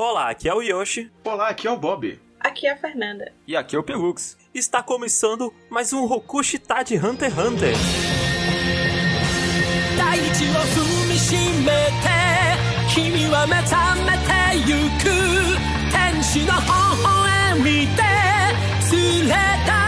[0.00, 1.11] Olá, aqui é o Yoshi.
[1.23, 2.19] Olá, aqui é o Bob.
[2.39, 3.31] Aqui é a Fernanda.
[3.45, 4.37] E aqui é o Pelux.
[4.53, 7.73] Está começando mais um Rokushi tá de Hunter x Hunter.
[9.97, 12.09] 大地を踏みしめて
[12.93, 14.31] 君は目覚めて
[14.67, 15.05] ゆく
[15.91, 16.67] 天使の微
[17.03, 17.63] 笑み
[17.95, 18.01] で
[18.91, 19.35] 連れ
[19.65, 19.79] 出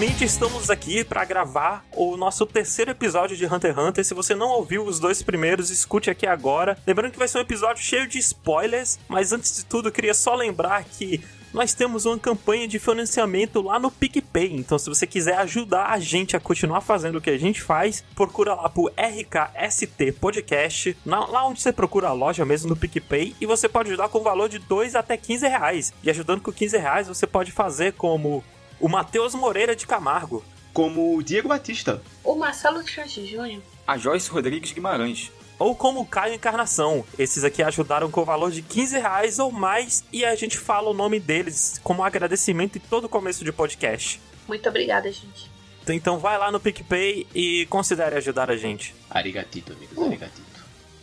[0.00, 4.02] Finalmente estamos aqui para gravar o nosso terceiro episódio de Hunter x Hunter.
[4.02, 6.78] Se você não ouviu os dois primeiros, escute aqui agora.
[6.86, 10.34] Lembrando que vai ser um episódio cheio de spoilers, mas antes de tudo, queria só
[10.34, 11.22] lembrar que
[11.52, 14.56] nós temos uma campanha de financiamento lá no PicPay.
[14.56, 18.02] Então, se você quiser ajudar a gente a continuar fazendo o que a gente faz,
[18.14, 23.44] procura lá por RKST Podcast, lá onde você procura a loja mesmo no PicPay, e
[23.44, 25.92] você pode ajudar com o valor de 2 até 15 reais.
[26.02, 28.42] E ajudando com 15 reais, você pode fazer como
[28.80, 30.42] o Matheus Moreira de Camargo.
[30.72, 32.02] Como o Diego Batista.
[32.24, 33.62] O Marcelo Chanchi Júnior.
[33.86, 35.30] A Joyce Rodrigues Guimarães.
[35.58, 37.04] Ou como o Caio Encarnação.
[37.18, 40.88] Esses aqui ajudaram com o valor de 15 reais ou mais e a gente fala
[40.88, 44.20] o nome deles como agradecimento em todo começo de podcast.
[44.48, 45.50] Muito obrigada, gente.
[45.88, 48.94] Então vai lá no PicPay e considere ajudar a gente.
[49.10, 50.50] Arigatito, amigos, arigatito.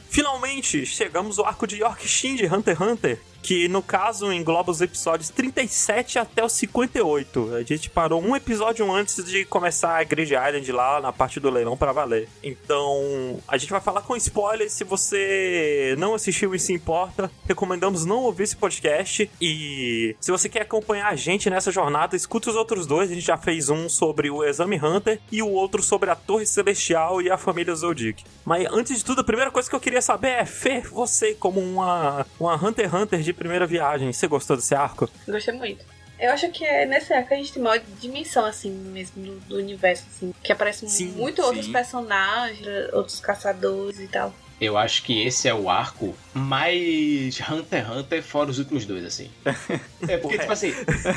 [0.10, 4.82] Finalmente, chegamos ao arco de Yorkshin de Hunter x Hunter, que no caso engloba os
[4.82, 7.56] episódios 37 até o 58.
[7.56, 11.50] A gente parou um episódio antes de começar a Grid Island lá na parte do
[11.50, 12.28] leilão pra valer.
[12.44, 14.74] Então, a gente vai falar com spoilers.
[14.74, 19.30] Se você não assistiu e se importa, recomendamos não ouvir esse podcast.
[19.42, 23.12] E se você quer acompanhar a gente nessa jornada, escuta os outros dois.
[23.12, 26.46] A gente já fez um sobre o Exame Hunter e o outro sobre a Torre
[26.46, 28.24] Celestial e a família Zodiac.
[28.46, 31.60] Mas antes de tudo, a primeira coisa que eu queria saber é, Fê, você como
[31.60, 35.10] uma, uma Hunter Hunter de primeira viagem, você gostou desse arco?
[35.28, 35.86] Gostei muito.
[36.20, 39.40] Eu acho que é nesse arco que a gente tem maior dimensão, assim, mesmo do,
[39.42, 40.34] do universo, assim.
[40.42, 41.72] Que aparecem Sim, muito outros sim.
[41.72, 44.34] personagens, outros caçadores e tal.
[44.60, 49.06] Eu acho que esse é o arco mais Hunter x Hunter fora os últimos dois,
[49.06, 49.30] assim.
[50.08, 50.74] É porque, tipo assim,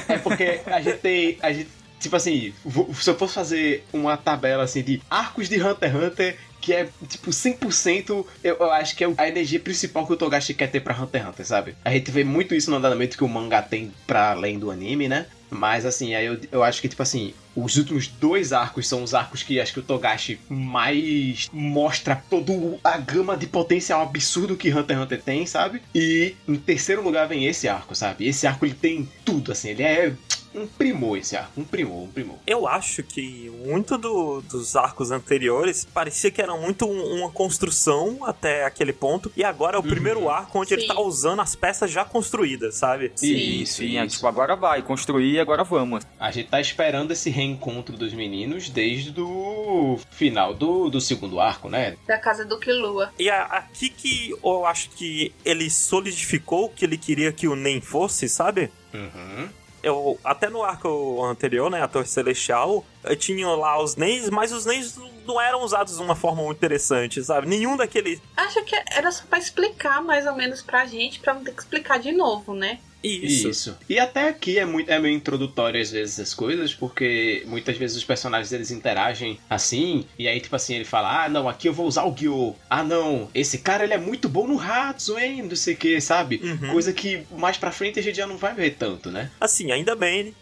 [0.09, 1.39] é porque a gente tem.
[1.41, 2.53] A gente, tipo assim,
[2.93, 6.89] se eu fosse fazer uma tabela assim de arcos de Hunter x Hunter, que é
[7.09, 10.81] tipo 100%, eu, eu acho que é a energia principal que o Togashi quer ter
[10.81, 11.75] pra Hunter x Hunter, sabe?
[11.85, 15.09] A gente vê muito isso no andamento que o mangá tem pra além do anime,
[15.09, 15.27] né?
[15.51, 19.15] Mas assim, aí eu, eu acho que, tipo assim, os últimos dois arcos são os
[19.15, 22.53] arcos que acho que o Togashi mais mostra toda
[22.85, 25.83] a gama de potencial absurdo que Hunter x Hunter tem, sabe?
[25.95, 28.29] E em terceiro lugar vem esse arco, sabe?
[28.29, 30.13] Esse arco ele tem tudo, assim, ele é
[30.55, 32.37] um primor esse arco, um primor, um primor.
[32.47, 38.25] Eu acho que muito do- dos arcos anteriores parecia que era muito um- uma construção
[38.25, 39.89] até aquele ponto, e agora é o Uhum.
[39.89, 40.89] primeiro arco onde ele Sim.
[40.89, 43.13] tá usando as peças já construídas, sabe?
[43.15, 43.35] Sim.
[43.63, 44.17] Isso, Sim, é, isso.
[44.17, 46.05] tipo, agora vai, construir e agora vamos.
[46.19, 51.69] A gente tá esperando esse reencontro dos meninos desde o final do, do segundo arco,
[51.69, 51.97] né?
[52.07, 53.11] Da casa do Killua.
[53.19, 57.55] E a- aqui que eu acho que ele solidificou o que ele queria que o
[57.57, 58.71] Nen fosse, sabe?
[58.93, 59.49] Uhum.
[59.83, 64.53] Eu, até no arco anterior, né, a Torre Celestial, eh, tinham lá os Nens, mas
[64.53, 67.47] os não- não eram usados de uma forma muito interessante, sabe?
[67.47, 68.21] Nenhum daqueles...
[68.37, 71.63] Acho que era só pra explicar mais ou menos pra gente, pra não ter que
[71.63, 72.79] explicar de novo, né?
[73.03, 73.49] Isso.
[73.49, 73.79] Isso.
[73.89, 77.97] E até aqui é, muito, é meio introdutório às vezes as coisas, porque muitas vezes
[77.97, 81.73] os personagens eles interagem assim, e aí tipo assim, ele fala, ah não, aqui eu
[81.73, 82.55] vou usar o Gyo.
[82.69, 86.01] Ah não, esse cara ele é muito bom no Hatsu, hein, não sei o que,
[86.01, 86.41] sabe?
[86.43, 86.73] Uhum.
[86.73, 89.31] Coisa que mais pra frente a gente já não vai ver tanto, né?
[89.41, 90.33] Assim, ainda bem, né?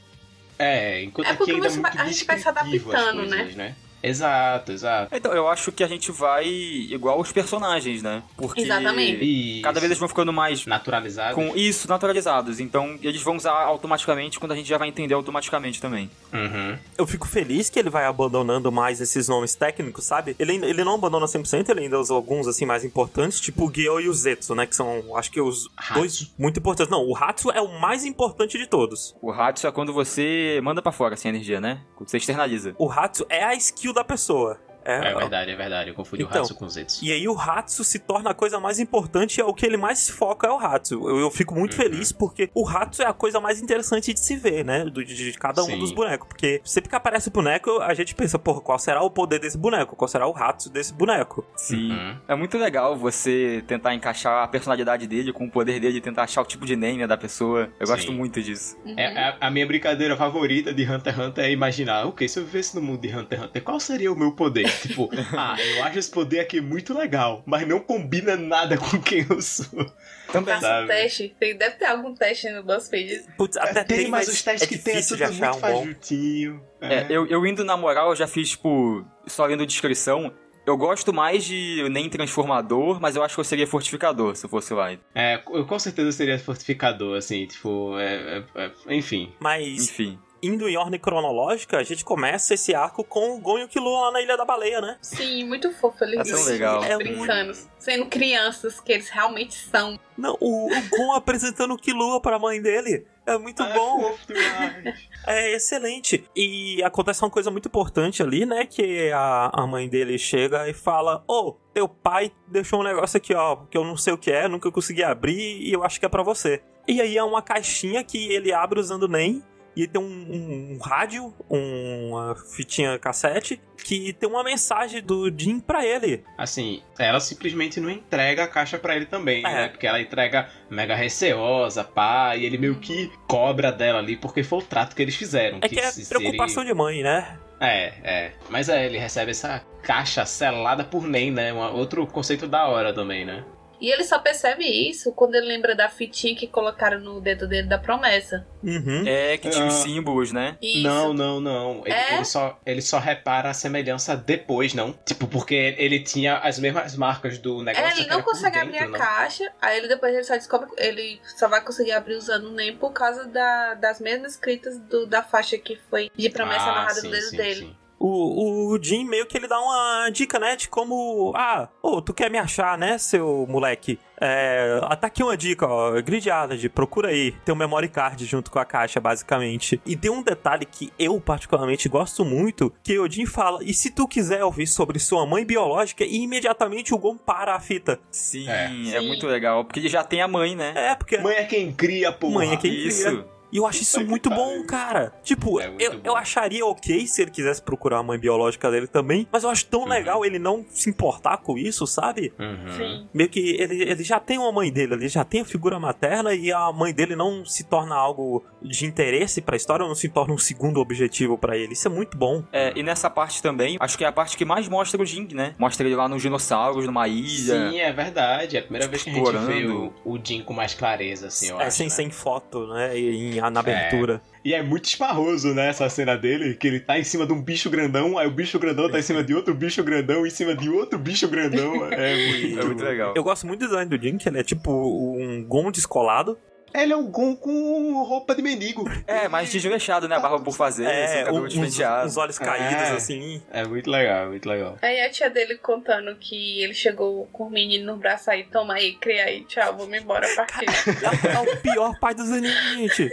[0.59, 3.77] É, enquanto É aqui ainda é muito vai- a gente vai se adaptando, coisas, né?
[4.03, 5.15] Exato, exato.
[5.15, 8.23] Então, eu acho que a gente vai igual os personagens, né?
[8.37, 9.61] Porque Exatamente.
[9.63, 11.35] Cada vez eles vão ficando mais naturalizado.
[11.35, 12.61] com isso naturalizados.
[12.61, 16.11] Então, eles vão usar automaticamente quando a gente já vai entender automaticamente também.
[16.33, 16.79] Uhum.
[16.97, 20.37] Eu fico feliz que ele vai abandonando mais esses nomes técnicos, sabe?
[20.39, 24.01] Ele, ele não abandona 100%, ele ainda usa alguns, assim, mais importantes, tipo o Gyo
[24.01, 24.67] e o Zetsu, né?
[24.67, 25.95] Que são, acho que os Hatsu.
[25.95, 26.91] dois muito importantes.
[26.91, 29.15] Não, o Hatsu é o mais importante de todos.
[29.21, 31.81] O Hatsu é quando você manda pra fora, assim, a energia, né?
[31.97, 32.75] Quando você externaliza.
[32.79, 34.59] O Hatsu é a skill da pessoa.
[34.93, 35.91] É verdade, é verdade.
[35.91, 37.05] Eu confundi Então, o Hatsu com o Zetsu.
[37.05, 39.77] E aí o Hatsu se torna a coisa mais importante e é o que ele
[39.77, 40.95] mais foca é o Hatsu.
[41.09, 41.83] Eu, eu fico muito Uhum.
[41.83, 44.85] feliz porque o Hatsu é a coisa mais interessante de se ver, né?
[44.85, 45.79] Do- de, de cada um Sim.
[45.79, 46.27] dos bonecos.
[46.29, 49.59] Porque sempre que aparece o boneco, a gente pensa, porra, qual será o poder desse
[49.59, 49.95] boneco?
[49.97, 51.45] Qual será o Hatsu desse boneco?
[51.57, 51.91] Sim.
[51.93, 52.17] Uhum.
[52.29, 56.43] É muito legal você tentar encaixar a personalidade dele com o poder dele, tentar achar
[56.43, 57.71] o tipo de name da pessoa.
[57.79, 58.17] Eu gosto Sim.
[58.17, 58.77] muito disso.
[58.85, 58.95] Uhum.
[58.97, 62.45] É, a, a minha brincadeira favorita de Hunter x Hunter é imaginar, ok, se eu
[62.45, 64.67] vivesse no mundo de Hunter x Hunter, qual seria o meu poder?
[64.83, 69.27] Tipo, ah, eu acho esse poder aqui muito legal, mas não combina nada com quem
[69.29, 69.87] eu sou.
[70.33, 70.55] Também.
[70.55, 70.85] Faça Sabe.
[70.85, 71.37] um teste.
[71.41, 73.25] Tem, deve ter algum teste no BuzzFeed.
[73.37, 75.59] Putz, até tem, tem, mas os testes é que tem é tudo muito um bom.
[75.59, 76.63] fajutinho.
[76.81, 80.33] É, eu, eu indo na moral, eu já fiz, tipo, só lendo descrição.
[80.67, 84.51] Eu gosto mais de nem transformador, mas eu acho que eu seria fortificador se eu
[84.51, 84.93] fosse lá.
[85.15, 89.33] É, eu com certeza seria fortificador, assim, tipo, é, é- é- enfim.
[89.41, 90.19] Mas Enfim.
[90.43, 94.07] Indo em ordem cronológica, a gente começa esse arco com o Gon e o Killua
[94.07, 94.97] lá na Ilha da Baleia, né?
[95.03, 96.05] Sim, muito fofo.
[96.05, 96.85] Eles É tão legal.
[96.85, 97.53] É brincando.
[97.79, 99.99] Sendo crianças que eles realmente são.
[100.17, 103.07] Não, o, o Gon apresentando o Killua pra mãe dele.
[103.27, 104.01] É muito Ah, bom.
[104.03, 105.09] fofo demais.
[105.27, 106.25] É excelente.
[106.35, 108.65] E acontece uma coisa muito importante ali, né?
[108.65, 113.35] Que a, a mãe dele chega e fala: Ô, teu pai deixou um negócio aqui,
[113.35, 116.07] ó, que eu não sei o que é, nunca consegui abrir e eu acho que
[116.07, 116.63] é pra você.
[116.87, 119.43] E aí é uma caixinha que ele abre usando o NEM.
[119.81, 125.31] E tem um, um- um rádio, um- uma fitinha cassete, que tem uma mensagem do
[125.37, 126.25] Jim pra ele.
[126.37, 129.55] Assim, ela simplesmente não entrega a caixa pra ele também, É.
[129.55, 129.69] né?
[129.69, 134.59] Porque ela entrega mega receosa, pá, e ele meio que cobra dela ali, porque foi
[134.59, 135.59] o trato que eles fizeram.
[135.63, 137.39] É que é se- se preocupação ele- de mãe, né?
[137.61, 138.33] É, é.
[138.51, 141.53] Mas é, ele recebe essa caixa selada por NEM, né?
[141.53, 143.45] Um outro conceito da hora também, né?
[143.81, 147.69] E ele só percebe isso quando ele lembra da fitinha que colocaram no dedo dele
[147.69, 148.47] da promessa.
[148.63, 149.05] Uhum.
[149.07, 149.83] É, que tinha os Ah.
[149.83, 150.57] símbolos, né?
[150.61, 150.83] Isso.
[150.83, 151.83] Não, não, não.
[151.87, 152.15] Ele, É?
[152.17, 154.93] ele só, ele só repara a semelhança depois, não?
[155.05, 157.87] Tipo, porque ele tinha as mesmas marcas do negócio.
[157.89, 158.99] É, ele não consegue dentro, abrir a não?
[158.99, 162.77] caixa, aí ele depois ele só descobre ele só vai conseguir abrir usando o NEM
[162.77, 167.01] por causa da- das mesmas escritas do- da faixa que foi de promessa Ah, amarrada
[167.01, 167.55] sim, no dedo sim, dele.
[167.61, 167.77] sim.
[167.99, 170.55] O, o Jim meio que ele dá uma dica, né?
[170.57, 171.33] De como.
[171.37, 173.99] Ah, ô, tu quer me achar, né, seu moleque?
[174.21, 174.81] É.
[175.01, 175.93] Tá aqui uma dica, ó.
[176.03, 177.33] Grid Island, procura aí.
[177.45, 179.81] Tem um memory card junto com a caixa, basicamente.
[179.87, 183.61] E tem um detalhe que eu, particularmente, gosto muito: que o Jim fala.
[183.63, 187.61] E se tu quiser ouvir sobre sua mãe biológica, e imediatamente o Gon para a
[187.61, 187.99] fita.
[188.11, 188.65] Sim, É.
[188.95, 189.07] é, Sim.
[189.07, 189.65] muito legal.
[189.65, 190.73] Porque ele já tem a mãe, né?
[190.75, 191.19] É, porque.
[191.19, 192.35] Mãe é quem cria, porra.
[192.35, 193.05] Mãe é quem Isso.
[193.09, 193.38] cria.
[193.53, 195.13] E eu acho isso muito bom, cara.
[195.23, 196.01] Tipo, É eu, bom.
[196.05, 199.65] eu acharia ok se ele quisesse procurar a mãe biológica dele também, mas eu acho
[199.67, 199.89] tão Uhum.
[199.89, 202.33] legal ele não se importar com isso, sabe?
[202.39, 202.77] Uhum.
[202.77, 203.09] Sim.
[203.15, 206.35] Meio que ele, ele já tem uma mãe dele, ele já tem a figura materna
[206.35, 210.35] e a mãe dele não se torna algo de interesse pra história, não se torna
[210.35, 211.73] um segundo objetivo pra ele.
[211.73, 212.43] Isso é muito bom.
[212.53, 215.35] É, e nessa parte também, acho que é a parte que mais mostra o Jing,
[215.35, 215.55] né?
[215.59, 217.71] Mostra ele lá nos dinossauros, numa ilha.
[217.71, 218.57] Sim, é verdade.
[218.57, 221.49] É a primeira vez que a gente vê o, o Jim com mais clareza, assim,
[221.49, 221.77] eu é acho.
[221.77, 221.91] sem, né?
[221.95, 222.99] sem foto, né?
[222.99, 224.21] E, na abertura.
[224.45, 227.43] E é muito esparroso, né, essa cena dele, que ele tá em cima de um
[227.43, 230.55] bicho grandão, aí o bicho grandão tá em cima de outro bicho grandão, em cima
[230.55, 231.87] de outro bicho grandão.
[231.93, 233.15] É muito, É muito legal.
[233.17, 236.39] Eu gosto muito do design do que ele é tipo um Gon descolado.
[236.75, 238.85] Ele é um Gon com roupa de mendigo.
[239.07, 240.17] É, mais desleixado, né?
[240.17, 242.07] A barba por fazer, assim, É, cabelo um- uns, despenteado.
[242.07, 242.93] uns olhos caídos, É.
[242.93, 243.43] assim.
[243.51, 244.77] É muito legal, muito legal.
[244.83, 248.75] Aí a tia dele contando que ele chegou com o menino no braço aí, toma
[248.75, 250.67] aí, cria aí, tchau, vamos embora partir.
[250.69, 253.11] É, é o pior pai dos animes, gente.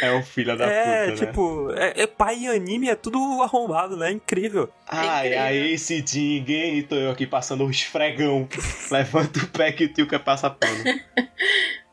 [0.00, 1.26] É um filho da é, puta, né?
[1.26, 4.10] tipo, é, é pai e anime é tudo arrombado, né?
[4.10, 4.68] Incrível.
[4.88, 5.44] Ai, incrível.
[5.44, 8.48] aí esse Jim, e tô eu aqui passando o esfregão.
[8.90, 10.82] Levanta o pé que o tio quer passar pano.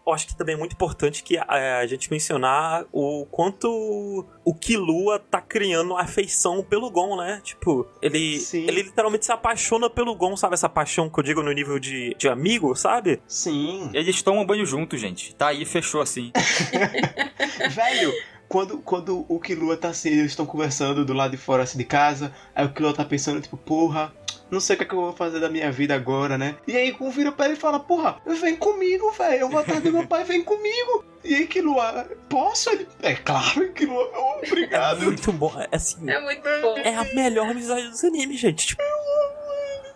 [0.07, 4.53] Eu acho que também é muito importante que é, a gente mencionar o quanto o
[4.53, 7.41] Killua tá criando afeição pelo Gon, né?
[7.43, 8.63] Tipo, ele, Sim.
[8.67, 10.53] ele literalmente se apaixona pelo Gon, sabe?
[10.53, 13.21] Essa paixão que eu digo no nível de, de amigo, sabe?
[13.27, 13.89] Sim.
[13.93, 15.35] Eles tomam banho juntos, gente.
[15.35, 16.31] Tá aí, fechou assim.
[17.69, 18.13] Velho,
[18.47, 21.83] quando, quando o Killua tá assim, eles estão conversando do lado de fora assim de
[21.83, 24.13] casa, aí o Killua tá pensando, tipo, porra,
[24.49, 26.55] não sei o que, é que eu vou fazer da minha vida agora, né?
[26.67, 29.81] E aí Gon vira pra ele e fala, porra, vem comigo, velho, eu vou atrás
[29.81, 31.05] do meu pai, vem comigo.
[31.23, 32.69] E aí Killua, posso?
[32.69, 35.01] Ele, é claro, oh, É obrigado.
[35.03, 35.53] muito bom.
[35.59, 36.09] É assim.
[36.09, 36.77] É muito bom.
[36.77, 38.67] É a melhor amizade dos animes, gente.
[38.67, 38.81] Tipo,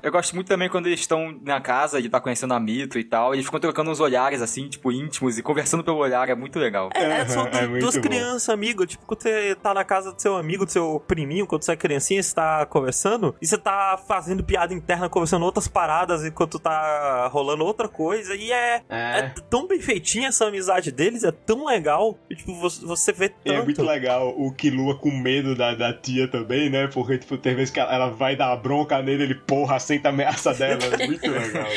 [0.04, 3.04] Eu gosto muito também quando eles estão na casa, ele tá conhecendo a Mito e
[3.04, 6.36] tal, e eles ficam trocando uns olhares, assim, tipo, íntimos, e conversando pelo olhar, é
[6.36, 6.90] muito legal.
[6.94, 8.86] É, é, são é duas crianças, amigo.
[8.86, 11.76] Tipo, quando você tá na casa do seu amigo, do seu priminho, quando você é
[11.76, 17.28] criancinha, você tá conversando, e você tá fazendo piada interna, conversando outras paradas, enquanto tá
[17.32, 19.34] rolando outra coisa, e é, é É.
[19.50, 22.18] tão bem feitinha essa amizade deles, é tão legal.
[22.30, 23.60] E, tipo, você, vê E tanto.
[23.62, 26.88] é muito legal o Killua com medo da, da tia também, né?
[26.88, 30.12] Porque, tipo, tem vezes que ela, ela vai dar bronca nele, ele, porra, aceita a
[30.12, 30.84] ameaça dela.
[31.00, 31.68] É muito legal.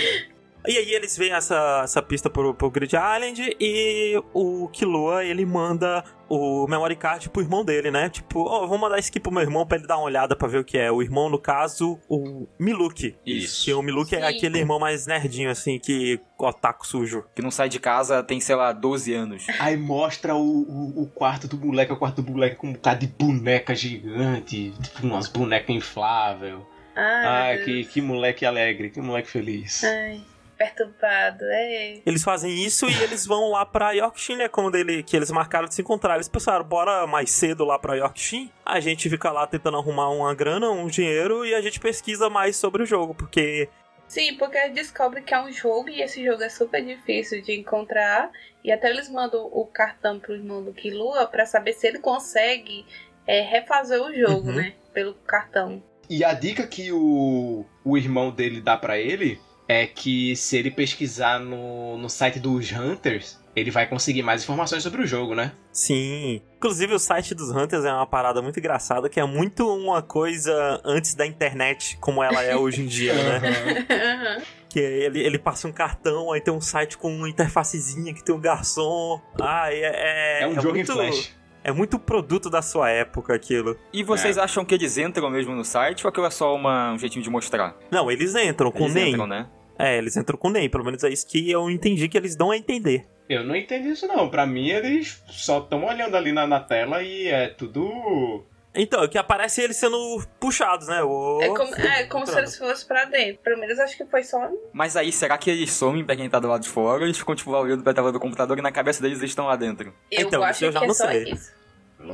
[0.66, 5.44] E aí eles veem essa, essa pista pro, pro Grid Island e o Killua, ele
[5.44, 8.09] manda o memory card pro irmão dele, né?
[8.09, 10.49] Tipo, ó, vou mandar isso aqui pro meu irmão pra ele dar uma olhada pra
[10.49, 10.90] ver o que é.
[10.90, 13.14] O irmão, no caso, o Miluki.
[13.26, 13.66] Isso.
[13.66, 14.25] Que o Miluki é Sim.
[14.25, 17.25] aquele irmão mais nerdinho, assim, que otaku sujo.
[17.35, 19.47] Que não sai de casa tem, sei lá, 12 anos.
[19.59, 23.00] Aí mostra o, o, o quarto do moleque, o quarto do moleque com um bocado
[23.00, 26.56] de boneca gigante, tipo umas bonecas infláveis.
[26.97, 29.83] Ai, meu que, que moleque alegre, que moleque feliz.
[29.85, 30.21] Ai,
[30.57, 32.01] perturbado, é.
[32.07, 34.49] Eles fazem isso e eles vão lá pra Yorkshire, né?
[34.49, 36.15] Quando ele, que eles marcaram de se encontrar.
[36.15, 38.51] Eles pensaram, bora mais cedo lá pra Yorkshire.
[38.65, 42.57] A gente fica lá tentando arrumar uma grana, um dinheiro e a gente pesquisa mais
[42.57, 43.69] sobre o jogo, porque
[44.07, 47.59] Sim, porque eles descobrem que é um jogo e esse jogo é super difícil de
[47.59, 48.31] encontrar.
[48.63, 52.87] E até eles mandam o cartão pro irmão do Kilua pra saber se ele consegue
[53.27, 54.55] é, refazer o jogo, Uhum.
[54.57, 54.75] né?
[54.93, 55.83] Pelo cartão.
[56.08, 60.70] E a dica que o, o irmão dele dá pra ele é que se ele
[60.70, 65.52] pesquisar no, no site dos Hunters, ele vai conseguir mais informações sobre o jogo, né?
[65.73, 66.42] Sim.
[66.56, 70.80] Inclusive, o site dos Hunters é uma parada muito engraçada, que é muito uma coisa
[70.84, 74.42] antes da internet, como ela é hoje em dia, né?
[74.75, 78.34] Que ele, ele passa um cartão, aí tem um site com uma interfacezinha que tem
[78.34, 79.20] um garçom.
[79.40, 80.40] Ah, é.
[80.40, 81.32] É, É um jogo muito, em flash.
[81.64, 83.75] É muito produto da sua época aquilo.
[83.90, 86.99] E vocês acham que eles entram mesmo no site ou aquilo é só uma, um
[86.99, 87.75] jeitinho de mostrar?
[87.90, 89.12] Não, eles entram com o Eles NEM.
[89.12, 89.49] entram, né?
[89.78, 90.68] É, eles entram com o NEM.
[90.68, 93.06] Pelo menos é isso que eu entendi que eles dão a entender.
[93.30, 94.28] Eu não entendi isso não.
[94.28, 98.44] Pra mim, eles só estão olhando ali na, na tela e é tudo...
[98.75, 99.97] Então, é que aparece eles sendo
[100.40, 101.02] puxados, né?
[101.02, 101.40] O...
[101.40, 103.43] É como, é como se eles fossem pra dentro.
[103.43, 104.50] Pelo menos acho que foi só.
[104.73, 107.16] Mas aí, será que eles somem pra quem tá do lado de fora ou eles
[107.19, 109.95] ficam, tipo, olhando pra tela do computador e na cabeça deles eles estão lá dentro?
[110.11, 111.23] Eu Então, acho isso eu já que não é só sei.
[111.33, 111.52] isso.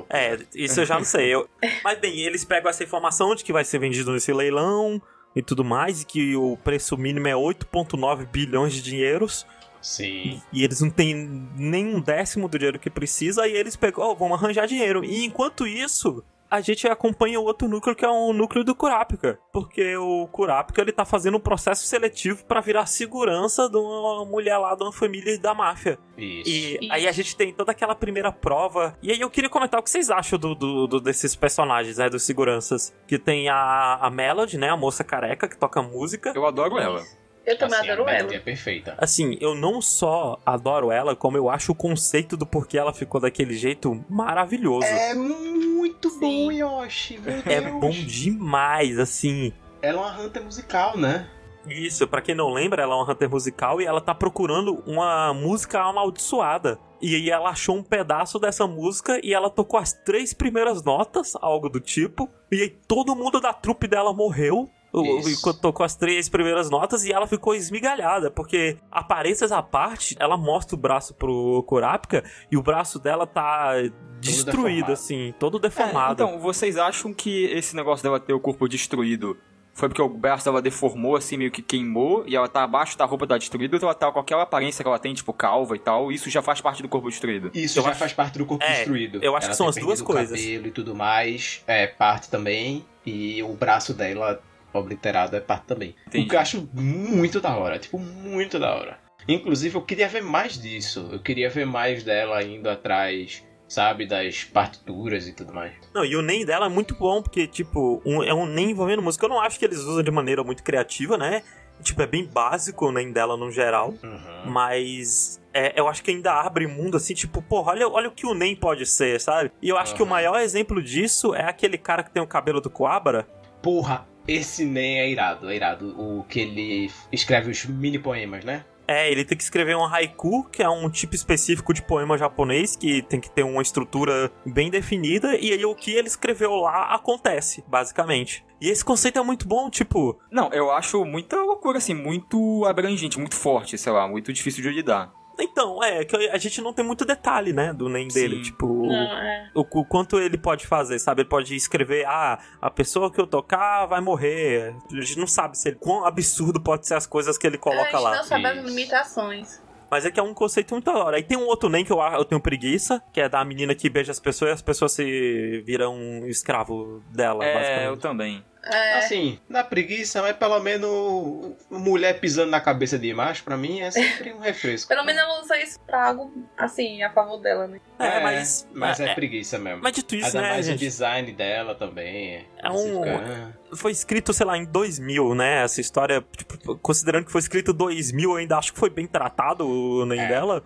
[0.08, 1.34] É, isso eu já não sei.
[1.34, 1.48] Eu...
[1.82, 5.00] Mas bem, eles pegam essa informação de que vai ser vendido nesse leilão
[5.34, 9.46] e tudo mais, e que o preço mínimo é 8,9 bilhões de dinheiros.
[9.80, 10.42] Sim.
[10.52, 11.14] E eles não têm
[11.56, 15.02] nem um décimo do dinheiro que precisa, e eles pegam, ó, vamos arranjar dinheiro.
[15.04, 19.38] E enquanto isso, a gente acompanha o outro núcleo que é o núcleo do Kurapika.
[19.52, 24.58] Porque o Kurapika, ele tá fazendo um processo seletivo pra virar segurança de uma mulher
[24.58, 25.98] lá de uma família da máfia.
[26.18, 26.50] Isso.
[26.50, 28.96] E aí a gente tem toda aquela primeira prova.
[29.02, 32.08] E aí eu queria comentar o que vocês acham do, do- do- desses personagens, né?
[32.10, 32.94] Dos seguranças.
[33.06, 34.68] Que tem a, a Melody, né?
[34.70, 36.32] A moça careca que toca música.
[36.34, 37.02] Eu adoro ela.
[37.50, 38.34] Eu também Assim, adoro a ela.
[38.34, 38.94] é perfeita.
[38.98, 43.20] Assim, eu não só adoro ela, como eu acho o conceito do porquê ela ficou
[43.20, 44.86] daquele jeito maravilhoso.
[44.86, 46.20] É muito Sim.
[46.20, 47.18] bom, Yoshi.
[47.18, 47.80] Meu É Deus.
[47.80, 49.52] bom demais, assim.
[49.82, 51.26] Ela é uma hunter musical, né?
[51.68, 55.32] Isso, pra quem não lembra, ela é uma hunter musical e ela tá procurando uma
[55.34, 56.78] música amaldiçoada.
[57.02, 61.34] E aí ela achou um pedaço dessa música e ela tocou as três primeiras notas,
[61.40, 62.28] algo do tipo.
[62.50, 64.70] E aí todo mundo da trupe dela morreu.
[64.92, 65.52] O- Isso.
[65.60, 70.74] Tocou as três primeiras notas e ela ficou esmigalhada, porque aparências à parte, ela mostra
[70.74, 73.72] o braço pro Kurapika e o braço dela tá
[74.20, 74.56] destruído,
[74.86, 74.92] deformado.
[74.92, 76.12] assim, todo É, deformado.
[76.24, 79.36] então, vocês acham que esse negócio dela ter o corpo destruído
[79.72, 83.06] foi porque o braço dela deformou, assim, meio que queimou, e ela tá abaixo da
[83.06, 85.78] roupa tá destruída, ou ela tá com aquela aparência que ela tem, tipo, calva e
[85.78, 87.50] tal, isso já faz parte do corpo destruído?
[87.54, 89.20] Isso Eu já acho- faz parte do corpo É, destruído.
[89.22, 90.38] eu acho Ela que são as duas coisas.
[90.38, 92.84] O cabelo e tudo mais é parte também.
[93.06, 94.42] E o braço dela
[94.72, 95.94] obliterado é parte também.
[96.06, 96.26] Entendi.
[96.26, 97.78] O que eu acho muito da hora.
[97.78, 98.98] Tipo, muito da hora.
[99.28, 101.08] Inclusive, eu queria ver mais disso.
[101.12, 105.72] Eu queria ver mais dela indo atrás, sabe, das partituras e tudo mais.
[105.94, 109.02] Não, e o NEM dela é muito bom, porque, tipo, um- é um NEM envolvendo
[109.02, 109.26] música.
[109.26, 111.42] Eu não acho que eles usam de maneira muito criativa, né?
[111.82, 113.94] Tipo, é bem básico o NEM dela no geral.
[114.02, 114.50] Uhum.
[114.50, 118.26] Mas é, eu acho que ainda abre mundo assim, tipo, porra, olha, olha o que
[118.26, 119.50] o NEM pode ser, sabe?
[119.62, 120.10] E eu acho que o Aham.
[120.10, 123.26] maior exemplo disso é aquele cara que tem o cabelo do Coabra.
[123.62, 125.94] Porra, esse nem é irado, é irado.
[125.98, 128.64] O que ele escreve os mini poemas, né?
[128.92, 132.74] É, ele tem que escrever um haiku, que é um tipo específico de poema japonês,
[132.74, 136.92] que tem que ter uma estrutura bem definida, e aí o que ele escreveu lá
[136.92, 138.44] acontece, basicamente.
[138.60, 143.16] E esse conceito é muito bom, tipo, Não, eu acho muita loucura, assim, muito abrangente,
[143.16, 145.12] muito forte, sei lá, muito difícil de lidar.
[145.42, 148.36] Então, é, que a gente não tem muito detalhe, né, do NEM dele.
[148.36, 148.42] Sim.
[148.42, 149.50] Tipo, Não, é.
[149.54, 151.22] o, o quanto ele pode fazer, sabe?
[151.22, 154.74] Ele pode escrever, ah, a pessoa que eu tocar vai morrer.
[154.90, 157.60] A gente não sabe se ele, quão absurdo pode ser as coisas que ele a
[157.60, 158.16] coloca gente lá.
[158.16, 159.60] não sabe as limitações.
[159.90, 161.16] Mas é que é um conceito muito da hora.
[161.16, 163.90] Aí tem um outro NEM que eu, eu tenho preguiça, que é da menina que
[163.90, 168.44] beija as pessoas e as pessoas se viram um escravo dela, É, eu também.
[168.62, 173.80] É, Assim, dá preguiça, mas pelo menos mulher pisando na cabeça de macho, pra mim
[173.80, 174.88] é sempre um refresco.
[174.88, 177.80] pelo menos ela usa isso pra algo, assim, a favor dela, né?
[177.98, 178.68] É, mas.
[178.72, 179.80] Mas é, é, preguiça mesmo.
[179.82, 180.80] mas dito isso, Ainda né, mais o gente?
[180.80, 182.46] design dela também.
[182.58, 183.58] É um- fica.
[183.76, 185.62] Foi escrito, sei lá, em 2000, né?
[185.64, 189.06] Essa história, tipo, considerando que foi escrito em 2000, eu ainda acho que foi bem
[189.06, 190.28] tratado o NEM É.
[190.28, 190.62] dela.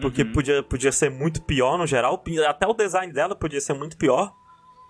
[0.00, 0.32] Porque Uhum.
[0.32, 2.22] podia, podia ser muito pior no geral.
[2.48, 4.32] Até o design dela podia ser muito pior.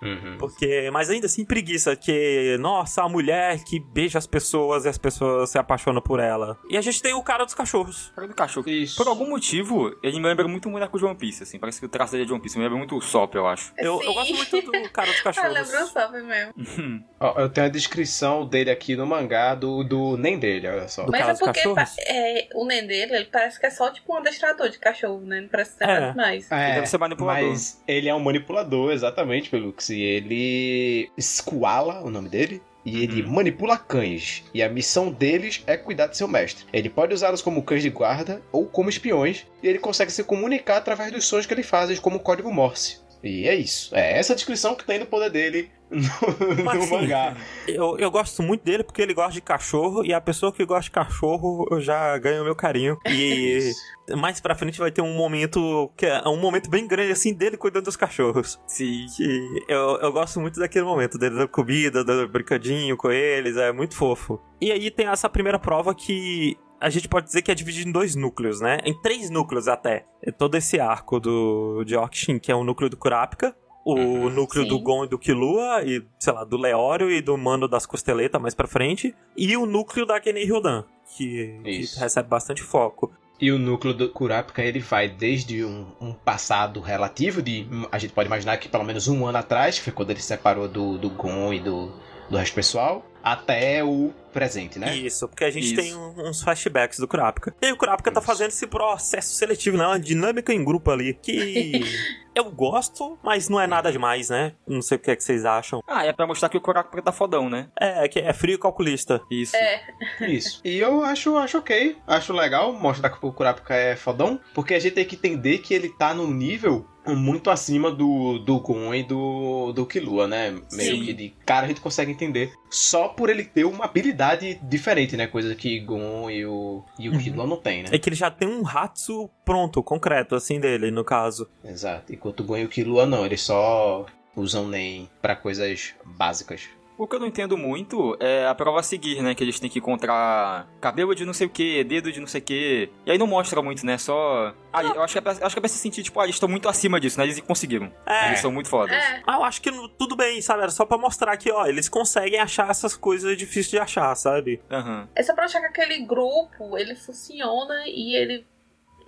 [0.02, 0.36] Uhum.
[0.38, 4.98] Porque, mas ainda assim, preguiça, que, nossa, a mulher que beija as pessoas e as
[4.98, 6.58] pessoas se apaixonam por ela.
[6.68, 8.12] E a gente tem o cara dos cachorros.
[8.14, 8.68] Cara do cachorro.
[8.68, 8.96] Isso.
[8.96, 11.58] Por algum motivo, ele me lembra muito o boneco de One Piece, assim.
[11.58, 12.56] Parece que o traço dele é de One Piece.
[12.56, 13.72] Me lembra muito o Sop, eu acho.
[13.78, 15.52] Eu, eu gosto muito do cara dos Ah, cachorros.
[15.54, 17.04] lembrou só, foi mesmo.
[17.20, 21.04] Ó, eu tenho a descrição dele aqui no mangá do, do nem dele, olha só.
[21.04, 23.90] Do Mas cara é dos porque é, o neném dele, ele parece que é só
[23.90, 25.40] tipo um adestrador de cachorro, né?
[25.42, 26.00] Não parece ser É.
[26.00, 26.50] nada mais.
[26.50, 27.48] É, Ele deve ser manipulador.
[27.50, 29.89] Mas ele é um manipulador, exatamente, Pelux.
[29.90, 31.10] Ele.
[31.20, 32.62] Squala, o nome dele.
[32.84, 33.30] E ele Uhum.
[33.32, 34.42] manipula cães.
[34.54, 36.64] E a missão deles é cuidar de seu mestre.
[36.72, 39.46] Ele pode usá-los como cães de guarda ou como espiões.
[39.62, 42.98] E ele consegue se comunicar através dos sons que ele faz, como código Morse.
[43.22, 43.94] E é isso.
[43.94, 47.36] É essa a descrição que tem do poder dele no, Mas, no assim, mangá.
[47.66, 50.84] Eu, eu gosto muito dele porque ele gosta de cachorro e a pessoa que gosta
[50.84, 52.98] de cachorro eu já ganho meu carinho.
[53.06, 54.16] E Isso.
[54.16, 57.56] mais pra frente vai ter um momento que é um momento bem grande assim dele
[57.56, 58.60] cuidando dos cachorros.
[58.66, 59.06] Sim.
[59.16, 63.72] Que eu, eu gosto muito daquele momento dele da comida, do brincadinho com eles, é
[63.72, 64.40] muito fofo.
[64.60, 67.92] E aí tem essa primeira prova que a gente pode dizer que é dividido em
[67.92, 68.78] dois núcleos, né?
[68.84, 70.06] Em três núcleos até.
[70.22, 74.30] É todo esse arco do de Orkshin, que é o núcleo do Kurapika, o Uhum,
[74.30, 74.68] núcleo sim.
[74.68, 78.40] do Gon e do Killua, e, sei lá, do Leório e do Mano das Costeletas
[78.40, 80.84] mais pra frente, e o núcleo da Kenny Hildan,
[81.16, 83.12] que, que recebe bastante foco.
[83.40, 87.66] E o núcleo do Kurapika, ele vai desde um, um passado relativo de...
[87.90, 90.26] A gente pode imaginar que pelo menos um ano atrás, que foi quando ele se
[90.26, 91.90] separou do, do Gon e do,
[92.28, 94.96] do resto pessoal, até o presente, né?
[94.96, 95.76] Isso, porque a gente Isso.
[95.76, 97.54] tem uns flashbacks do Kurapika.
[97.60, 98.26] E aí o Kurapika tá Isso.
[98.26, 99.86] fazendo esse processo seletivo, né?
[99.86, 101.80] Uma dinâmica em grupo ali, que
[102.34, 104.52] eu gosto, mas não é nada demais, né?
[104.66, 105.82] Não sei o que é que vocês acham.
[105.86, 107.68] Ah, é pra mostrar que o Kurapika tá fodão, né?
[107.78, 109.20] É, que é frio e calculista.
[109.30, 109.56] Isso.
[109.56, 109.82] É,
[110.20, 110.60] Isso.
[110.64, 111.96] E eu acho, acho ok.
[112.06, 114.40] Acho legal mostrar que o Kurapika é fodão.
[114.54, 118.60] Porque a gente tem que entender que ele tá num nível muito acima do, do
[118.60, 120.50] Gon e do, do Killua, né?
[120.72, 121.04] Meio Sim.
[121.04, 122.52] que de cara a gente consegue entender.
[122.70, 125.26] Só por ele ter uma habilidade diferente, né?
[125.26, 127.18] Coisa que Gon e o, e o Uhum.
[127.18, 127.88] Killua não tem, né?
[127.92, 131.48] É que ele já tem um Hatsu pronto, concreto, assim, dele, no caso.
[131.64, 132.12] Exato.
[132.12, 133.24] Enquanto o Gon e o Killua não.
[133.26, 136.68] Eles só usam nem pra coisas básicas.
[137.00, 139.34] O que eu não entendo muito é a prova a seguir, né?
[139.34, 142.42] Que eles têm que encontrar cabelo de não sei o que, dedo de não sei
[142.42, 142.90] o que.
[143.06, 143.96] E aí não mostra muito, né?
[143.96, 144.54] Só.
[144.70, 146.36] Ah, eu acho que é pra, acho que é pra se sentir, tipo, ah, eles
[146.36, 147.24] estão muito acima disso, né?
[147.24, 147.90] Eles conseguiram.
[148.04, 148.26] É.
[148.28, 148.94] Eles são muito fodas.
[148.94, 149.22] é.
[149.26, 150.60] Ah, eu acho que tudo bem, sabe?
[150.60, 154.60] Era só pra mostrar que, ó, eles conseguem achar essas coisas difíceis de achar, sabe?
[154.70, 155.08] Aham.
[155.14, 158.46] É só pra achar que aquele grupo, ele funciona e ele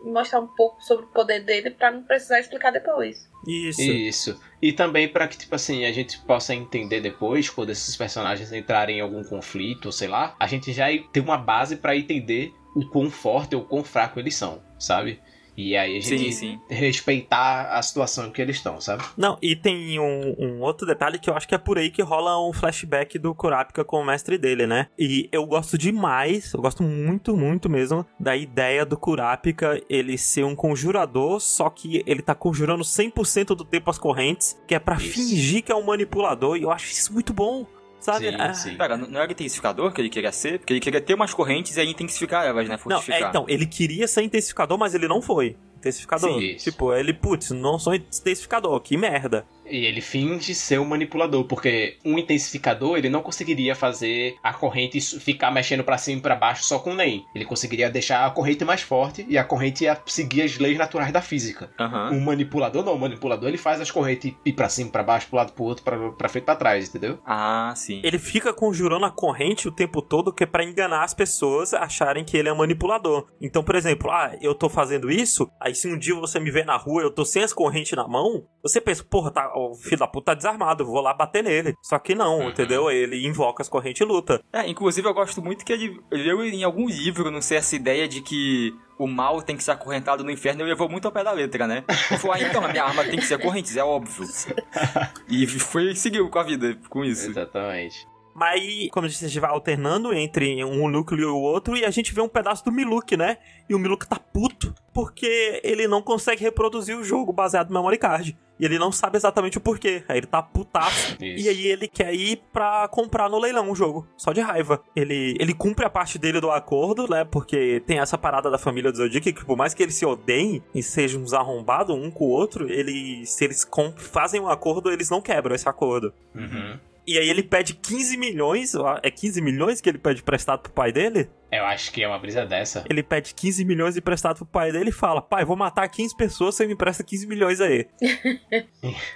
[0.03, 3.31] mostrar um pouco sobre o poder dele pra não precisar explicar depois.
[3.47, 3.83] Isso.
[3.83, 4.41] Isso.
[4.61, 8.99] E também pra que, tipo assim, a gente possa entender depois, quando esses personagens entrarem
[8.99, 13.11] em algum conflito, sei lá, a gente já tem uma base pra entender o quão
[13.11, 15.21] forte ou quão fraco eles são, sabe?
[15.57, 16.61] E aí a gente Sim, sim.
[16.69, 19.05] respeitar a situação em que eles estão, sabe?
[19.17, 22.03] Não, e tem um, um outro detalhe que eu acho que é por aí que
[22.03, 24.89] rola um flashback do Kurapika com o mestre dele, né?
[24.99, 30.45] E eu gosto demais, eu gosto muito, muito mesmo da ideia do Kurapika ele ser
[30.45, 34.97] um conjurador, só que ele tá conjurando 100% do tempo as correntes, que é pra
[34.97, 35.13] Isso.
[35.13, 37.67] fingir que é um manipulador, e eu acho isso muito bom,
[38.03, 38.31] sabe?
[38.31, 38.77] Sim, Ah, sim.
[38.77, 40.59] Pera, não era intensificador que ele queria ser?
[40.59, 42.79] Porque ele queria ter umas correntes e aí intensificar elas, né?
[42.85, 45.57] Não, é, então, ele queria ser intensificador, mas ele não foi.
[45.79, 46.39] Intensificador.
[46.39, 49.45] Sim, tipo, ele, putz, não sou intensificador, que merda.
[49.65, 55.01] E ele finge ser um manipulador, porque um intensificador ele não conseguiria fazer a corrente
[55.01, 57.25] ficar mexendo pra cima e pra baixo só com o NEM.
[57.35, 61.13] Ele conseguiria deixar a corrente mais forte e a corrente ia seguir as leis naturais
[61.13, 61.71] da física.
[61.79, 62.11] Aham.
[62.13, 65.37] Um manipulador não, o manipulador ele faz as correntes ir pra cima, pra baixo, pro
[65.37, 67.19] lado, pro outro, pra, pra frente, pra trás, entendeu?
[67.25, 68.01] Ah, sim.
[68.05, 71.85] Ele fica conjurando a corrente o tempo todo que é pra enganar as pessoas a
[71.85, 73.27] acharem que ele é um manipulador.
[73.41, 76.65] Então, por exemplo, ah, eu tô fazendo isso, aí se um dia você me ver
[76.65, 79.99] na rua, eu tô sem as correntes na mão, você pensa, porra, tá, o filho
[79.99, 81.75] da puta tá desarmado, eu vou lá bater nele.
[81.83, 82.49] Só que não, Uhum.
[82.51, 82.91] entendeu?
[82.91, 84.43] Ele invoca as correntes e luta.
[84.53, 88.07] É, inclusive eu gosto muito que ele leu em algum livro, não sei, essa ideia
[88.09, 91.25] de que o mal tem que ser acorrentado no inferno, ele levou muito ao pé
[91.25, 91.85] da letra, né?
[92.11, 94.25] Ele falou, ah, então, a minha arma tem que ser correntes, é óbvio.
[95.29, 97.31] E foi, seguiu com a vida, com isso.
[97.31, 98.07] Exatamente.
[98.35, 101.77] Mas aí, como eu disse, a gente vai alternando entre um núcleo e o outro
[101.77, 103.39] e a gente vê um pedaço do Miluk, né?
[103.69, 107.99] E o Miluk tá puto porque ele não consegue reproduzir o jogo baseado no memory
[107.99, 108.37] card.
[108.61, 110.05] E ele não sabe exatamente o porquê.
[110.09, 111.17] Aí ele tá putaço.
[111.21, 111.45] Isso.
[111.45, 114.07] E aí ele quer ir pra comprar no leilão o jogo.
[114.17, 114.81] Só de raiva.
[114.95, 117.25] Ele, ele cumpre a parte dele do acordo, né?
[117.25, 120.63] Porque tem essa parada da família do Zodiac que por mais que eles se odeiem
[120.73, 123.67] e sejam uns arrombados um com o outro, eles, se eles
[123.97, 126.15] fazem um acordo, eles não quebram esse acordo.
[126.35, 126.79] Uhum.
[127.07, 130.93] E aí ele pede 15 milhões, é 15 milhões que ele pede prestado pro pai
[130.93, 131.29] dele?
[131.53, 132.83] Eu acho que é uma brisa dessa.
[132.89, 136.55] Ele pede 15 milhões emprestado pro pai dele e fala: Pai, vou matar 15 pessoas,
[136.55, 137.87] você me empresta 15 milhões aí.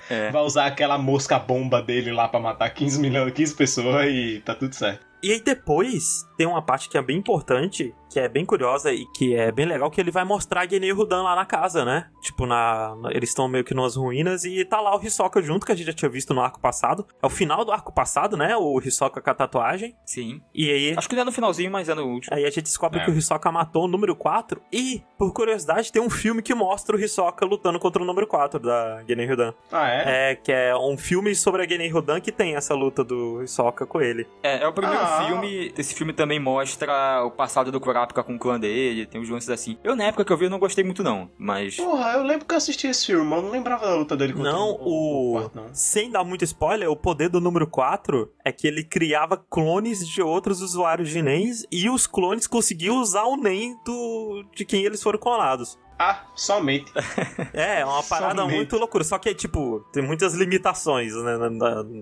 [0.08, 0.30] É.
[0.30, 4.54] Vai usar aquela mosca bomba dele lá pra matar 15 milhões, 15 pessoas e tá
[4.54, 5.04] tudo certo.
[5.22, 9.04] E aí depois tem uma parte que é bem importante, que é bem curiosa e
[9.16, 12.08] que é bem legal, que ele vai mostrar a Genei Rudan lá na casa, né?
[12.22, 15.64] Tipo, na, na- eles estão meio que nas ruínas e tá lá o Hisoka junto,
[15.66, 17.06] que a gente já tinha visto no arco passado.
[17.20, 18.56] É o final do arco passado, né?
[18.56, 19.96] O Hisoka com a tatuagem.
[20.04, 20.40] Sim.
[20.54, 23.00] E aí, Acho que não é no finalzinho, mas é no aí a gente descobre
[23.00, 23.04] É.
[23.04, 26.96] que o Hisoka matou o número 4 e, por curiosidade, tem um filme que mostra
[26.96, 29.52] o Hisoka lutando contra o número 4 da Genei Rudan.
[29.72, 30.30] Ah, é?
[30.32, 33.86] É, que é um filme sobre a Genei Rudan que tem essa luta do Hisoka
[33.86, 34.26] com ele.
[34.42, 35.24] É, é o primeiro Ah.
[35.26, 35.72] filme.
[35.76, 39.48] Esse filme também mostra o passado do Kurapika com o clã dele, tem uns lances
[39.50, 39.76] assim.
[39.84, 41.30] Eu, na época que eu vi, eu não gostei muito, não.
[41.38, 41.76] Mas.
[41.76, 44.32] Porra, eu lembro que eu assisti esse filme, mas eu não lembrava da luta dele
[44.32, 45.32] contra Não, o.
[45.40, 45.66] quarto, não.
[45.74, 50.22] Sem dar muito spoiler, o poder do número 4 é que ele criava clones de
[50.22, 54.42] outros usuários de NEMs e os clones conseguiam usar o NEM do...
[54.54, 55.78] de quem eles foram clonados.
[55.98, 56.90] Ah, somente.
[57.52, 58.56] É, é uma parada Somente.
[58.56, 59.04] muito loucura.
[59.04, 61.38] Só que, tipo, tem muitas limitações, né,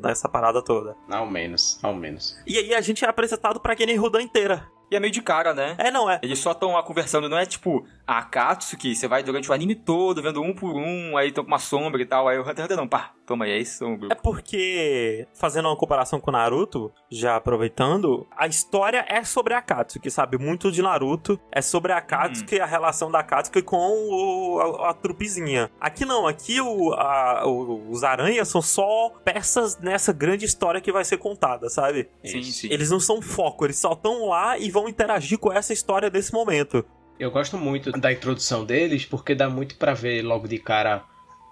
[0.03, 0.97] nessa parada toda.
[1.09, 2.37] Ao menos, ao menos.
[2.47, 4.69] E aí a gente é apresentado pra Genei Rudan inteira.
[4.91, 5.75] E é meio de cara, né?
[5.79, 6.21] É, não é?
[6.23, 9.75] Eles só estão lá conversando, não é tipo a Akatsuki, você vai durante o anime
[9.75, 12.55] todo vendo um por um, aí estão com uma sombra e tal, aí o Hunter
[12.57, 16.31] x Hunter não, pá, toma aí, é isso, um É porque, fazendo uma comparação com
[16.31, 20.37] Naruto, já aproveitando, a história é sobre a Akatsuki, sabe?
[20.39, 23.77] Muito de Naruto é sobre a Akatsuki e a relação da Akatsuki com
[24.11, 25.71] o, a, a trupezinha.
[25.81, 30.93] Aqui não, aqui o, a- o- os aranhas são só peças nessa grande história que
[30.93, 32.09] vai ser contada, sabe?
[32.25, 32.69] Sim, sim.
[32.71, 36.33] Eles não são foco, eles só estão lá e vão interagir com essa história desse
[36.33, 36.85] momento.
[37.19, 41.05] Eu gosto muito da introdução deles, porque dá muito pra ver logo de cara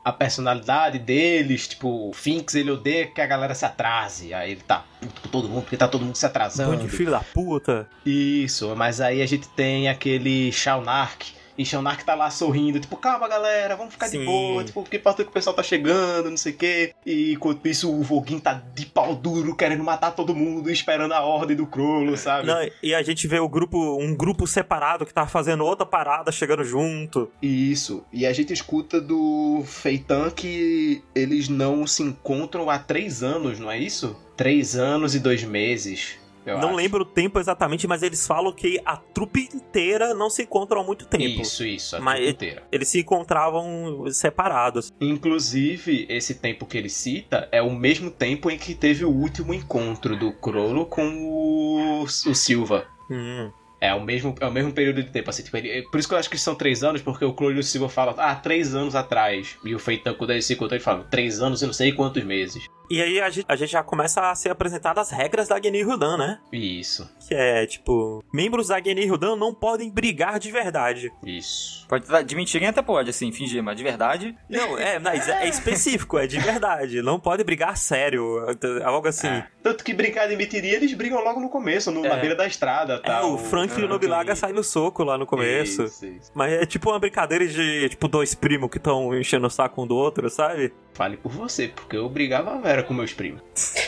[0.05, 1.69] a personalidade deles.
[1.69, 4.35] Tipo, o Finks, ele odeia que a galera se atrase.
[4.35, 6.73] Aí ele tá puto com todo mundo, porque tá todo mundo se atrasando.
[6.73, 7.89] Bando de filho da puta.
[8.05, 11.33] Isso, mas aí a gente tem aquele Shaunark.
[11.63, 14.19] E Shaunark tá lá sorrindo, tipo, calma galera, vamos ficar Sim.
[14.19, 16.57] de boa, tipo, o que importa é que o pessoal tá chegando, não sei o
[16.57, 16.93] quê.
[17.07, 21.21] E enquanto isso o Voguin tá de pau duro, querendo matar todo mundo, esperando a
[21.21, 22.49] ordem do Crollo, sabe?
[22.49, 26.33] Não, e a gente vê o grupo, um grupo separado que tá fazendo outra parada
[26.33, 27.31] chegando junto.
[27.41, 33.61] Isso, e a gente escuta do Feitan que eles não se encontram há três anos,
[33.61, 34.17] não é isso?
[34.37, 36.19] Três anos e dois meses.
[36.47, 36.77] Eu não acho.
[36.77, 40.83] lembro o tempo exatamente, mas eles falam que a trupe inteira não se encontra há
[40.85, 41.25] muito tempo.
[41.43, 42.63] Isso, isso, a Mas- trupe inteira.
[42.73, 44.93] Eles se encontravam separados.
[45.01, 49.55] Inclusive, esse tempo que ele cita é o mesmo tempo em que teve o último
[49.55, 52.87] encontro do Crollo com o, o Silva.
[53.11, 53.51] Hum.
[53.81, 56.15] É o mesmo, é o mesmo período de tempo, assim, tipo, ele- por isso que
[56.15, 58.75] eu acho que são três anos, porque o Crollo e o Silva falam, ah, três
[58.77, 59.57] anos atrás.
[59.65, 62.23] E o Feitan, quando eles se encontram, ele fala, três anos e não sei quantos
[62.23, 62.65] meses.
[62.93, 65.83] E aí a gente, a gente já começa a ser apresentadas as regras da Genei
[65.83, 66.39] Rudan, né?
[66.53, 71.11] Isso, Que é, tipo, membros da Genei Rudan não podem brigar de verdade.
[71.25, 71.87] isso.
[71.89, 74.37] Pode de mentirinha até pode, assim, fingir, mas de verdade.
[74.49, 77.01] Não, é, mas é específico, é de verdade.
[77.01, 78.45] Não pode brigar sério,
[78.85, 79.27] algo assim.
[79.29, 79.47] É.
[79.63, 82.21] Tanto que brigar de mentiria, eles brigam logo no começo, no- na É.
[82.21, 83.25] beira da estrada, É, tá?
[83.27, 85.85] o Frank e o Nobilaga saem no soco lá no começo.
[85.85, 86.31] Isso, isso.
[86.35, 89.87] Mas é tipo uma brincadeira de, tipo, dois primos que estão enchendo o saco um
[89.87, 90.73] do outro, sabe?
[90.95, 93.43] Fale por você, porque eu brigava a vera com meus primos.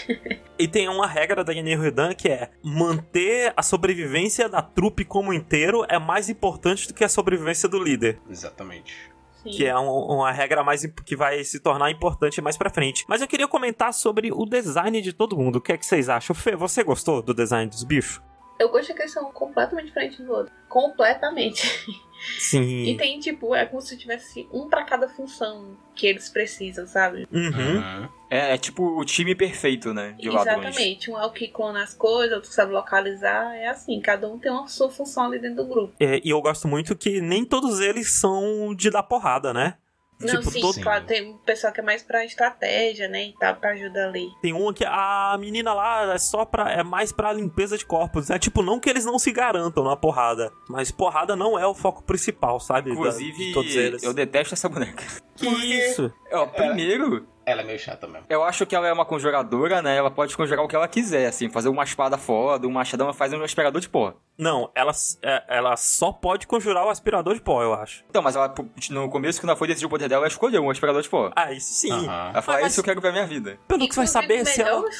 [0.57, 5.85] E tem uma regra da Rudan que é manter a sobrevivência da trupe como inteiro
[5.89, 8.21] é mais importante do que a sobrevivência do líder.
[8.31, 8.95] Exatamente.
[9.43, 9.51] Sim.
[9.51, 13.05] Que é um- uma regra mais que vai se tornar importante mais pra frente.
[13.09, 15.57] Mas eu queria comentar sobre o design de todo mundo.
[15.57, 16.37] O que é que vocês acham?
[16.37, 18.23] Fê, você gostou do design dos bichos?
[18.57, 20.53] Eu gostei que eles são completamente diferentes do outro.
[20.69, 21.85] Completamente.
[22.39, 22.85] Sim.
[22.85, 27.27] E tem, tipo, é como se tivesse um pra cada função que eles precisam, sabe?
[27.33, 27.77] Uhum.
[27.77, 28.09] Uhum.
[28.31, 30.17] É, é tipo o time perfeito, né?
[30.19, 30.59] De ladrões.
[30.59, 31.11] Exatamente.
[31.11, 33.55] Um é o que clona as coisas, outro sabe localizar.
[33.55, 35.95] É assim, cada um tem uma sua função ali dentro do grupo.
[36.01, 39.75] É, e eu gosto muito que nem todos eles são de dar porrada, né?
[40.21, 43.25] Não, tipo, sim, todo- claro, tem um pessoal que é mais pra estratégia, né?
[43.27, 44.29] E tal, pra ajudar ali.
[44.41, 46.71] Tem uma que a menina lá é só pra.
[46.73, 48.31] é mais pra limpeza de corpos.
[48.31, 50.53] É tipo, não que eles não se garantam na porrada.
[50.69, 52.91] Mas porrada não é o foco principal, sabe?
[52.91, 54.03] Da- de Inclusive, todos eles.
[54.03, 55.05] eu detesto essa boneca.
[55.37, 56.13] Que isso?
[56.33, 58.27] Ó, primeiro, Ela é meio chata mesmo.
[58.29, 59.97] eu acho que ela é uma conjuradora, né?
[59.97, 63.15] Ela pode conjurar o que ela quiser, assim, fazer uma espada foda, um machadão, ela
[63.15, 64.15] faz um aspirador de pó.
[64.37, 68.05] Não, ela, é, ela só pode conjurar o aspirador de pô, eu acho.
[68.11, 68.53] Então, mas ela,
[68.91, 71.31] no começo, quando ela foi decidir o poder dela, ela escolheu um aspirador de pó.
[71.37, 71.93] Ah, isso sim.
[71.93, 72.31] Aham.
[72.33, 73.59] Ela falou, é Mas- isso eu quero pra minha vida.
[73.69, 74.91] Pelo que você vai saber se melhor, ela.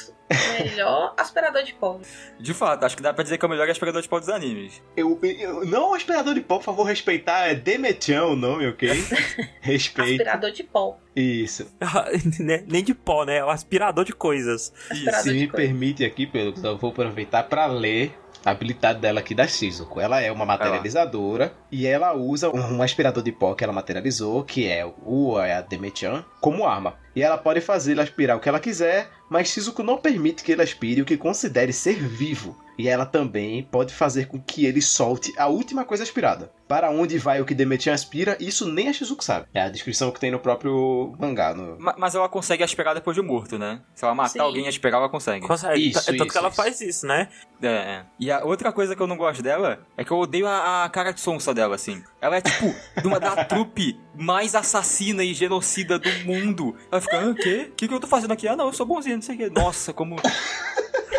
[0.59, 1.99] Melhor aspirador de pó.
[2.39, 4.29] De fato, acho que dá pra dizer que é o melhor aspirador de pó dos
[4.29, 4.81] animes.
[4.97, 7.47] Eu, eu- não o aspirador de pó, por favor, respeitar.
[7.47, 8.89] É Demetian o nome, ok?
[9.61, 10.11] Respeito.
[10.21, 10.97] Aspirador de pó.
[11.15, 11.67] Isso.
[12.39, 12.63] Né?
[12.67, 13.37] Nem de pó, né?
[13.37, 14.73] É o aspirador de coisas.
[14.89, 15.57] Aspirador Se de me pó.
[15.57, 19.99] permite aqui, pelo que eu vou aproveitar pra ler a habilidade dela aqui da Shizuko.
[19.99, 24.43] Ela é uma materializadora e ela usa um, um aspirador de pó que ela materializou,
[24.43, 26.95] que é o é a Demetian, como arma.
[27.15, 30.51] E ela pode fazer ele aspirar o que ela quiser, mas Shizuko não permite que
[30.51, 32.55] ele aspire o que considere ser vivo.
[32.77, 36.51] E ela também pode fazer com que ele solte a última coisa aspirada.
[36.67, 39.45] Para onde vai o que Demetian aspira, isso nem a Shizuko sabe.
[39.53, 41.53] É a descrição que tem no próprio mangá.
[41.53, 41.77] No...
[41.79, 43.81] Ma- Mas ela consegue aspirar depois de morto, né?
[43.93, 44.39] Se ela matar Sim.
[44.39, 45.45] alguém e aspirar, ela consegue.
[45.47, 45.89] Consegue.
[45.89, 46.57] Isso, Tanto isso, que ela isso.
[46.57, 47.29] faz isso, né?
[47.61, 48.05] É, é.
[48.19, 50.89] E a outra coisa que eu não gosto dela é que eu odeio a, a
[50.89, 52.03] cara de sonsa dela, assim.
[52.19, 56.75] Ela é, tipo, de uma da trupe mais assassina e genocida do mundo.
[56.91, 57.67] Ela fica, ah, o quê?
[57.71, 58.47] O que, que eu tô fazendo aqui?
[58.47, 59.49] Ah, não, eu sou bonzinho, não sei o quê.
[59.51, 60.15] Nossa, como...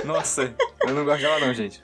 [0.05, 0.55] Nossa,
[0.87, 1.80] eu não gosto dela não, gente.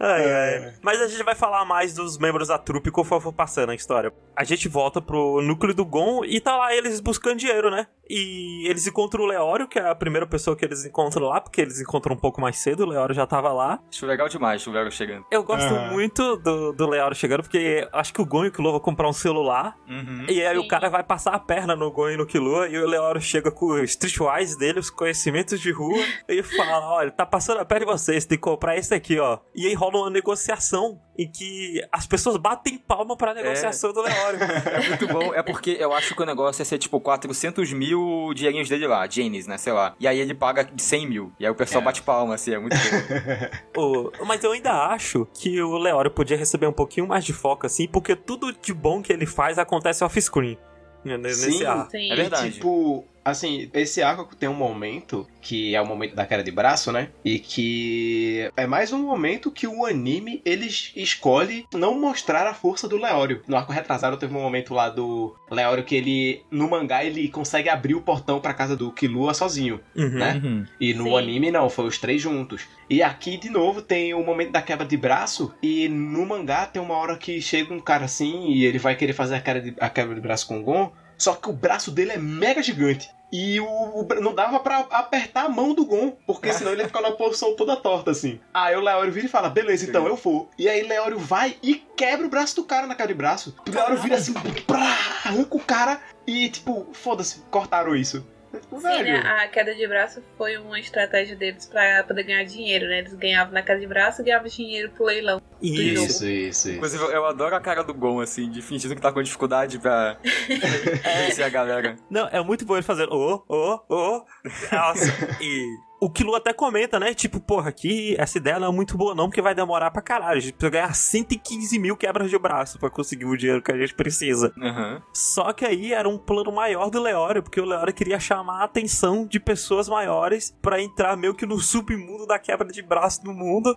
[0.00, 0.64] Ai, É.
[0.66, 0.74] ai.
[0.82, 4.12] Mas a gente vai falar mais dos membros da trupe conforme for passando a história.
[4.36, 7.86] A gente volta pro núcleo do Gon e tá lá eles buscando dinheiro, né?
[8.10, 11.60] E eles encontram o Leório, que é a primeira pessoa que eles encontram lá, porque
[11.60, 13.80] eles encontram um pouco mais cedo, o Leório já tava lá.
[13.90, 15.26] Acho legal demais o Léo chegando.
[15.30, 15.90] Eu gosto Aham.
[15.92, 19.08] muito do, do Leório chegando, porque acho que o Gon e o Killua vão comprar
[19.08, 20.24] um celular, Uhum.
[20.28, 20.68] e aí o Sim.
[20.68, 23.66] cara vai passar a perna no Gon e no Killua, e o Leório chega com
[23.66, 27.92] o streetwise dele, os conhecimentos de rua, e fala, olha, tá passando a perna de
[27.92, 29.38] vocês, tem que comprar esse aqui, ó.
[29.54, 34.38] E aí rola uma negociação em que as pessoas batem palma pra negociação do Leório.
[34.68, 38.32] É muito bom, é porque eu acho que o negócio é ser tipo 400 mil
[38.34, 39.94] dinheirinhos dele lá, Janis, né, sei lá.
[39.98, 41.32] E aí ele paga de 100 mil.
[41.38, 41.84] E aí o pessoal É.
[41.84, 43.78] bate palma, assim, é muito bom.
[44.20, 47.66] O- Mas eu ainda acho que o Leório podia receber um pouquinho mais de foco,
[47.66, 50.58] assim, porque tudo de bom que ele faz acontece off-screen.
[51.04, 51.64] né, Nesse Sim.
[51.64, 51.88] ar.
[51.90, 52.12] Sim.
[52.12, 52.52] É verdade.
[52.52, 56.90] Tipo, assim, esse arco tem um momento que é o momento da queda de braço,
[56.92, 57.08] né?
[57.24, 62.54] E que é mais um momento que o anime ele es- escolhe não mostrar a
[62.54, 63.42] força do Leório.
[63.48, 67.68] No arco retrasado teve um momento lá do Leório que ele no mangá ele consegue
[67.68, 70.08] abrir o portão pra casa do Killua sozinho, Uhum.
[70.10, 70.40] né?
[70.42, 70.64] Uhum.
[70.80, 71.16] E no Sim.
[71.18, 72.62] anime não, foi os três juntos.
[72.90, 76.80] E aqui de novo tem o momento da quebra de braço e no mangá tem
[76.82, 79.74] uma hora que chega um cara assim e ele vai querer fazer a, quebra de,
[79.80, 83.08] a quebra de braço com o Gon, só que o braço dele é mega gigante.
[83.30, 86.86] E o, o não dava pra apertar a mão do Gon, porque senão ele ia
[86.86, 88.40] ficar numa posição toda torta assim.
[88.54, 90.50] Aí o Leório vira e fala: beleza, então eu vou.
[90.58, 93.54] E aí Leório vai e quebra o braço do cara na quebra de braço.
[93.66, 94.32] O Leório vira assim,
[94.66, 98.26] prá, arranca o cara e tipo, foda-se, cortaram isso.
[98.70, 99.02] Sim, né?
[99.02, 99.26] velho.
[99.26, 103.00] A queda de braço foi uma estratégia deles pra poder ganhar dinheiro, né?
[103.00, 105.40] Eles ganhavam na queda de braço e ganhavam dinheiro pro leilão.
[105.60, 106.04] Isso.
[106.04, 106.70] Isso, isso.
[106.70, 110.18] Inclusive, eu adoro a cara do Gon, assim, de fingindo que tá com dificuldade pra
[111.26, 111.96] vencer a galera.
[112.10, 114.24] Não, é muito bom ele fazer ô, ô, ô.
[114.72, 117.12] Nossa, e o Kilo até comenta, né?
[117.12, 120.38] Tipo, porra, aqui essa ideia não é muito boa não, porque vai demorar pra caralho.
[120.38, 123.76] A gente precisa ganhar 115 mil quebras de braço pra conseguir o dinheiro que a
[123.76, 124.52] gente precisa.
[124.62, 125.02] Aham.
[125.12, 128.64] Só que aí era um plano maior do Leório, porque o Leório queria chamar a
[128.64, 133.32] atenção de pessoas maiores pra entrar meio que no submundo da quebra de braço do
[133.32, 133.76] mundo.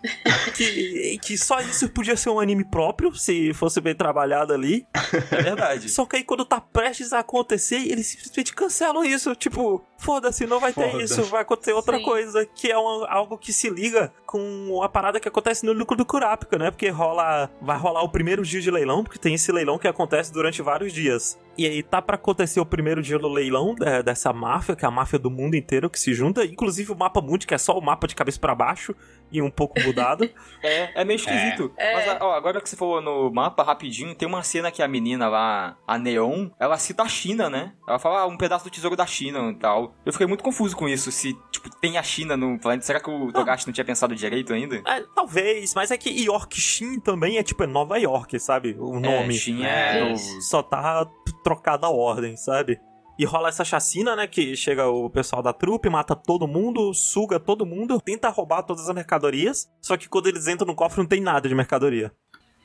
[0.55, 4.85] que, que só isso podia ser um anime próprio, se fosse bem trabalhado ali.
[5.31, 5.89] É verdade.
[5.89, 9.35] Só que aí quando tá prestes a acontecer, eles simplesmente cancelam isso.
[9.35, 11.03] Tipo, foda-se, não vai ter Foda-se.
[11.19, 12.03] isso, vai acontecer outra Sim.
[12.03, 15.97] coisa, que é uma- algo que se liga com a parada que acontece no núcleo
[15.97, 16.71] do Kurapika, né?
[16.71, 17.49] Porque rola.
[17.61, 20.91] Vai rolar o primeiro dia de leilão, porque tem esse leilão que acontece durante vários
[20.93, 21.37] dias.
[21.57, 24.87] E aí tá pra acontecer o primeiro dia do leilão é, dessa máfia, que é
[24.87, 27.77] a máfia do mundo inteiro que se junta, inclusive o mapa mundi, que é só
[27.77, 28.95] o mapa de cabeça pra baixo
[29.31, 30.27] e um pouco mudado.
[30.63, 31.71] É, é meio esquisito.
[31.75, 31.93] É.
[31.95, 35.27] Mas ó, agora que você falou no mapa, rapidinho, tem uma cena que a menina
[35.27, 37.73] lá, a Neon, ela cita a China, né?
[37.87, 39.90] Ela fala ah, um pedaço do tesouro da China e tal.
[40.05, 42.85] Eu fiquei muito confuso com isso, se, tipo, tem a China no planeta.
[42.85, 44.81] Será que o Togashi não tinha pensado direito ainda?
[44.87, 48.75] É, talvez, mas é que Yorkshire também é tipo é Nova York, sabe?
[48.79, 49.35] O nome.
[49.35, 50.17] É, China é, no...
[50.17, 51.05] só tá
[51.43, 52.79] trocada a ordem, sabe?
[53.19, 54.25] E rola essa chacina, né?
[54.25, 58.89] Que chega o pessoal da trupe, mata todo mundo, suga todo mundo, tenta roubar todas
[58.89, 59.69] as mercadorias.
[59.79, 62.11] Só que quando eles entram no cofre não tem nada de mercadoria.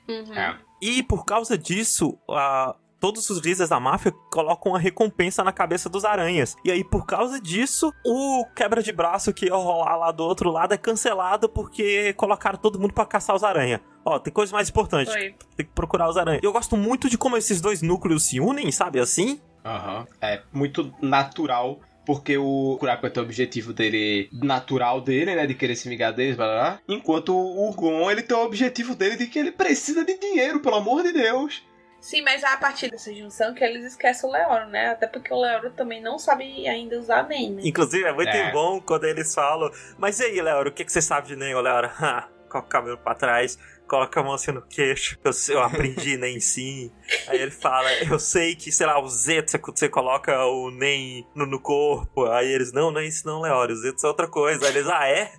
[0.09, 0.33] Uhum.
[0.35, 0.57] É.
[0.81, 5.89] E por causa disso, a- todos os líderes da máfia colocam uma recompensa na cabeça
[5.89, 6.57] dos aranhas.
[6.65, 10.51] E aí, por causa disso, o quebra de braço que ia rolar lá do outro
[10.51, 13.81] lado é cancelado porque colocaram todo mundo pra caçar os aranha.
[14.05, 15.11] Ó, tem coisa mais importante.
[15.11, 15.35] Foi.
[15.57, 16.43] Tem que procurar os aranhas.
[16.43, 19.41] Eu gosto muito de como esses dois núcleos se unem, sabe assim?
[19.65, 20.07] Aham.
[20.21, 21.81] É muito natural.
[22.07, 25.45] Porque o Kurapika tem o objetivo dele, natural dele, né?
[25.45, 26.79] De querer se vingar deles, blá, blá, blá.
[26.89, 30.77] Enquanto o Gon, ele tem o objetivo dele de que ele precisa de dinheiro, pelo
[30.77, 31.65] amor de Deus.
[32.07, 34.91] Sim, mas é a partir dessa junção que eles esquecem o Leoro, né?
[34.91, 37.63] Até porque o Leoro também não sabe ainda usar NEM, né?
[37.65, 38.53] Inclusive, é muito É.
[38.53, 39.73] bom quando eles falam.
[39.99, 41.93] Mas e aí, Leora, o que, que você sabe de NEM, Leora?
[42.01, 45.19] Ha, Coloca o cabelo pra trás, coloca a mão assim no queixo.
[45.25, 46.91] Eu, eu aprendi NEM sim.
[47.29, 51.27] Aí ele fala, eu sei que, sei lá, o Zeto, você, você coloca o NEM
[51.35, 52.27] no, no corpo.
[52.27, 54.67] Aí eles, não, não é isso não, Leora, o Zeto é outra coisa.
[54.67, 55.33] Aí eles, ah, é?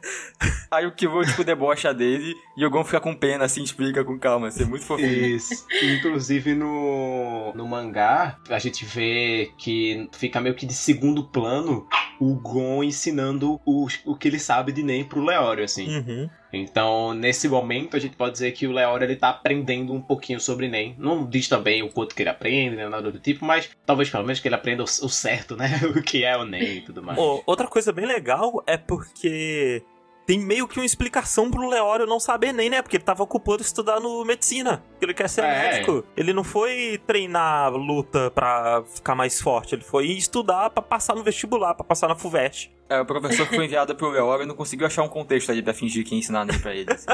[0.70, 4.20] Aí o Kivô, tipo, debocha dele e o Gon fica com pena, assim, explica com
[4.20, 4.50] calma.
[4.50, 5.26] Isso é muito fofinho.
[5.26, 5.66] Isso.
[5.82, 11.88] Inclusive no, no mangá, a gente vê que fica meio que de segundo plano
[12.20, 15.88] o Gon ensinando o, o que ele sabe de Nen pro Leório, assim.
[15.88, 16.30] Uhum.
[16.58, 20.40] Então, nesse momento, a gente pode dizer que o Leório ele tá aprendendo um pouquinho
[20.40, 20.96] sobre Nen.
[20.98, 24.24] Não diz também o quanto que ele aprende, nem nada do tipo, mas talvez pelo
[24.24, 25.68] menos que ele aprenda o, certo, né?
[25.98, 27.18] O que é o Nen e tudo mais.
[27.18, 29.84] Ô, outra coisa bem legal é porque
[30.28, 32.82] tem meio que uma explicação pro Leório não saber nem, né?
[32.82, 34.84] Porque ele tava ocupado estudando medicina.
[34.92, 35.72] Porque ele quer ser É.
[35.72, 36.04] médico.
[36.18, 39.74] Ele não foi treinar luta pra ficar mais forte.
[39.74, 42.76] Ele foi estudar pra passar no vestibular, pra passar na FUVEST.
[42.90, 45.74] É, o professor que foi enviado pro Leório não conseguiu achar um contexto ali pra
[45.74, 46.92] fingir que ia ensinar nem pra ele.
[46.92, 47.06] Assim.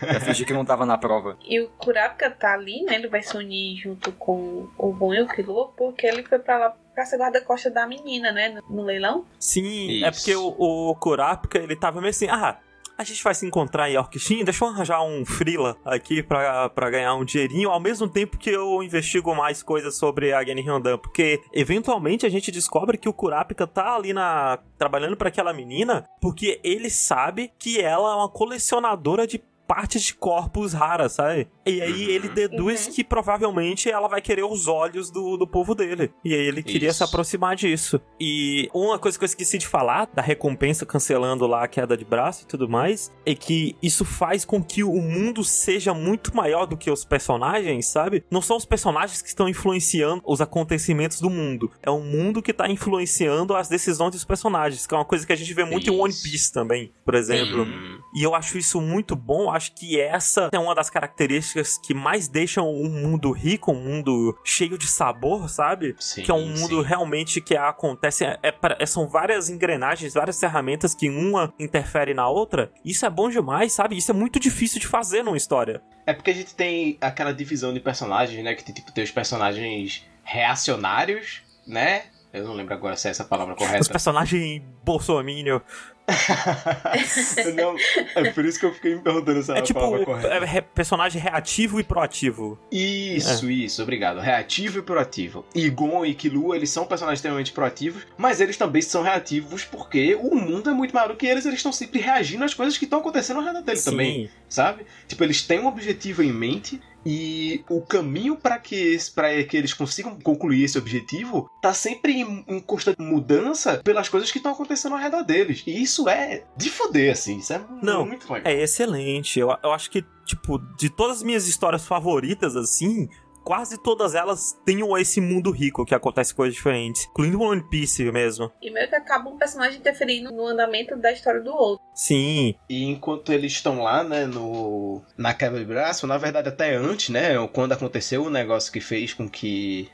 [0.00, 1.38] pra fingir que não tava na prova.
[1.46, 2.94] E o Kurapika tá ali, né?
[2.94, 6.58] Ele vai se unir junto com o Gon e o Killua, porque ele foi pra
[6.58, 8.48] lá pra ser guarda-costas da menina, né?
[8.50, 9.24] No, no leilão.
[9.38, 10.20] Sim, é Isso.
[10.20, 10.54] porque o,
[10.90, 12.58] o Kurapika, ele tava meio assim, ah,
[12.96, 16.90] a gente vai se encontrar em Orkshin, deixa eu arranjar um freela aqui pra, pra
[16.90, 20.98] ganhar um dinheirinho, ao mesmo tempo que eu investigo mais coisas sobre a Geni Hyundan,
[20.98, 26.04] porque eventualmente a gente descobre que o Kurapika tá ali na trabalhando pra aquela menina,
[26.20, 31.48] porque ele sabe que ela é uma colecionadora de partes de corpos raras, sabe?
[31.66, 32.92] E aí ele deduz Uhum.
[32.92, 36.12] que provavelmente ela vai querer os olhos do, do povo dele.
[36.24, 36.98] E aí ele queria Isso.
[36.98, 38.00] se aproximar disso.
[38.20, 42.04] E uma coisa que eu esqueci de falar, da recompensa cancelando lá a queda de
[42.04, 46.66] braço e tudo mais, é que isso faz com que o mundo seja muito maior
[46.66, 48.24] do que os personagens, sabe?
[48.30, 51.70] Não são os personagens que estão influenciando os acontecimentos do mundo.
[51.82, 55.32] É o mundo que tá influenciando as decisões dos personagens, que é uma coisa que
[55.32, 56.22] a gente vê muito em One Isso.
[56.22, 57.62] Piece também, por exemplo.
[57.64, 59.50] Hum, E eu acho isso muito bom.
[59.54, 64.36] Acho que essa é uma das características que mais deixam um mundo rico, um mundo
[64.44, 65.94] cheio de sabor, sabe?
[65.98, 66.88] sim, que é um mundo sim.
[66.88, 68.24] realmente que acontece.
[68.42, 72.72] É, pra- é- são várias engrenagens, várias ferramentas que uma interfere na outra.
[72.84, 73.96] Isso é bom demais, sabe?
[73.96, 75.80] Isso é muito difícil de fazer numa história.
[76.06, 78.54] É porque a gente tem aquela divisão de personagens, né?
[78.54, 82.04] Que tipo, tem os personagens reacionários, né?
[82.32, 83.88] Eu não lembro agora se é essa palavra Os correta.
[83.88, 85.60] personagens bolsominion.
[87.56, 87.76] não,
[88.14, 90.28] é por isso que eu fiquei me perguntando se era É a tipo palavra correta.
[90.28, 92.58] é, personagem reativo e proativo.
[92.70, 94.20] Isso, isso, obrigado.
[94.20, 95.44] Reativo e proativo.
[95.54, 100.14] E Gon e Killua, eles são personagens extremamente proativos, mas eles também são reativos porque
[100.14, 102.84] o mundo é muito maior do que eles, eles estão sempre reagindo às coisas que
[102.84, 104.84] estão acontecendo ao redor deles também, sabe?
[105.08, 109.74] Tipo, eles têm um objetivo em mente e o caminho para que, pra que eles
[109.74, 114.94] consigam concluir esse objetivo tá sempre em, em constante mudança pelas coisas que estão acontecendo
[114.94, 115.62] ao redor deles.
[115.66, 117.38] E isso é de foder, assim.
[117.38, 118.50] Isso é Não, muito legal.
[118.50, 119.38] É excelente.
[119.38, 123.08] Eu, eu acho que, tipo, de todas as minhas histórias favoritas, assim,
[123.44, 127.06] quase todas elas têm esse mundo rico que acontece coisas diferentes.
[127.10, 128.50] Incluindo One Piece mesmo.
[128.60, 131.84] E meio que acaba um personagem interferindo no andamento da história do outro.
[131.94, 136.74] Sim, E enquanto eles estão lá, né, no na quebra de braço, na verdade até
[136.74, 139.88] antes, né, quando aconteceu o negócio que fez com que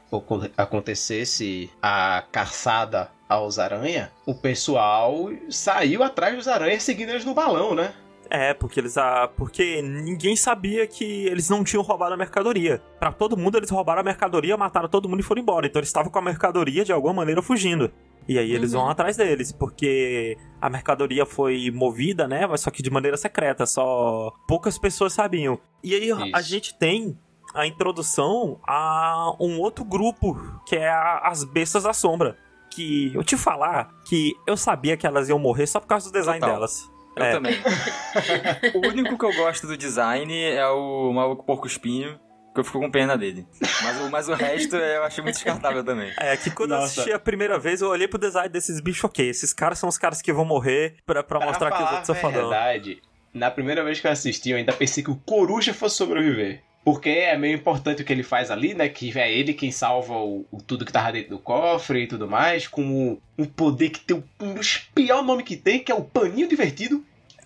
[0.57, 7.75] acontecesse a caçada aos aranha, o pessoal saiu atrás dos aranhas seguindo eles no balão,
[7.75, 7.93] né?
[8.31, 8.97] É, porque eles.
[8.97, 12.81] Ah, porque ninguém sabia que eles não tinham roubado a mercadoria.
[12.99, 15.66] Pra todo mundo, eles roubaram a mercadoria, mataram todo mundo e foram embora.
[15.66, 17.90] Então eles estavam com a mercadoria de alguma maneira fugindo.
[18.29, 18.81] E aí eles Uhum.
[18.83, 22.47] vão atrás deles, porque a mercadoria foi movida, né?
[22.47, 25.59] Mas só que de maneira secreta, só poucas pessoas sabiam.
[25.83, 26.49] E aí a Isso.
[26.49, 27.19] gente tem
[27.55, 32.37] a introdução a um outro grupo, que é a- as bestas da sombra.
[32.73, 36.12] Que eu te falar que eu sabia que elas iam morrer só por causa do
[36.12, 36.55] design Total.
[36.55, 36.88] delas.
[37.16, 37.33] Eu É.
[37.33, 37.55] também.
[38.75, 42.18] o único que eu gosto do design é o maluco porco espinho,
[42.55, 43.46] que eu fico com pena dele.
[43.83, 46.12] Mas, o- mas o resto eu acho muito descartável também.
[46.18, 46.92] É, que quando eu Nossa.
[46.92, 49.99] assisti a primeira vez, eu olhei pro design desses bichos, ok, esses caras são os
[49.99, 52.49] caras que vão morrer pra, pra mostrar que os outros são fodão.
[52.49, 53.01] verdade,
[53.35, 56.62] na primeira vez que eu assisti, eu ainda pensei que o Coruja fosse sobreviver.
[56.85, 58.88] Porque é meio importante o que ele faz ali, né?
[58.88, 62.27] Que é ele quem salva o, o tudo que tava dentro do cofre e tudo
[62.27, 65.93] mais, com o, um poder que tem o, um dos pior nome que tem, que
[65.93, 67.05] é o Paninho Divertido.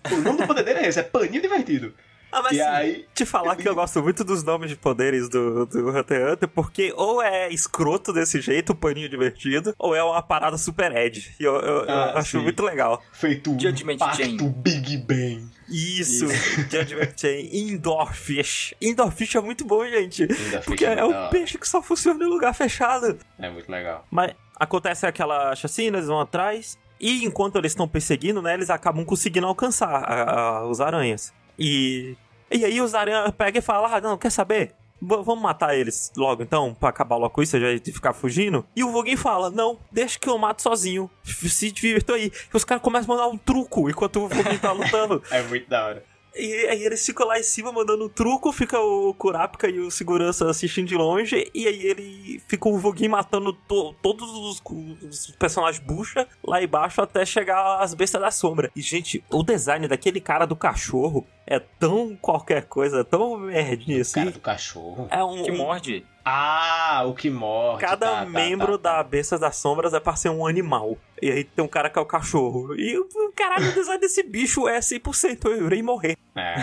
[0.09, 1.93] O nome do poder dele é esse, é Paninho Divertido.
[2.37, 5.29] Ah, mas E sim, aí- te falar que eu gosto muito dos nomes de poderes
[5.29, 9.95] do, do Hunter x Hunter, porque ou é escroto desse jeito, um paninho divertido, ou
[9.95, 11.33] é uma parada super Ed.
[11.39, 12.43] E eu, eu- eu Ah, acho sim.
[12.43, 13.01] muito legal.
[13.13, 14.49] Feito o Judgment impacto.
[14.49, 15.47] Big Bang.
[15.69, 16.27] Isso,
[16.69, 18.73] Judgment Chain, Indoor Fish.
[18.81, 20.27] Indoor Fish é muito bom, gente.
[20.65, 23.17] Porque é da um peixe que só funciona em lugar fechado.
[23.39, 24.05] É muito legal.
[24.11, 26.77] Mas acontece aquela chacina, eles vão atrás.
[26.99, 31.33] E enquanto eles estão perseguindo, né, eles acabam conseguindo alcançar a- a- os aranhas.
[31.57, 32.15] E,
[32.51, 34.73] e aí os aranhas pegam e falam: Ah, não, quer saber?
[35.01, 38.65] V- vamos matar eles logo então, pra acabar logo com isso, já de ficar fugindo.
[38.75, 41.09] E o Voguin fala: Não, deixa que eu mato sozinho.
[41.23, 42.31] Se divirta aí.
[42.53, 45.21] E os caras começam a mandar um truco enquanto o Voguin tá lutando.
[45.31, 46.03] É muito da hora.
[46.37, 50.49] E aí eles ficam lá em cima mandando truco, fica o Kurapika e o segurança
[50.49, 54.61] assistindo de longe, e aí ele fica o Voguin matando to- todos os,
[55.01, 58.69] os personagens bucha lá embaixo até chegar às bestas da sombra.
[58.75, 64.15] E, gente, o design daquele cara do cachorro é tão qualquer coisa, tão merdinha assim.
[64.19, 65.07] Cara do cachorro.
[65.09, 65.43] É um.
[65.43, 66.05] Que morde.
[66.27, 67.79] Ah, o que morre.
[67.79, 68.97] Cada tá, tá, membro tá, tá.
[68.97, 70.97] da Bestas das Sombras é pra ser um animal.
[71.21, 72.75] E aí tem um cara que é o cachorro.
[72.75, 75.45] E o caralho, o design desse bicho é 100%.
[75.45, 76.17] Eu irei morrer.
[76.35, 76.55] É.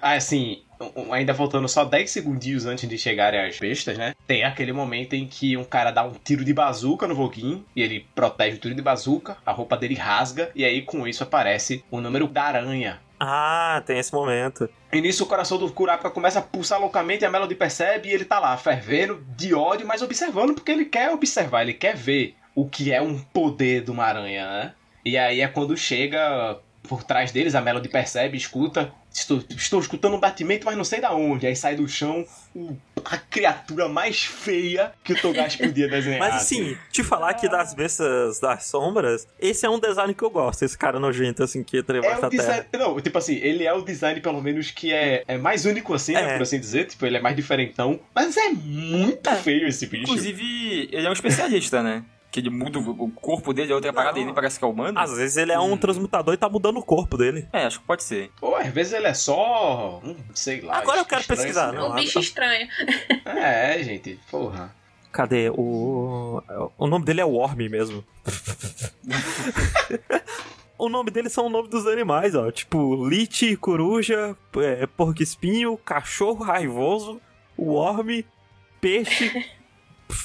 [0.00, 0.62] Assim,
[1.12, 4.14] ainda voltando só 10 segundinhos antes de chegarem as bestas, né?
[4.26, 7.82] Tem aquele momento em que um cara dá um tiro de bazuca no Voguin e
[7.82, 11.84] ele protege o tiro de bazuca, a roupa dele rasga e aí com isso aparece
[11.90, 13.00] o número da aranha.
[13.20, 14.68] Ah, tem esse momento.
[14.92, 18.24] E nisso o coração do Kurapika começa a pulsar loucamente, a Melody percebe e ele
[18.24, 22.68] tá lá, fervendo de ódio, mas observando porque ele quer observar, ele quer ver o
[22.68, 24.74] que é um poder de uma aranha, né?
[25.04, 30.14] E aí é quando chega por trás deles, a Melody percebe, escuta, estou, estou escutando
[30.14, 31.46] um batimento, mas não sei da onde.
[31.46, 36.18] Aí sai do chão o- a criatura mais feia que o Togashi podia desenhar.
[36.18, 40.30] Mas assim, te falar que das bestas das sombras, esse é um design que eu
[40.30, 42.66] gosto, esse cara nojento assim que entra É da terra.
[42.74, 46.12] Não, tipo assim, ele é o design, pelo menos, que é, é mais único, assim,
[46.12, 46.36] né, É.
[46.36, 46.86] por assim dizer.
[46.86, 48.00] Tipo, ele é mais diferentão.
[48.14, 49.36] Mas é muito É.
[49.36, 50.02] feio esse bicho.
[50.04, 52.02] Inclusive, ele é um especialista, né?
[52.38, 54.96] Que ele muda o corpo dele, a outra parada, ele parece que é humano.
[54.96, 57.48] Às vezes ele é um transmutador e tá mudando o corpo dele.
[57.52, 58.30] É, acho que pode ser.
[58.40, 60.00] Ou às vezes ele é só.
[60.04, 60.78] Hum, sei lá.
[60.78, 61.90] Agora eu quero pesquisar, não.
[61.90, 62.68] Um bicho estranho.
[63.24, 64.72] É, gente, porra.
[65.10, 65.50] Cadê?
[65.50, 66.40] O.
[66.78, 68.04] O nome dele é Worm mesmo.
[70.78, 72.52] o nome dele são o nome dos animais, ó.
[72.52, 77.20] Tipo, Lich, coruja, é, porco-espinho, cachorro raivoso,
[77.58, 78.22] worm,
[78.80, 79.44] peixe,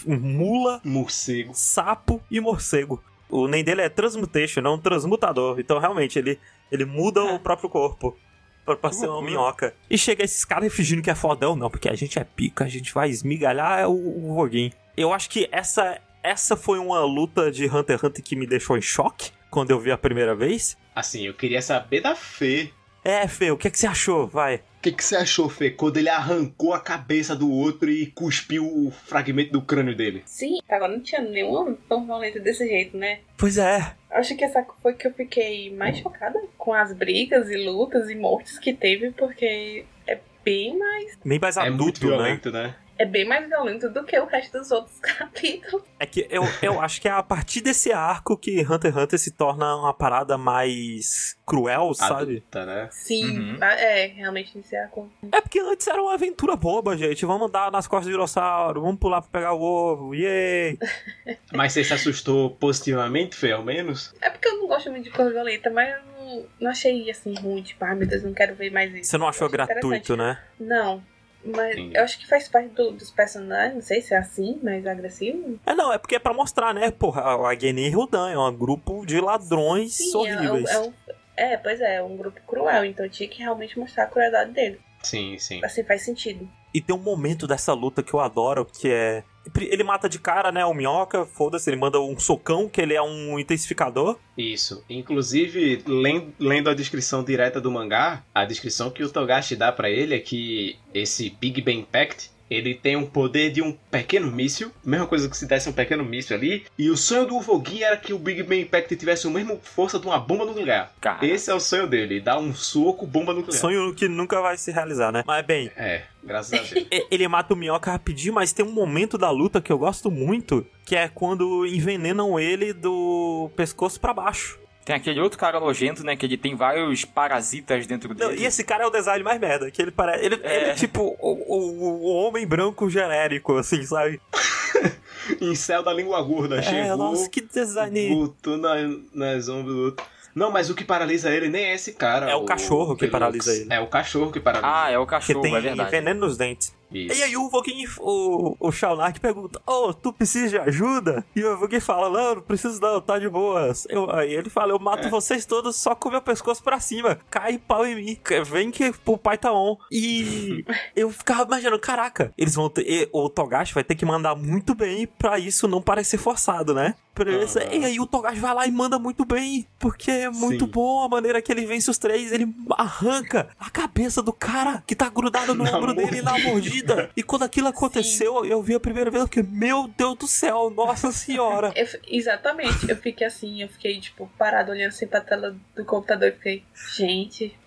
[0.05, 1.51] mula, Morcego.
[1.53, 3.03] sapo e morcego.
[3.29, 5.59] O nome dele é Transmutation, não Transmutador.
[5.59, 6.39] Então, realmente, ele,
[6.71, 8.17] ele muda o próprio corpo.
[8.65, 9.75] Pra, pra ser uma minhoca.
[9.89, 11.53] E chega esses caras fingindo que é fodão.
[11.55, 14.71] Não, porque a gente é pica, a gente vai esmigalhar o, o Voguin.
[14.95, 18.77] Eu acho que essa, essa foi uma luta de Hunter x Hunter que me deixou
[18.77, 20.77] em choque quando eu vi a primeira vez.
[20.95, 22.71] Assim, eu queria saber da Fê.
[23.03, 24.27] É, Fê, o que, que você achou?
[24.27, 24.61] Vai.
[24.83, 28.65] O que, que você achou, Fê, quando ele arrancou a cabeça do outro e cuspiu
[28.65, 30.23] o fragmento do crânio dele?
[30.25, 33.19] Sim, agora não tinha nenhuma tão violenta desse jeito, né?
[33.37, 33.95] Pois é.
[34.11, 38.15] Acho que essa foi que eu fiquei mais chocada com as brigas e lutas e
[38.15, 41.17] mortes que teve, porque é bem mais.
[41.23, 42.17] Bem mais é muito adulto, né?
[42.17, 42.75] violento, né?
[42.97, 45.83] É bem mais violento do que o resto dos outros capítulos.
[45.99, 49.19] É que eu, eu acho que é a partir desse arco que Hunter x Hunter
[49.19, 52.37] se torna uma parada mais cruel, sabe?
[52.37, 52.89] Adulta, né?
[52.91, 53.63] Sim, Uhum.
[53.63, 55.11] é, realmente esse arco.
[55.31, 57.25] É porque antes era uma aventura boba, gente.
[57.25, 60.77] Vamos andar nas costas do dinossauro, vamos pular pra pegar o ovo, yay!
[61.51, 64.13] Mas você se assustou positivamente, Fê, ao menos?
[64.21, 67.33] É porque eu não gosto muito de cor violenta, mas eu não, não achei assim
[67.35, 69.09] ruim, tipo, ai meu Deus, não quero ver mais isso.
[69.09, 70.39] Você não achou gratuito, né?
[70.59, 71.03] Não.
[71.45, 71.97] Mas Entendi.
[71.97, 75.59] eu acho que faz parte do- dos personagens, não sei se é assim, mais agressivo.
[75.65, 76.89] É, não, é porque é pra mostrar, né?
[76.91, 80.69] Porra, a Geni e Rudan é um grupo de ladrões Sim, é, é, horríveis.
[80.69, 80.93] é, um-
[81.35, 84.79] é, pois é, é um grupo cruel, então tinha que realmente mostrar a crueldade dele.
[85.03, 85.59] Sim, sim.
[85.63, 86.49] Assim faz sentido.
[86.73, 89.23] E tem um momento dessa luta que eu adoro, que é.
[89.59, 90.65] Ele mata de cara, né?
[90.65, 94.17] O minhoca, foda-se, ele manda um socão, que ele é um intensificador.
[94.37, 94.83] Isso.
[94.89, 99.89] Inclusive, len- lendo a descrição direta do mangá, a descrição que o Togashi dá pra
[99.89, 104.71] ele é que esse Big Bang Impact, ele tem um poder de um pequeno míssil,
[104.83, 107.97] mesma coisa que se desse um pequeno míssil ali, e o sonho do Uvogin era
[107.97, 110.91] que o Big Bang Impact tivesse a mesma força de uma bomba nuclear.
[111.01, 113.59] Cara, Esse é o sonho dele, dar um soco, bomba nuclear.
[113.59, 115.23] Sonho que nunca vai se realizar, né?
[115.25, 116.87] Mas bem, É, graças a Deus.
[117.09, 120.65] Ele mata o minhoca rapidinho, mas tem um momento da luta que eu gosto muito,
[120.85, 124.59] que é quando envenenam ele do pescoço pra baixo.
[124.85, 126.15] Tem aquele outro cara nojento, né?
[126.15, 128.41] Que ele tem vários parasitas dentro Não, dele.
[128.41, 130.25] e esse cara é o design mais merda, que ele parece.
[130.25, 134.19] Ele é, ele é tipo o, o- o homem branco genérico, assim, sabe?
[135.39, 138.09] Incel da língua gorda, É, chegou, nossa, que design.
[138.15, 138.75] botou na,
[139.13, 140.05] nas ombros do outro.
[140.35, 142.29] Não, mas o que paralisa ele nem é esse cara.
[142.29, 143.11] É o cachorro que Velux.
[143.11, 143.67] paralisa ele.
[143.71, 144.67] É o cachorro que paralisa.
[144.67, 145.91] Ah, é o Que cachorro, tem é verdade.
[145.91, 146.73] veneno nos dentes.
[146.93, 147.15] Isso.
[147.17, 151.25] E aí o Voguin, o, o Shaunark pergunta, ô, tu precisa de ajuda?
[151.35, 153.85] E o Voguin fala, não, não preciso não, tá de boas.
[153.89, 155.09] Eu, aí ele fala, eu mato É.
[155.09, 157.19] vocês todos só com o meu pescoço pra cima.
[157.29, 158.17] Cai pau em mim.
[158.45, 159.77] Vem que o pai tá on.
[159.91, 160.63] E
[160.95, 165.07] eu ficava imaginando, caraca, eles vão ter, o Togashi vai ter que mandar muito bem
[165.07, 166.95] pra isso não parecer forçado, né?
[167.43, 167.73] Esse- Aham.
[167.75, 170.71] E aí o Togashi vai lá e manda muito bem, porque é muito Sim.
[170.71, 172.31] bom a maneira que ele vence os três.
[172.31, 176.82] Ele arranca a cabeça do cara que tá grudado no Na ombro dele na mordida.
[177.15, 180.69] E quando aquilo aconteceu, eu vi a primeira vez, eu fiquei, meu Deus do céu,
[180.69, 181.73] nossa senhora.
[181.75, 186.29] Eu exatamente, eu fiquei assim, eu fiquei, tipo, parado olhando assim pra tela do computador
[186.29, 186.63] e fiquei,
[186.95, 187.57] gente,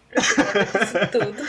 [1.13, 1.47] tudo.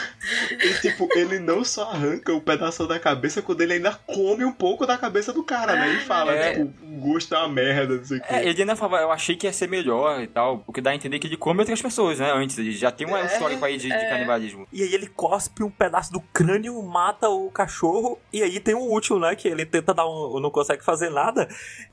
[0.51, 4.51] E, tipo, ele não só arranca o pedaço da cabeça, quando ele ainda come um
[4.51, 5.93] pouco da cabeça do cara, né?
[5.95, 6.53] E fala, É.
[6.53, 8.27] tipo, o gosto é uma merda, não sei o quê.
[8.29, 10.91] É, ele ainda falava, eu achei que ia ser melhor e tal, o que dá
[10.91, 13.57] a entender que ele come outras pessoas, né, antes, ele já tem uma É, história
[13.61, 14.09] aí de, de é.
[14.09, 14.67] canibalismo.
[14.71, 18.19] E aí ele cospe um pedaço do crânio, mata o cachorro.
[18.31, 19.35] E aí tem o último, né?
[19.35, 20.39] Que ele tenta dar um.
[20.39, 21.47] não consegue fazer nada.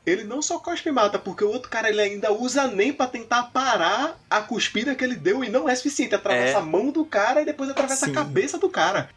[0.05, 3.07] Ele não só cospe e mata, porque o outro cara ele ainda usa nem pra
[3.07, 6.15] tentar parar a cuspida que ele deu e não é suficiente.
[6.15, 6.63] Atravessa É.
[6.65, 8.13] mão do cara e depois atravessa Sim.
[8.13, 9.09] a cabeça do cara.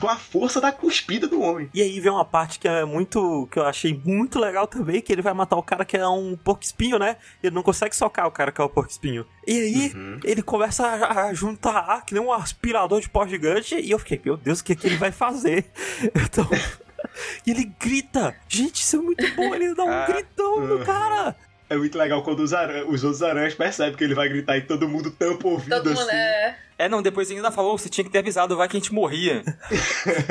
[0.00, 1.70] Com a força da cuspida do homem.
[1.72, 3.46] E aí vem uma parte que é muito.
[3.52, 6.36] que eu achei muito legal também, que ele vai matar o cara que é um
[6.36, 7.16] porco espinho, né?
[7.42, 9.24] Ele não consegue socar o cara que é o porco espinho.
[9.46, 10.18] E aí, Uhum.
[10.24, 13.98] ele começa a, a juntar ar, que nem um aspirador de pó gigante, e eu
[14.00, 15.66] fiquei, meu Deus, o que, que ele vai fazer?
[16.14, 16.48] Então.
[17.46, 18.34] E ele grita!
[18.48, 19.54] Gente, isso é muito bom!
[19.54, 20.84] Ele dá um Ah, gritão no uhum.
[20.84, 21.36] cara!
[21.68, 24.62] É muito legal quando os, aran- os outros aranhas percebem que ele vai gritar e
[24.62, 26.10] todo mundo tampa o ouvido Todo mundo assim.
[26.16, 26.56] é.
[26.76, 28.92] É, não, depois ele ainda falou, você tinha que ter avisado, vai que a gente
[28.92, 29.42] morria.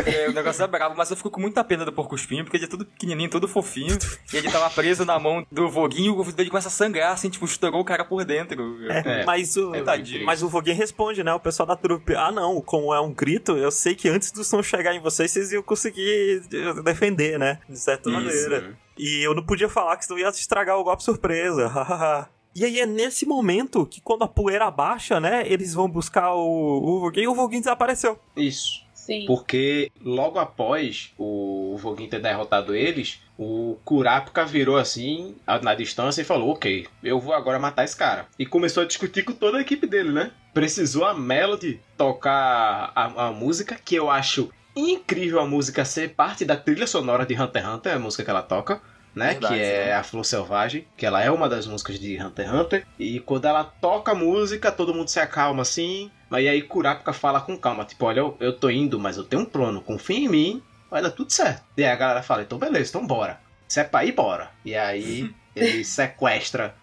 [0.05, 2.57] É, o negócio é bravo, mas eu fico com muita pena do porco espinho, porque
[2.57, 3.97] ele é todo pequenininho, todo fofinho,
[4.31, 7.29] e ele tava preso na mão do Voguinho, e o dele começa a sangrar, assim,
[7.29, 8.77] tipo, estourou o cara por dentro.
[8.89, 11.33] É, É, mas o, é mas o Voguin responde, né?
[11.33, 14.43] O pessoal da trupe, ah não, como é um grito, eu sei que antes do
[14.43, 16.41] som chegar em vocês, vocês iam conseguir
[16.83, 17.59] defender, né?
[17.69, 18.77] De certa maneira.
[18.97, 21.71] E eu não podia falar que senão ia estragar o golpe surpresa.
[22.55, 25.43] e aí é nesse momento que quando a poeira abaixa, né?
[25.45, 28.19] Eles vão buscar o, o Voguin e o Voguin desapareceu.
[28.35, 28.83] Isso.
[28.93, 29.25] Sim.
[29.25, 36.25] Porque logo após o Voguin ter derrotado eles, o Kurapika virou assim na distância e
[36.25, 38.27] falou: Ok, eu vou agora matar esse cara.
[38.39, 40.31] E começou a discutir com toda a equipe dele, né?
[40.53, 46.45] Precisou a Melody tocar a, a música, que eu acho incrível a música ser parte
[46.45, 48.81] da trilha sonora de Hunter x Hunter, a música que ela toca.
[49.15, 49.93] Né, Verdade, que é né?
[49.93, 52.87] a Flor Selvagem, que ela é uma das músicas de Hunter x Hunter.
[52.97, 56.09] E quando ela toca a música, todo mundo se acalma assim.
[56.29, 59.43] Mas aí Kurapika fala com calma, tipo, olha, eu, eu tô indo, mas eu tenho
[59.43, 61.63] um plano, confia em mim, vai dar tudo certo.
[61.77, 63.39] E aí a galera fala, então beleza, então bora.
[63.67, 64.49] Se é pra ir, bora.
[64.65, 66.75] E aí ele sequestra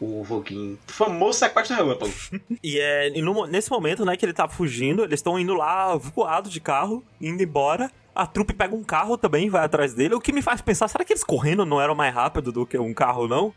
[0.00, 0.78] o Voguin.
[0.86, 2.12] Famoso sequestro relâmpago.
[2.62, 5.94] E é e no nesse momento, né, que ele tá fugindo, eles estão indo lá
[5.96, 7.90] voado de carro, indo embora.
[8.14, 10.14] A trupe pega um carro também, vai atrás dele.
[10.14, 12.76] O que me faz pensar, será que eles correndo não eram mais rápido do que
[12.78, 13.54] um carro, não?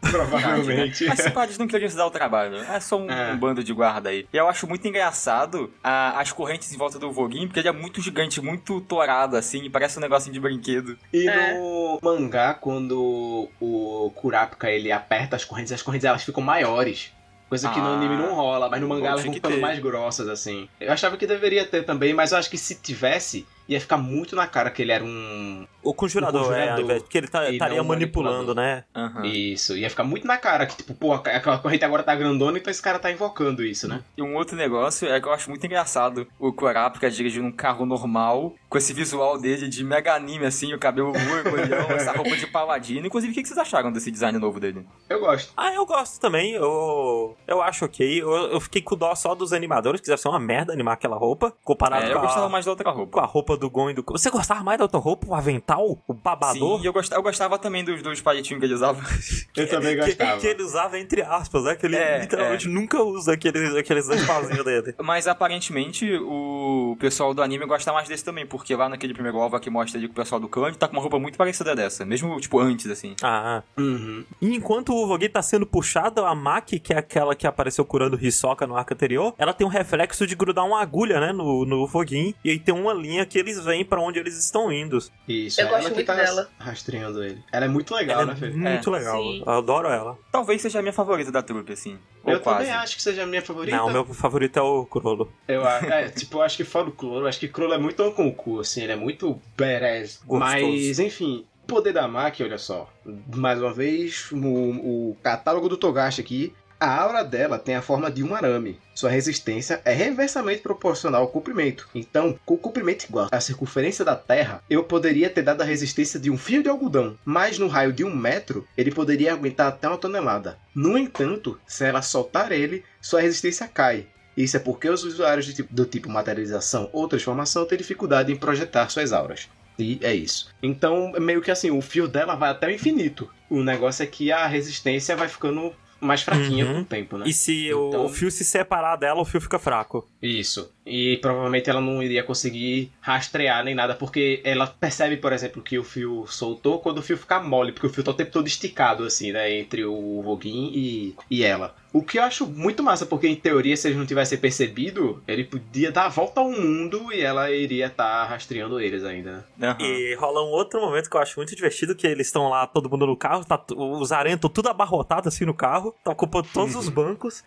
[0.00, 1.04] Provavelmente.
[1.06, 2.56] Mas se pá, eles não queriam se dar o trabalho.
[2.56, 3.32] É só um, É.
[3.32, 4.26] um bando de guarda aí.
[4.32, 7.72] E eu acho muito engraçado a- as correntes em volta do Voguinho, porque ele é
[7.72, 10.98] muito gigante, muito torado, assim, parece um negocinho de brinquedo.
[11.12, 11.54] E É.
[11.58, 17.12] no mangá, quando o Kurapika ele aperta as correntes, as correntes elas ficam maiores.
[17.48, 17.96] Coisa que no Ah.
[17.96, 20.68] anime não rola, mas no mangá elas vão ficando mais grossas, assim.
[20.80, 24.34] Eu achava que deveria ter também, mas eu acho que se tivesse, ia ficar muito
[24.34, 25.64] na cara que ele era um.
[25.82, 26.68] O conjurador, conjurador.
[26.68, 28.82] é, ao invés, porque ele tá- estaria o manipulando, né?
[28.94, 29.24] Aham.
[29.24, 32.70] Isso, ia ficar muito na cara que, tipo, pô, aquela corrente agora tá grandona, então
[32.70, 34.02] esse cara tá invocando isso, né?
[34.16, 37.86] E um outro negócio é que eu acho muito engraçado o Kurapika dirigindo um carro
[37.86, 42.46] normal, com esse visual dele de mega anime, assim, o cabelo orgulhão, essa roupa de
[42.46, 43.04] paladino.
[43.06, 44.86] Inclusive, o que que vocês acharam desse design novo dele?
[45.08, 45.52] Eu gosto.
[45.56, 46.52] Ah, eu gosto também.
[46.52, 48.22] Eu, eu acho ok.
[48.22, 51.16] Eu, eu fiquei com dó só dos animadores, que deve ser uma merda animar aquela
[51.16, 53.20] roupa, comparado É, com, eu gostava a, mais da outra com roupa.
[53.20, 54.04] a roupa do Gon e do.
[54.06, 55.26] Você gostava mais da outra roupa?
[55.26, 55.98] O avental?
[56.06, 56.78] O babador?
[56.80, 59.00] Sim, eu gostava, eu gostava também dos, dos palitinhos que ele usava.
[59.56, 60.40] Eu também que, gostava.
[60.40, 61.74] que ele usava entre aspas, né?
[61.74, 64.94] Que ele É, literalmente nunca usa aqueles, aqueles dois pauzinhos dele.
[65.02, 69.58] Mas aparentemente o pessoal do anime gosta mais desse também, porque lá naquele primeiro OVA
[69.60, 71.74] que mostra ali que o pessoal do clã ele tá com uma roupa muito parecida
[71.74, 73.14] dessa, mesmo tipo antes, assim.
[73.22, 74.24] Ah, Uhum.
[74.40, 78.18] E enquanto o Vogue tá sendo puxado, a Maki, que é aquela que apareceu curando
[78.20, 81.86] Hisoka no arco anterior, ela tem um reflexo de grudar uma agulha, né, no, no
[81.86, 84.98] Voguin, e aí tem uma linha que eles vêm pra onde eles estão indo.
[85.28, 86.48] Isso, Eu é gosto ela que muito tá dela.
[86.58, 87.42] rastreando ele.
[87.52, 88.50] Ela é muito legal, ela né, é Fê?
[88.50, 88.98] muito É.
[88.98, 89.22] legal.
[89.22, 89.42] Sim.
[89.46, 90.18] Eu adoro ela.
[90.30, 91.98] Talvez seja a minha favorita da trupe, assim.
[92.24, 92.66] Ou Eu quase.
[92.66, 93.76] também acho que seja a minha favorita.
[93.76, 95.32] Não, o meu favorito é o Crollo.
[95.48, 98.10] Eu, é, tipo, eu acho que fora o Crollo, eu acho que Crollo é muito
[98.12, 100.20] com o cu, assim, ele é muito badass.
[100.26, 100.38] Gostoso.
[100.38, 102.90] Mas, enfim, o poder da Maki, olha só.
[103.34, 106.52] Mais uma vez, o, o catálogo do Togashi aqui.
[106.80, 108.80] A aura dela tem a forma de um arame.
[108.94, 111.86] Sua resistência é reversamente proporcional ao comprimento.
[111.94, 116.18] Então, com o comprimento igual à circunferência da Terra, eu poderia ter dado a resistência
[116.18, 119.88] de um fio de algodão, mas no raio de um metro, ele poderia aguentar até
[119.88, 120.56] uma tonelada.
[120.74, 124.06] No entanto, se ela soltar ele, sua resistência cai.
[124.34, 128.36] Isso é porque os usuários de tipo- do tipo materialização ou transformação têm dificuldade em
[128.36, 129.50] projetar suas auras.
[129.78, 130.48] E é isso.
[130.62, 133.28] Então, meio que assim, o fio dela vai até o infinito.
[133.50, 136.74] O negócio é que a resistência vai ficando mais fraquinha Uhum.
[136.74, 137.24] com o tempo, né?
[137.28, 140.08] E se o- Então- o fio se separar dela, o fio fica fraco.
[140.22, 140.72] Isso.
[140.90, 145.78] E provavelmente ela não iria conseguir rastrear nem nada, porque ela percebe, por exemplo, que
[145.78, 148.46] o fio soltou quando o fio ficar mole, porque o fio tá o tempo todo
[148.46, 149.52] esticado, assim, né?
[149.52, 151.74] Entre o Voguin e, e ela.
[151.92, 155.44] O que eu acho muito massa, porque em teoria, se eles não tivessem percebido, ele
[155.44, 159.70] podia dar a volta ao mundo e ela iria estar rastreando eles ainda, né?
[159.70, 159.82] Aham.
[159.82, 162.88] E rola um outro momento que eu acho muito divertido, que eles estão lá, todo
[162.88, 166.88] mundo no carro, tá, os estão tudo abarrotados assim no carro, tá ocupando todos os
[166.90, 167.42] bancos,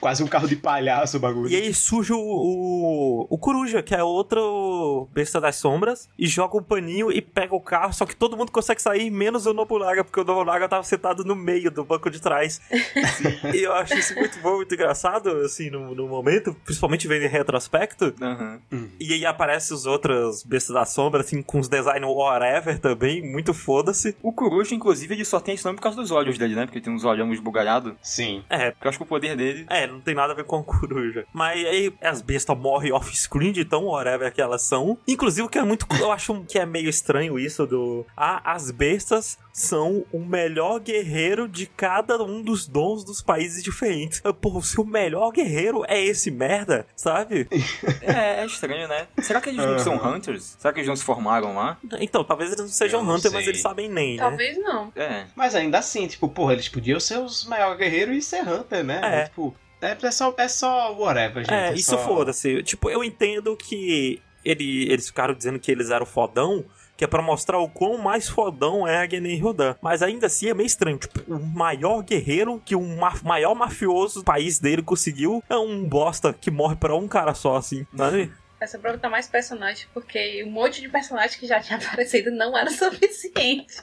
[0.00, 1.50] Quase um carro de palhaço o bagulho.
[1.50, 2.87] e aí surge o, o,
[3.28, 7.60] o Coruja, que é outro besta das sombras, e joga um paninho e pega o
[7.60, 11.24] carro, só que todo mundo consegue sair, menos o Nobunaga, porque o Nobunaga tava sentado
[11.24, 12.60] no meio do banco de trás.
[13.54, 17.28] e eu acho isso muito bom, muito engraçado, assim, no, no momento, principalmente vendo em
[17.28, 18.14] retrospecto.
[18.20, 18.60] Aham.
[19.00, 23.52] E aí aparecem os outros bestas da sombra, assim, com os design whatever também, muito
[23.54, 24.16] foda-se.
[24.22, 26.66] O Coruja, inclusive, ele só tem esse nome por causa dos olhos dele, né?
[26.66, 27.94] Porque tem uns olhão esbugalhados.
[28.02, 28.42] Sim.
[28.48, 29.66] É, Porque eu acho que o poder dele.
[29.68, 31.24] é, não tem nada a ver com a coruja.
[31.32, 34.98] Mas aí as bestas morrem off-screen de tão whatever que elas são.
[35.06, 35.86] Inclusive, o que é muito.
[35.98, 38.04] Eu acho que é meio estranho isso do.
[38.14, 44.22] Ah, as bestas são o melhor guerreiro de cada um dos dons dos países diferentes.
[44.40, 47.48] Pô, se o melhor guerreiro é esse merda, sabe?
[48.02, 49.06] É, é estranho, né?
[49.18, 50.56] Será que eles não são Hunters?
[50.58, 51.78] Será que eles não se formaram lá?
[52.00, 54.22] Então, talvez eles não sejam Eu não Hunter, mas eles sabem nem, né?
[54.22, 54.92] Talvez não.
[54.94, 55.26] É.
[55.34, 59.00] Mas ainda assim, tipo, porra, eles podiam ser os maiores guerreiros e ser Hunter, né?
[59.02, 59.24] É.
[59.24, 61.52] Tipo, é, é só, é só whatever, gente.
[61.54, 61.98] É, isso só...
[61.98, 62.62] foda-se.
[62.62, 66.64] Tipo, eu entendo que ele, eles ficaram dizendo que eles eram fodão,
[66.96, 69.76] que é pra mostrar o quão mais fodão é a Genen Rodan.
[69.80, 70.98] Mas ainda assim é meio estranho.
[70.98, 75.84] Tipo, o maior guerreiro que o ma- maior mafioso do país dele conseguiu é um
[75.84, 78.32] bosta que morre pra um cara só, assim, sabe?
[78.60, 82.56] Essa prova tá mais personagem porque um monte de personagem que já tinha aparecido não
[82.56, 83.76] era suficiente.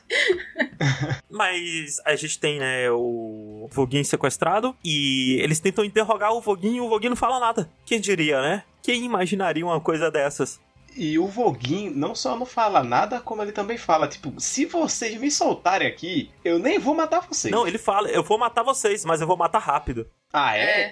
[1.29, 6.87] Mas a gente tem, né, o Voguinho sequestrado e eles tentam interrogar o Voguinho e
[6.87, 7.69] o Voguinho não fala nada.
[7.85, 8.63] Quem diria, né?
[8.81, 10.59] Quem imaginaria uma coisa dessas?
[10.95, 15.19] E o Voguin não só não fala nada, como ele também fala, tipo, se vocês
[15.19, 17.51] me soltarem aqui, eu nem vou matar vocês.
[17.51, 20.09] Não, ele fala, eu vou matar vocês, mas eu vou matar rápido.
[20.31, 20.91] Ah, é?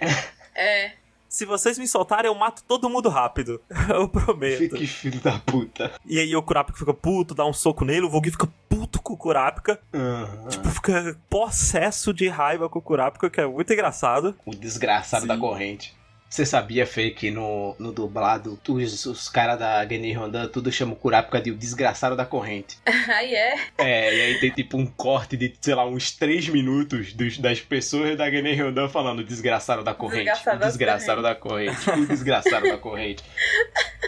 [0.54, 0.92] É.
[1.34, 3.60] Se vocês me soltarem, eu mato todo mundo rápido.
[3.90, 4.76] Eu prometo.
[4.76, 5.92] Que filho da puta.
[6.06, 9.14] E aí o Kurapika fica puto, dá um soco nele, o Voguinho fica puto com
[9.14, 9.80] o Kurapika.
[9.92, 10.48] Aham.
[10.48, 14.36] Tipo, fica possesso de raiva com o Kurapika, que é muito engraçado.
[14.46, 15.28] O desgraçado Sim.
[15.28, 15.96] da corrente.
[16.34, 20.96] Você sabia, Fê, que no, no dublado, os, os caras da Genen Rondan tudo chamam
[20.96, 22.76] o Kurapika de o desgraçado da corrente.
[23.08, 23.56] Aí é.
[23.78, 27.62] É, e aí tem tipo um corte de, sei lá, uns 3 minutos dos- das
[27.62, 30.24] pessoas da Genen Rondan falando desgraçado da corrente.
[30.24, 31.90] Desgraçado desgraçado da corrente.
[31.92, 33.24] O desgraçado da corrente.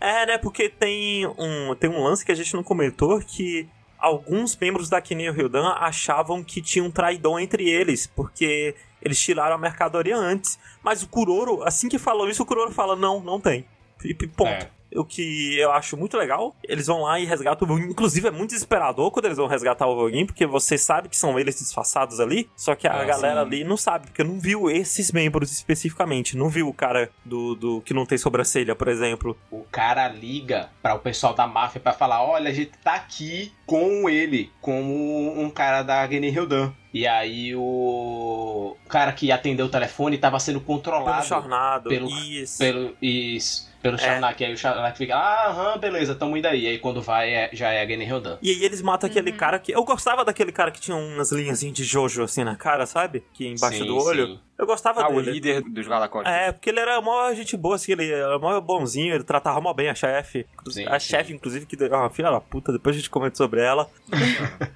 [0.00, 0.38] É, né?
[0.38, 3.66] Porque tem um, tem um lance que a gente não comentou que
[3.98, 9.54] alguns membros da Kineo Hildan achavam que tinha um traidor entre eles, porque eles tiraram
[9.54, 10.58] a mercadoria antes.
[10.82, 13.64] Mas o Kuroro, assim que falou isso, o Kuroro fala: não, não tem.
[14.04, 14.48] E, ponto.
[14.48, 14.77] É.
[14.94, 17.90] O que eu acho muito legal, eles vão lá e resgatam o Voguin.
[17.90, 21.38] Inclusive, é muito desesperador quando eles vão resgatar o Voguin, porque você sabe que são
[21.38, 23.46] eles disfarçados ali, só que a Ah, galera sim.
[23.46, 26.36] ali não sabe, porque não viu esses membros especificamente.
[26.36, 29.36] Não viu o cara do, do que não tem sobrancelha, por exemplo.
[29.50, 33.52] O cara liga para o pessoal da máfia pra falar: olha, a gente tá aqui
[33.66, 36.72] com ele, como um cara da Genen Hildan.
[36.94, 41.88] E aí o cara que atendeu o telefone tava sendo Pelo controlado Charnado.
[41.90, 42.58] pelo- Isso.
[42.58, 44.04] pelo isso, pelo É.
[44.04, 44.44] Sharnak.
[44.44, 46.66] Aí o Sharnak fica: ah, aham, beleza, tamo indo aí.
[46.66, 48.38] Aí quando vai, é- já é a Genen Hildan.
[48.42, 49.36] E aí eles matam aquele Uhum.
[49.36, 49.72] cara que.
[49.72, 53.24] Eu gostava daquele cara que tinha umas linhas de Jojo assim na cara, sabe?
[53.32, 54.26] Que embaixo Sim, do olho.
[54.26, 54.40] sim.
[54.58, 55.30] Eu gostava Ah, o dele.
[55.32, 56.36] líder dos Galacóticos.
[56.36, 59.72] É, porque ele era mó gente boa, assim, ele era mó bonzinho, ele tratava mó
[59.72, 60.44] bem a chefe.
[60.88, 63.60] A chefe, inclusive, que deu- é uma filha da puta, depois a gente comenta sobre
[63.60, 63.88] ela.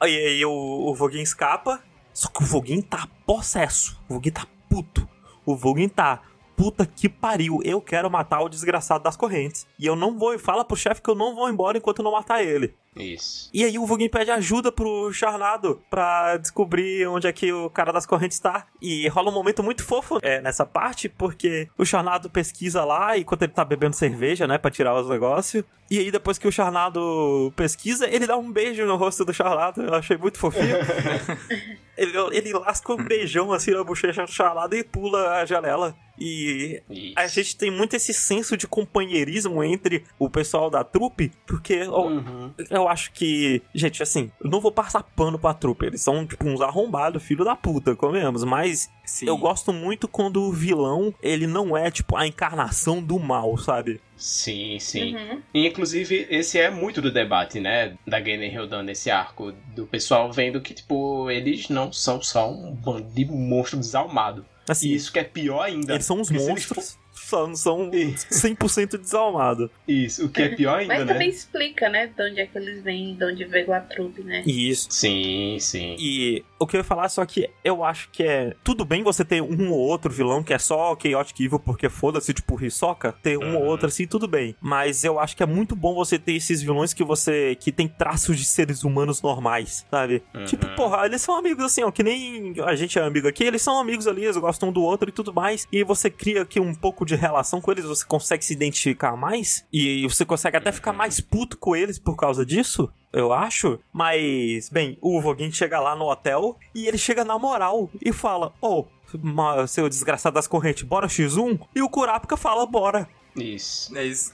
[0.00, 1.80] Aí, aí o, o Voguin escapa,
[2.12, 3.96] só que o Voguin tá possesso.
[4.08, 5.08] O Voguin tá puto.
[5.46, 6.20] O Voguin tá.
[6.56, 9.66] Puta que pariu, eu quero matar o desgraçado das correntes.
[9.78, 10.38] E eu não vou.
[10.38, 12.74] Fala pro chefe que eu não vou embora enquanto não matar ele.
[12.94, 13.48] Isso.
[13.54, 17.92] E aí o Voguin pede ajuda pro Charnado pra descobrir onde é que o cara
[17.92, 18.66] das correntes tá.
[18.80, 23.42] E rola um momento muito fofo é, nessa parte, porque o Charnado pesquisa lá enquanto
[23.42, 25.64] ele tá bebendo cerveja, né, pra tirar os negócios.
[25.90, 29.82] E aí depois que o Charnado pesquisa, ele dá um beijo no rosto do Charnado.
[29.82, 30.76] Eu achei muito fofinho.
[31.94, 35.94] Ele, ele lasca um beijão assim na bochecha chalada e pula a janela.
[36.18, 37.12] E Isso.
[37.16, 42.52] a gente tem muito esse senso de companheirismo entre o pessoal da trupe, porque Uhum.
[42.82, 46.46] Eu acho que, gente, assim, eu não vou passar pano pra trupe, eles são tipo
[46.46, 49.26] uns arrombados, filho da puta, comemos, mas Sim.
[49.26, 54.00] eu gosto muito quando o vilão, ele não é tipo a encarnação do mal, sabe?
[54.16, 55.16] Sim, sim.
[55.16, 55.42] Uhum.
[55.52, 57.94] E, inclusive, esse é muito do debate, né?
[58.06, 59.52] Da Gamer Hildan nesse arco.
[59.74, 64.44] Do pessoal vendo que, tipo, eles não são só um bando de monstro desalmado.
[64.68, 65.94] Assim, E isso que é pior ainda.
[65.94, 68.26] eles são uns monstros, são, são Isso.
[68.30, 69.70] 100% desalmados.
[69.86, 71.12] Isso, o que é pior ainda, Mas né?
[71.12, 74.42] também explica, né, de onde é que eles vêm, de onde veio a trupe, né?
[74.46, 74.88] Isso.
[74.90, 75.96] Sim, sim.
[75.98, 78.54] E o que eu ia falar, só que eu acho que é.
[78.64, 82.32] Tudo bem você ter um ou outro vilão que é só Chaotic Evil, porque foda-se,
[82.32, 83.12] tipo, Hisoka.
[83.22, 83.68] Ter um ou Uhum.
[83.68, 84.54] outro assim, tudo bem.
[84.60, 87.56] Mas eu acho que é muito bom você ter esses vilões que você.
[87.58, 90.22] que tem traços de seres humanos normais, sabe?
[90.34, 90.44] Uhum.
[90.44, 93.62] Tipo, porra, eles são amigos assim, ó, que nem a gente é amigo aqui, eles
[93.62, 95.66] são amigos ali, eles gostam um do outro e tudo mais.
[95.72, 99.64] E você cria aqui um pouco de relação com eles, você consegue se identificar mais.
[99.72, 102.90] E você consegue até ficar mais puto com eles por causa disso.
[103.12, 103.78] Eu acho.
[103.92, 108.52] Mas, bem, o Voguin chega lá no hotel e ele chega na moral e fala:
[108.60, 108.84] Ô,
[109.22, 111.60] ma- seu desgraçado das correntes, bora X1?
[111.74, 113.08] E o Kurapika fala: bora.
[113.36, 113.96] Isso.
[113.96, 114.30] É isso.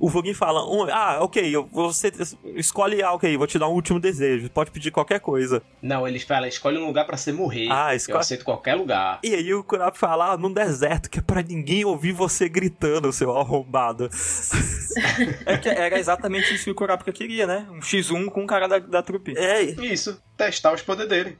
[0.00, 2.10] O Voguin fala: "Um- Ah, ok, eu- você
[2.54, 5.60] escolhe, ah, ok, vou te dar um último desejo, pode pedir qualquer coisa.
[5.82, 7.68] Não, eles falam, escolhe um lugar pra você morrer.
[7.70, 8.18] Ah, Eu escolhe.
[8.18, 9.18] aceito qualquer lugar.
[9.24, 13.12] E aí o Kurapika fala: ah, num deserto, que é pra ninguém ouvir você gritando,
[13.12, 14.08] seu arrombado.
[15.44, 17.66] É que era exatamente isso que o Kurapika queria, né?
[17.70, 19.34] Um X1 com o cara da, da trupe.
[19.36, 21.38] É, Isso, testar os poderes dele.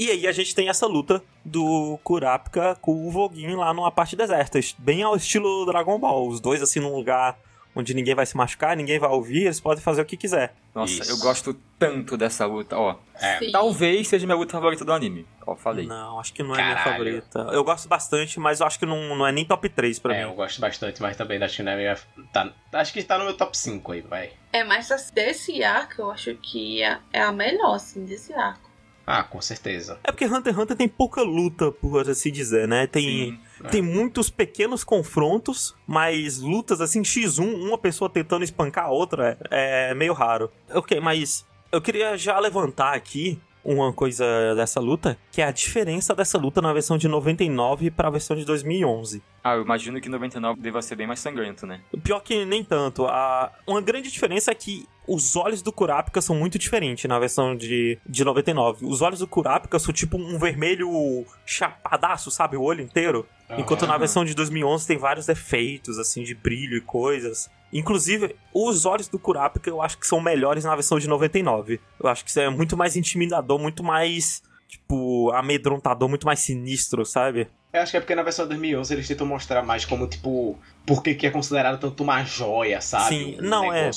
[0.00, 4.16] E aí a gente tem essa luta do Kurapika com o Voguin lá numa parte
[4.16, 6.26] deserta, bem ao estilo Dragon Ball.
[6.26, 7.38] Os dois assim num lugar
[7.76, 10.54] onde ninguém vai se machucar, ninguém vai ouvir, eles podem fazer o que quiser.
[10.74, 11.10] Nossa, Isso.
[11.12, 12.96] eu gosto tanto dessa luta, ó.
[13.14, 13.50] É.
[13.50, 15.26] Talvez seja minha luta favorita do anime.
[15.46, 15.86] Ó, falei.
[15.86, 16.92] Não, acho que não é minha Caralho.
[16.92, 17.38] favorita.
[17.52, 20.24] Eu gosto bastante, mas eu acho que não, não é nem top 3 pra É,
[20.24, 20.34] eu mim.
[20.36, 21.98] gosto bastante, mas também acho que não é minha...
[22.32, 22.50] tá...
[22.72, 24.30] Acho que tá no meu top 5 aí, vai.
[24.50, 28.69] É, mas desse arco eu acho que é, é a melhor, assim, desse arco.
[29.10, 29.98] Ah, com certeza.
[30.04, 32.86] É porque Hunter x Hunter tem pouca luta, por assim dizer, né?
[32.86, 33.68] Tem, Sim.
[33.70, 39.90] tem muitos pequenos confrontos, mas lutas assim, X1, uma pessoa tentando espancar a outra, é,
[39.90, 40.50] é meio raro.
[40.72, 46.14] Ok, mas eu queria já levantar aqui uma coisa dessa luta, que é a diferença
[46.14, 49.22] dessa luta na versão de 99 pra versão de 2011.
[49.42, 51.80] Ah, eu imagino que 99 deva ser bem mais sangrento, né?
[51.92, 53.06] O Pior que nem tanto.
[53.06, 53.52] A...
[53.66, 57.98] Uma grande diferença é que os olhos do Kurapika são muito diferentes na versão de,
[58.08, 58.86] de 99.
[58.86, 62.56] Os olhos do Kurapika são tipo um vermelho chapadaço, sabe?
[62.56, 63.26] O olho inteiro.
[63.58, 67.50] Enquanto na versão de 2011 tem vários efeitos, assim, de brilho e coisas.
[67.72, 71.80] Inclusive, os olhos do Kurapika eu acho que são melhores na versão de 99.
[72.00, 77.04] Eu acho que isso é muito mais intimidador, muito mais, tipo, amedrontador, muito mais sinistro,
[77.04, 77.48] sabe?
[77.72, 80.56] Eu acho que é porque na versão de 2011 eles tentam mostrar mais como, tipo,
[80.86, 83.08] por que é considerado tanto uma joia, sabe?
[83.08, 83.90] Sim, um não, é.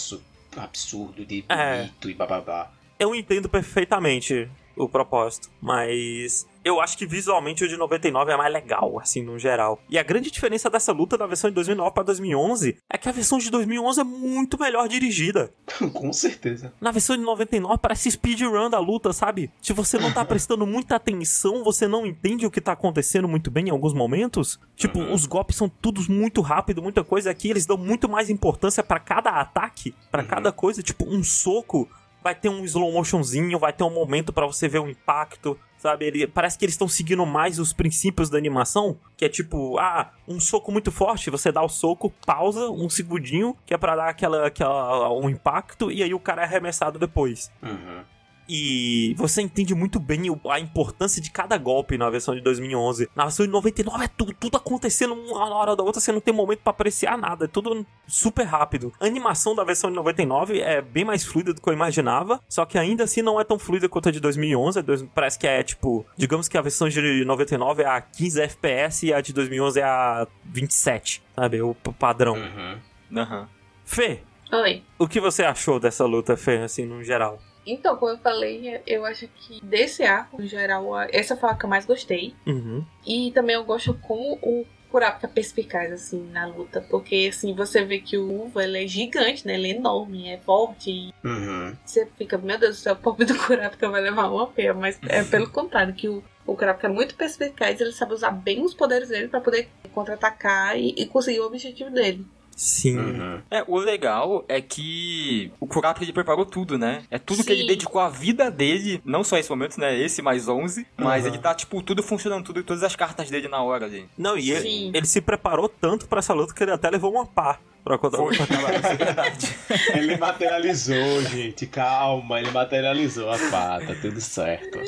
[0.61, 1.77] Absurdo de É.
[1.77, 2.71] bonito e bababá.
[2.99, 8.51] Eu entendo perfeitamente o propósito, mas eu acho que visualmente o de 99 é mais
[8.53, 9.81] legal, assim, no geral.
[9.89, 13.11] E a grande diferença dessa luta da versão de 2009 pra 2011 é que a
[13.11, 15.51] versão de 2011 é muito melhor dirigida.
[15.93, 16.73] com certeza.
[16.79, 19.51] Na versão de 99 parece speedrun da luta, sabe?
[19.61, 23.51] Se você não tá prestando muita atenção, você não entende o que tá acontecendo muito
[23.51, 24.59] bem em alguns momentos.
[24.75, 25.13] Tipo, Uhum.
[25.13, 28.99] os golpes são todos muito rápido, muita coisa aqui, eles dão muito mais importância pra
[28.99, 30.27] cada ataque, pra Uhum.
[30.27, 31.89] cada coisa, tipo, um soco
[32.23, 36.05] vai ter um slow motionzinho, vai ter um momento pra você ver o impacto, sabe?
[36.05, 40.11] Ele, parece que eles estão seguindo mais os princípios da animação, que é tipo, ah,
[40.25, 44.07] um soco muito forte, você dá o soco, pausa um segundinho, que é pra dar
[44.07, 47.51] aquela, aquela um impacto e aí o cara é arremessado depois.
[47.61, 48.03] Uhum.
[48.47, 53.09] E você entende muito bem a importância de cada golpe na versão de 2011.
[53.15, 56.19] Na versão de 99 é tudo, tudo acontecendo uma na hora da outra, você não
[56.21, 58.91] tem momento pra apreciar nada, é tudo super rápido.
[58.99, 62.65] A animação da versão de 99 é bem mais fluida do que eu imaginava, só
[62.65, 64.79] que ainda assim não é tão fluida quanto a de 2011.
[64.79, 68.41] A dois- Parece que é tipo, digamos que a versão de 99 é a 15
[68.41, 71.61] FPS e a de 2011 é a 27, sabe?
[71.61, 72.35] O padrão.
[72.35, 72.77] Uhum.
[73.19, 73.47] Aham.
[73.85, 74.21] Fê,
[74.51, 74.81] Oi.
[74.97, 77.39] o que você achou dessa luta, Fê, assim, no geral?
[77.65, 81.65] Então, como eu falei, eu acho que desse arco, em geral, essa foi a que
[81.65, 82.35] eu mais gostei.
[82.45, 82.83] Uhum.
[83.05, 86.79] E também eu gosto como o Kurapika é perspicaz, assim, na luta.
[86.89, 89.55] Porque, assim, você vê que o Uva, ele é gigante, né?
[89.55, 90.91] Ele é enorme, é forte.
[90.91, 91.75] E Uhum.
[91.83, 94.73] você fica, meu Deus do céu, o pobre do Kurapika vai levar uma peia.
[94.73, 97.81] Mas é pelo contrário, que o, o Kurapika é muito perspicaz.
[97.81, 101.89] Ele sabe usar bem os poderes dele pra poder contra-atacar e, e conseguir o objetivo
[101.89, 102.25] dele.
[102.55, 102.97] Sim.
[102.97, 103.41] Uhum.
[103.49, 107.03] É, o legal é que o Kurapika ele preparou tudo, né?
[107.09, 107.67] É tudo que ele Sim.
[107.67, 109.97] dedicou a vida dele, não só esse momento, né?
[109.97, 111.29] Esse mais 11, mas Uhum.
[111.29, 114.07] ele tá, tipo, tudo funcionando, tudo, todas as cartas dele na hora ali.
[114.17, 114.91] Não, e ele, Sim.
[114.93, 118.15] ele se preparou tanto pra essa luta que ele até levou uma pá pra quando
[118.17, 118.33] Foi.
[118.37, 119.55] é verdade.
[119.95, 121.65] Ele materializou, gente.
[121.67, 124.79] Calma, ele materializou a pata, tudo certo.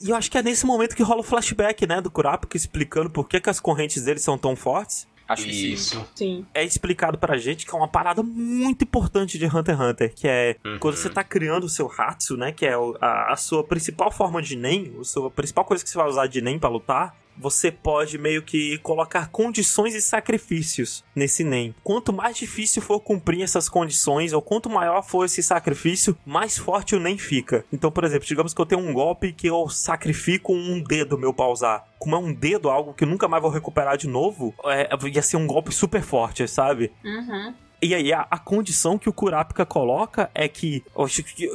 [0.00, 3.10] E eu acho que é nesse momento que rola o flashback, né, do Kurapika explicando
[3.10, 5.08] por que, que as correntes dele são tão fortes.
[5.28, 5.72] Acho que sim.
[5.72, 6.06] Isso.
[6.14, 6.46] Sim.
[6.52, 10.28] É explicado pra gente que é uma parada muito importante de Hunter x Hunter, que
[10.28, 10.78] é Uhum.
[10.78, 14.42] quando você tá criando o seu Hatsu, né, que é a, a sua principal forma
[14.42, 17.70] de Nen, a sua principal coisa que você vai usar de Nen pra lutar, você
[17.70, 21.74] pode meio que colocar condições e sacrifícios nesse Nen.
[21.82, 26.94] Quanto mais difícil for cumprir essas condições, ou quanto maior for esse sacrifício, mais forte
[26.94, 27.64] o Nen fica.
[27.72, 31.32] Então, por exemplo, digamos que eu tenho um golpe que eu sacrifico um dedo meu
[31.32, 31.84] pra usar.
[31.98, 35.22] Como é um dedo, algo que eu nunca mais vou recuperar de novo, é, ia
[35.22, 36.92] ser um golpe super forte, sabe?
[37.04, 37.54] Uhum.
[37.84, 40.82] E aí, a, a condição que o Kurapika coloca é que,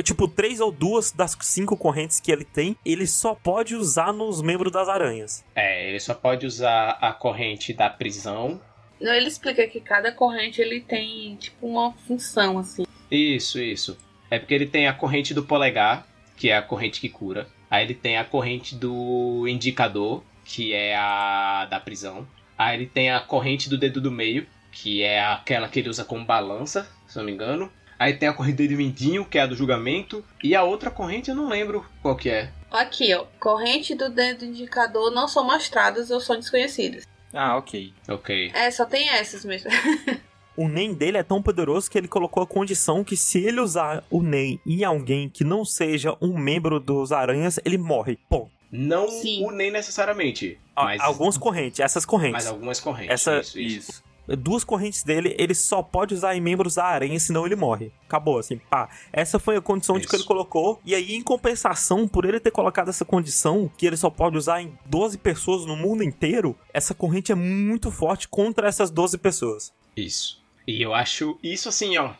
[0.03, 4.39] tipo, três ou duas das cinco correntes que ele tem, ele só pode usar nos
[4.39, 5.43] membros das aranhas.
[5.55, 8.61] É, ele só pode usar a corrente da prisão.
[9.01, 12.85] Não, Ele explica que cada corrente ele tem tipo uma função assim.
[13.09, 13.97] Isso, isso.
[14.29, 16.05] É porque ele tem a corrente do polegar,
[16.37, 17.47] que é a corrente que cura.
[17.71, 22.27] Aí ele tem a corrente do indicador, que é a da prisão.
[22.55, 24.45] Aí ele tem a corrente do dedo do meio,
[24.81, 27.71] que é aquela que ele usa como balança, se não me engano.
[27.97, 30.23] Aí tem a corrente do mindinho, que é a do julgamento.
[30.41, 32.49] E a outra corrente eu não lembro qual que é.
[32.71, 33.25] Aqui, ó.
[33.39, 37.05] Corrente do dedo indicador não são mostradas ou são desconhecidas.
[37.33, 37.93] Ah, ok.
[38.07, 38.51] Ok.
[38.53, 39.69] É, só tem essas mesmo.
[40.57, 44.03] O NEM dele é tão poderoso que ele colocou a condição que se ele usar
[44.09, 48.19] o NEM em alguém que não seja um membro dos aranhas, ele morre.
[48.29, 49.45] Bom, Não Sim.
[49.45, 50.59] o nem necessariamente.
[50.75, 52.43] Mas, algumas correntes, essas correntes.
[52.43, 53.13] mas algumas correntes.
[53.13, 53.89] Essa- isso, isso.
[53.91, 54.03] Isso.
[54.37, 57.91] Duas correntes dele, ele só pode usar em membros da aranha, senão ele morre.
[58.07, 58.89] Acabou, assim, pá.
[59.11, 60.79] Essa foi a condição de que ele colocou.
[60.85, 64.61] E aí, em compensação, por ele ter colocado essa condição, que ele só pode usar
[64.61, 69.73] em 12 pessoas no mundo inteiro, essa corrente é muito forte contra essas 12 pessoas.
[69.95, 70.41] Isso.
[70.67, 72.11] E eu acho isso assim, ó.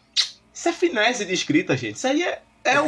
[0.54, 1.96] Isso é finesse de escrita, gente.
[1.96, 2.86] Isso aí é, é, o,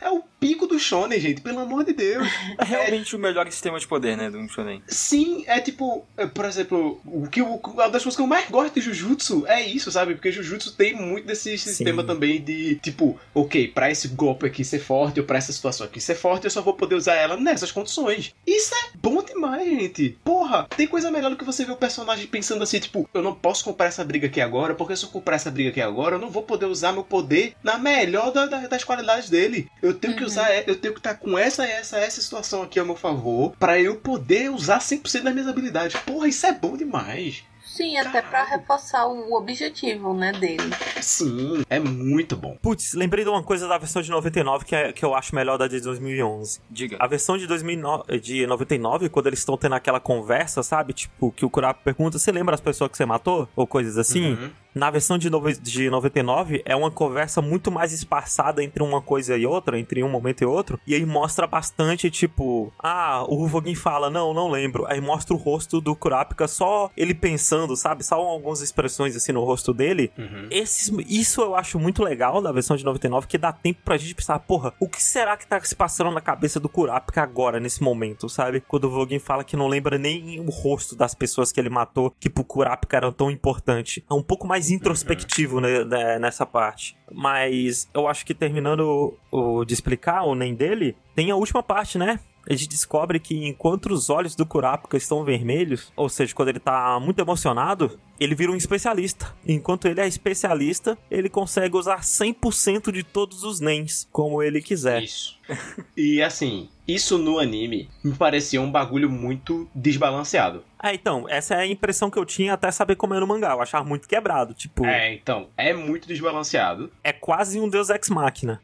[0.00, 1.40] é o pico do shonen, gente.
[1.40, 2.26] Pelo amor de Deus.
[2.58, 4.82] É realmente o melhor sistema de poder, né, do shonen.
[4.88, 8.48] Sim, é tipo, é, por exemplo, o que eu- uma das coisas que eu mais
[8.50, 10.14] gosto de Jujutsu é isso, sabe?
[10.14, 12.06] Porque Jujutsu tem muito desse sistema Sim.
[12.08, 16.00] também de, tipo, ok, pra esse golpe aqui ser forte, ou pra essa situação aqui
[16.00, 18.34] ser forte, eu só vou poder usar ela nessas condições.
[18.46, 20.18] Isso é bom demais, gente.
[20.24, 23.34] Porra, tem coisa melhor do que você ver o personagem pensando assim, tipo, eu não
[23.34, 26.20] posso comprar essa briga aqui agora, porque se eu comprar essa briga aqui agora, eu
[26.20, 29.68] não vou poder usar meu poder na melhor da- da- das qualidades dele.
[29.82, 30.26] Eu tenho que Uhum.
[30.28, 33.78] usar, eu tenho que estar com essa, essa, essa situação aqui a meu favor, pra
[33.80, 36.00] eu poder usar 100% das minhas habilidades.
[36.02, 37.44] Porra, isso é bom demais.
[37.64, 40.62] Sim, até pra reforçar o objetivo, né, dele.
[41.00, 42.56] Sim, é muito bom.
[42.62, 45.58] Putz, lembrei de uma coisa da versão de 99 que, é, que eu acho melhor
[45.58, 46.60] da de 2011.
[46.70, 46.96] Diga.
[47.00, 50.92] A versão de, 2009, de 99, quando eles estão tendo aquela conversa, sabe?
[50.92, 53.48] Tipo, que o Kurapika pergunta, você lembra as pessoas que você matou?
[53.56, 54.34] Ou coisas assim.
[54.34, 54.50] Uhum.
[54.74, 59.36] Na versão de, nove- de 99, é uma conversa muito mais espaçada entre uma coisa
[59.36, 60.80] e outra, entre um momento e outro.
[60.86, 62.72] E aí mostra bastante, tipo...
[62.78, 64.84] Ah, o Ruvogin fala, não, não lembro.
[64.86, 68.04] Aí mostra o rosto do Kurapika, só ele pensando, sabe?
[68.04, 70.10] Só algumas expressões assim no rosto dele.
[70.18, 70.48] Uhum.
[70.50, 74.14] Esses, isso eu acho muito legal da versão de 99, que dá tempo pra gente
[74.14, 77.82] pensar, porra, o que será que tá se passando na cabeça do Kurapika agora, nesse
[77.82, 78.60] momento, sabe?
[78.60, 82.12] Quando o Vogin fala que não lembra nem o rosto das pessoas que ele matou,
[82.18, 84.04] que pro Kurapika era tão importante.
[84.10, 86.96] É um pouco mais introspectivo né, né, nessa parte.
[87.10, 91.98] Mas eu acho que terminando o, de explicar o nem dele, tem a última parte,
[91.98, 92.20] né?
[92.48, 96.60] A gente descobre que enquanto os olhos do Kurapika estão vermelhos, ou seja, quando ele
[96.60, 99.34] tá muito emocionado, ele vira um especialista.
[99.46, 105.02] Enquanto ele é especialista, ele consegue usar 100% de todos os Nens, como ele quiser.
[105.02, 105.38] Isso.
[105.96, 110.64] E assim, isso no anime me parecia um bagulho muito desbalanceado.
[110.78, 113.52] Ah, então, essa é a impressão que eu tinha até saber como era o mangá.
[113.52, 114.54] Eu achava muito quebrado.
[114.54, 116.90] Tipo, é, É, então, é muito desbalanceado.
[117.12, 118.60] quase um Deus Ex Machina.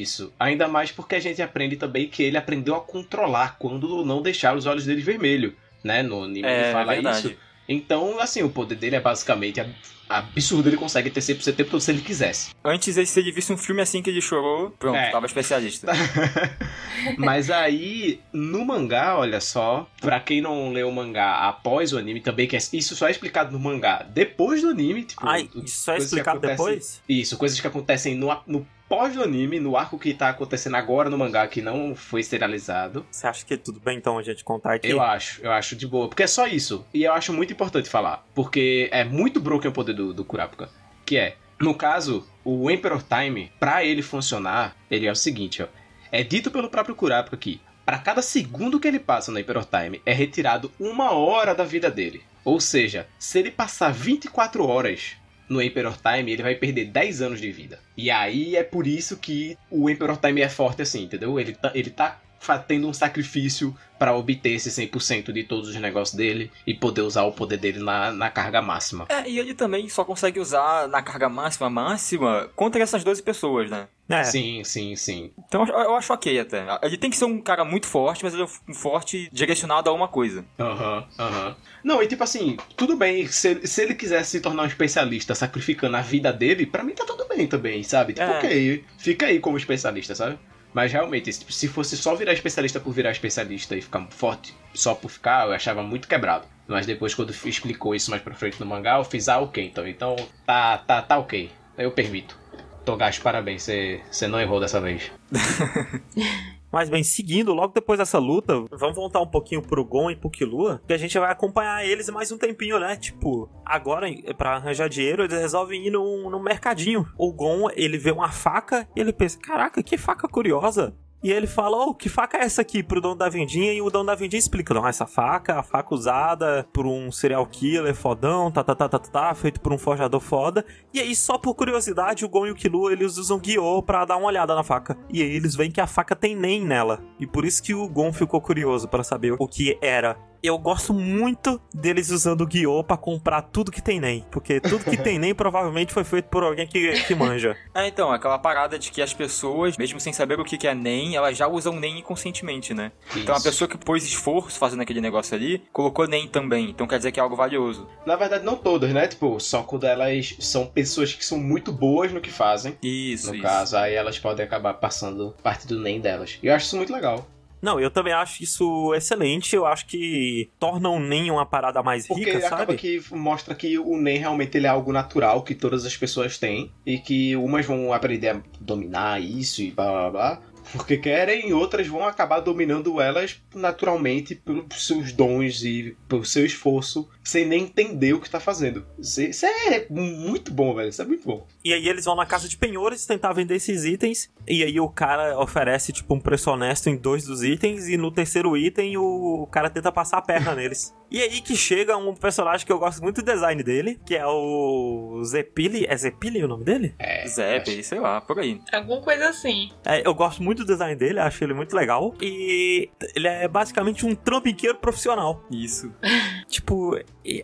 [0.00, 0.32] Isso.
[0.38, 4.56] Ainda mais porque a gente aprende também que ele aprendeu a controlar quando não deixar
[4.56, 5.52] os olhos dele vermelhos,
[5.82, 6.02] né?
[6.02, 7.18] No anime ele É fala verdade.
[7.28, 7.36] isso.
[7.68, 9.72] Então, assim, o poder dele é basicamente ab-
[10.08, 10.68] absurdo.
[10.68, 12.50] Ele consegue ter 100% o tempo todo se ele quisesse.
[12.64, 15.10] Antes, se ele visse um filme assim que ele chorou, pronto, É.
[15.12, 15.86] tava especialista.
[17.16, 22.20] Mas aí, no mangá, olha só, pra quem não leu o mangá após o anime,
[22.20, 25.84] também que é, isso só é explicado no mangá depois do anime, tipo, Ai, isso
[25.84, 27.02] só é coisas que explicado acontecem- depois?
[27.08, 31.08] Isso, coisas que acontecem no, no pós do anime, no arco que tá acontecendo agora
[31.08, 33.06] no mangá, que não foi serializado.
[33.08, 34.90] Você acha que tudo bem então a gente contar aqui?
[34.90, 36.08] Eu acho, eu acho de boa.
[36.08, 36.84] Porque é só isso.
[36.92, 38.26] E eu acho muito importante falar.
[38.34, 40.68] Porque é muito broken o poder do do, do Kurapika.
[41.04, 45.66] Que é, no caso, o Emperor Time, pra ele funcionar, ele é o seguinte, ó.
[46.10, 50.02] É dito pelo próprio Kurapika que, para cada segundo que ele passa no Emperor Time,
[50.04, 52.22] é retirado uma hora da vida dele.
[52.44, 55.16] Ou seja, se ele passar 24 horas
[55.50, 57.80] no Emperor Time, ele vai perder 10 anos de vida.
[57.96, 61.38] E aí é por isso que o Emperor Time é forte assim, entendeu?
[61.40, 62.20] Ele tá, ele tá
[62.66, 67.22] tendo um sacrifício para obter esse 100% de todos os negócios dele e poder usar
[67.24, 69.06] o poder dele na, na carga máxima.
[69.10, 73.70] É, e ele também só consegue usar na carga máxima, máxima, contra essas 12 pessoas,
[73.70, 73.88] né?
[74.08, 75.30] É, Sim, sim, sim.
[75.46, 76.64] Então eu, eu acho ok até.
[76.82, 79.92] Ele tem que ser um cara muito forte, mas ele é um forte direcionado a
[79.92, 80.44] uma coisa.
[80.58, 81.56] Aham, aham.
[81.84, 85.34] Não, e tipo assim, tudo bem, se, ele- se ele quiser se tornar um especialista
[85.34, 88.14] sacrificando a vida dele, pra mim tá tudo bem também, sabe?
[88.14, 88.38] Tipo, É.
[88.38, 90.38] ok, fica aí como especialista, sabe?
[90.72, 94.94] Mas realmente, se se fosse só virar especialista por virar especialista e ficar forte só
[94.94, 96.46] por ficar, eu achava muito quebrado.
[96.66, 99.86] Mas depois, quando explicou isso mais pra frente no mangá, eu fiz, ah, ok, então.
[99.88, 100.16] Então,
[100.46, 101.50] tá, tá, tá ok.
[101.76, 102.38] Eu permito.
[102.84, 105.10] Togashi, parabéns, você não errou dessa vez.
[106.72, 110.30] Mas bem, seguindo, logo depois dessa luta, vamos voltar um pouquinho pro Gon e pro
[110.30, 112.96] Killua, que a gente vai acompanhar eles mais um tempinho, né?
[112.96, 114.06] Tipo, agora,
[114.38, 117.06] pra arranjar dinheiro, eles resolvem ir no, no mercadinho.
[117.18, 120.94] O Gon, ele vê uma faca e ele pensa, caraca, que faca curiosa.
[121.22, 123.72] E ele fala, oh, que faca é essa aqui pro dono da vendinha?
[123.72, 127.46] E o dono da vendinha explica, não, essa faca, a faca usada por um serial
[127.46, 130.64] killer fodão, tá, tá, tá, tá, tá, tá, feito por um forjador foda.
[130.94, 134.16] E aí, só por curiosidade, o Gon e o Killua, eles usam Guiô pra dar
[134.16, 134.96] uma olhada na faca.
[135.10, 137.02] E aí eles veem que a faca tem nem nela.
[137.18, 140.16] E por isso que o Gon ficou curioso pra saber o que era.
[140.42, 144.24] Eu gosto muito deles usando o Guiô pra comprar tudo que tem nem.
[144.30, 147.56] Porque tudo que tem nem provavelmente foi feito por alguém que, que manja.
[147.74, 151.14] É, então, aquela parada de que as pessoas, mesmo sem saber o que é NEM,
[151.14, 152.90] elas já usam NEM inconscientemente, né?
[153.16, 153.44] Então a Isso.
[153.46, 156.70] pessoa que pôs esforço fazendo aquele negócio ali, colocou NEM também.
[156.70, 157.86] Então quer dizer que é algo valioso.
[158.04, 159.06] Na verdade, não todas, né?
[159.06, 162.76] Tipo, só quando elas são pessoas que são muito boas no que fazem.
[162.82, 163.42] Isso, No isso.
[163.42, 166.38] caso, aí elas podem acabar passando parte do NEM delas.
[166.42, 167.26] E eu acho isso muito legal.
[167.60, 169.54] Não, eu também acho isso excelente.
[169.54, 172.76] Eu acho que torna o NEM uma parada mais Porque rica, acaba sabe?
[172.76, 176.72] que mostra que o NEM realmente ele é algo natural que todas as pessoas têm.
[176.86, 180.42] E que umas vão aprender a dominar isso e blá blá blá.
[180.72, 186.44] Porque querem, e outras vão acabar dominando elas naturalmente pelos seus dons e pelo seu
[186.44, 188.86] esforço, sem nem entender o que tá fazendo.
[188.98, 190.88] Isso isso é muito bom, velho.
[190.88, 191.46] Isso é muito bom.
[191.64, 194.30] E aí eles vão na casa de penhores tentar vender esses itens.
[194.46, 197.88] E aí o cara oferece, tipo, um preço honesto em dois dos itens.
[197.88, 200.94] E no terceiro item o cara tenta passar a perna neles.
[201.10, 204.24] E aí que chega um personagem que eu gosto muito do design dele, que é
[204.24, 205.84] o Zepili.
[205.88, 206.94] É Zepili o nome dele?
[206.98, 208.60] É, Zep, sei lá, por aí.
[208.72, 209.72] Alguma coisa assim.
[209.84, 212.14] É, eu gosto muito do design dele, acho ele muito legal.
[212.20, 215.44] E ele é basicamente um trambiqueiro profissional.
[215.50, 215.92] Isso.
[216.48, 216.98] Tipo,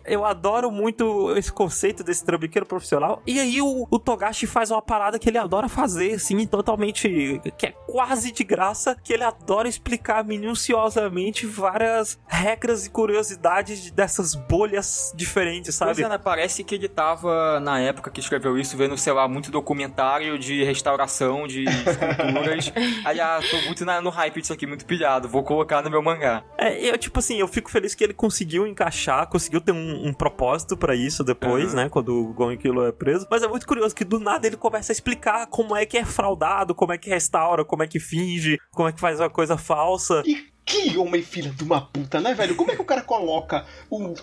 [0.05, 3.21] eu adoro muito esse conceito desse trambiqueiro profissional.
[3.25, 7.39] E aí o, o Togashi faz uma parada que ele adora fazer, assim, totalmente.
[7.57, 10.23] que é quase de graça, que ele adora explicar
[10.71, 16.03] minuciosamente várias regras e curiosidades dessas bolhas diferentes, Pois sabe?
[16.03, 16.17] é, né?
[16.17, 20.63] Parece que ele tava, na época que escreveu isso, vendo, sei lá, muito documentário de
[20.63, 22.71] restauração de esculturas.
[23.05, 26.01] Aí, ah, tô muito na- no hype disso aqui, muito pilhado, vou colocar no meu
[26.01, 26.43] mangá.
[26.57, 30.13] É, eu, tipo assim, eu fico feliz que ele conseguiu encaixar, conseguiu ter um, um
[30.13, 31.75] propósito pra isso depois, Aham.
[31.83, 31.89] né?
[31.89, 33.27] Quando o Gon Kilo é preso.
[33.29, 36.05] Mas é muito curioso que do nada ele começa a explicar como é que é
[36.05, 39.57] fraudado, como é que restaura, como é que finge, como é que faz uma coisa
[39.57, 40.23] falsa.
[40.25, 42.55] E que homem filha de uma puta, né, velho?
[42.57, 44.13] Como é que o cara coloca o,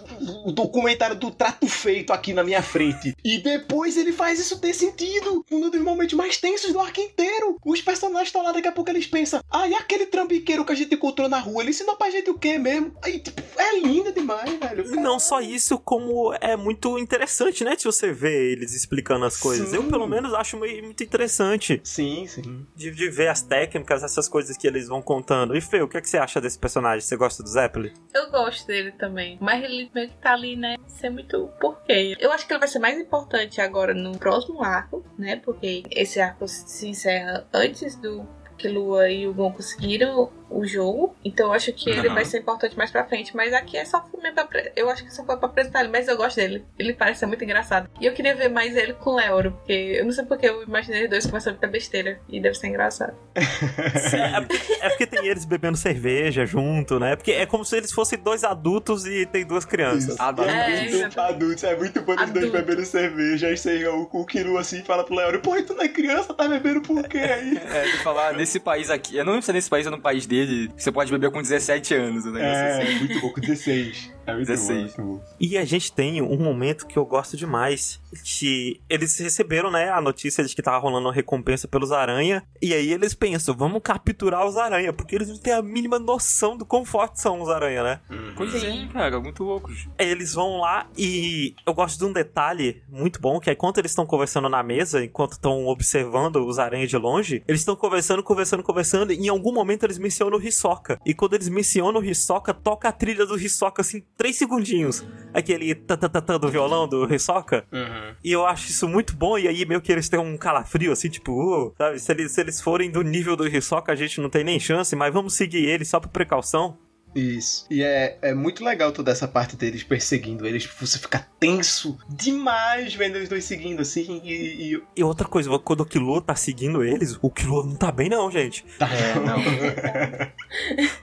[0.46, 4.74] o documentário do trato feito aqui na minha frente e depois ele faz isso ter
[4.74, 5.44] sentido?
[5.50, 7.56] Um dos momentos mais tensos do arco inteiro.
[7.64, 10.74] Os personagens estão lá, daqui a pouco eles pensam: ah, e aquele trambiqueiro que a
[10.74, 11.62] gente encontrou na rua?
[11.62, 12.94] Ele ensinou pra gente o quê mesmo?
[13.02, 14.94] Aí, tipo, é lindo demais, velho.
[14.94, 17.74] E não só isso, como é muito interessante, né?
[17.78, 19.70] Se você vê eles explicando as coisas.
[19.70, 19.76] Sim.
[19.76, 22.66] Eu, pelo menos, acho muito interessante Sim, sim.
[22.76, 25.56] de, de ver as técnicas, essas coisas que eles vão contando.
[25.56, 27.00] E Fê, o que, é que você acha desse personagem?
[27.00, 27.92] Você gosta do Zeppelin?
[28.12, 29.38] Eu gosto dele também.
[29.40, 30.76] Mas ele meio que tá ali, né?
[30.86, 32.16] Ser muito porquê.
[32.18, 35.36] Eu acho que ele vai ser mais importante agora no próximo arco, né?
[35.36, 38.26] Porque esse arco se encerra antes do
[38.56, 41.14] que Lua e o Gon conseguiram o jogo.
[41.24, 43.34] Então eu acho que ele vai ser importante mais pra frente.
[43.36, 46.08] Mas aqui é só mesmo pra, Eu acho que só foi pra apresentar ele, mas
[46.08, 46.64] eu gosto dele.
[46.78, 47.88] Ele parece ser muito engraçado.
[48.00, 50.62] E eu queria ver mais ele com o Leoro, porque eu não sei porque eu
[50.62, 52.20] imaginei os dois conversando muita besteira.
[52.28, 53.14] E deve ser engraçado.
[53.34, 57.16] É porque, é porque tem eles bebendo cerveja junto, né?
[57.16, 60.18] Porque é como se eles fossem dois adultos e tem duas crianças.
[60.18, 60.50] Adulto.
[60.50, 63.48] É, É, adultos, é muito bom eles dois bebendo cerveja.
[63.48, 66.32] Aí chega o, o Kiru assim e fala pro Leório: Pô, tu não é criança,
[66.34, 67.56] tá bebendo por quê aí?
[67.56, 70.00] É, de falar, nesse país aqui, eu não lembro se é nesse país ou no
[70.00, 70.43] país dele,
[70.76, 72.82] você pode beber com 17 anos, o negócio assim.
[72.82, 74.13] É, muito bom, com 16.
[74.26, 74.96] É muito bom, 16.
[74.96, 75.24] muito bom.
[75.38, 78.00] E a gente tem um momento que eu gosto demais.
[78.24, 82.42] Que eles receberam, né, a notícia de que tava rolando uma recompensa pelos aranha.
[82.62, 86.56] E aí eles pensam, vamos capturar os aranha, porque eles não têm a mínima noção
[86.56, 88.00] do quão fortes são os aranha, né?
[88.36, 89.88] Pois é, cara, muito loucos.
[89.98, 93.78] Aí eles vão lá e eu gosto de um detalhe muito bom, que é enquanto
[93.78, 98.22] eles estão conversando na mesa, enquanto estão observando os aranhas de longe, eles estão conversando,
[98.22, 101.00] conversando, conversando, e em algum momento eles mencionam o Hisoka.
[101.04, 105.04] E quando eles mencionam o Hisoka, toca a trilha do Hisoka, assim, três segundinhos.
[105.32, 107.64] Aquele tatatata do violão do Hisoka.
[107.72, 108.14] Uhum.
[108.22, 111.08] E eu acho isso muito bom, e aí meio que eles têm um calafrio, assim,
[111.08, 111.98] tipo, uh, sabe?
[111.98, 114.94] Se eles, se eles forem do nível do Hisoka, a gente não tem nem chance,
[114.94, 116.78] mas vamos seguir eles só por precaução.
[117.14, 117.66] Isso.
[117.70, 120.66] E é, é muito legal toda essa parte deles perseguindo eles.
[120.80, 124.20] Você fica tenso demais vendo eles dois seguindo, assim.
[124.24, 124.74] E.
[124.74, 124.82] e...
[124.96, 128.30] E outra coisa, quando o Killua tá seguindo eles, o Killua não tá bem não,
[128.30, 128.64] gente.
[128.78, 128.88] Tá.
[128.92, 130.34] É, não.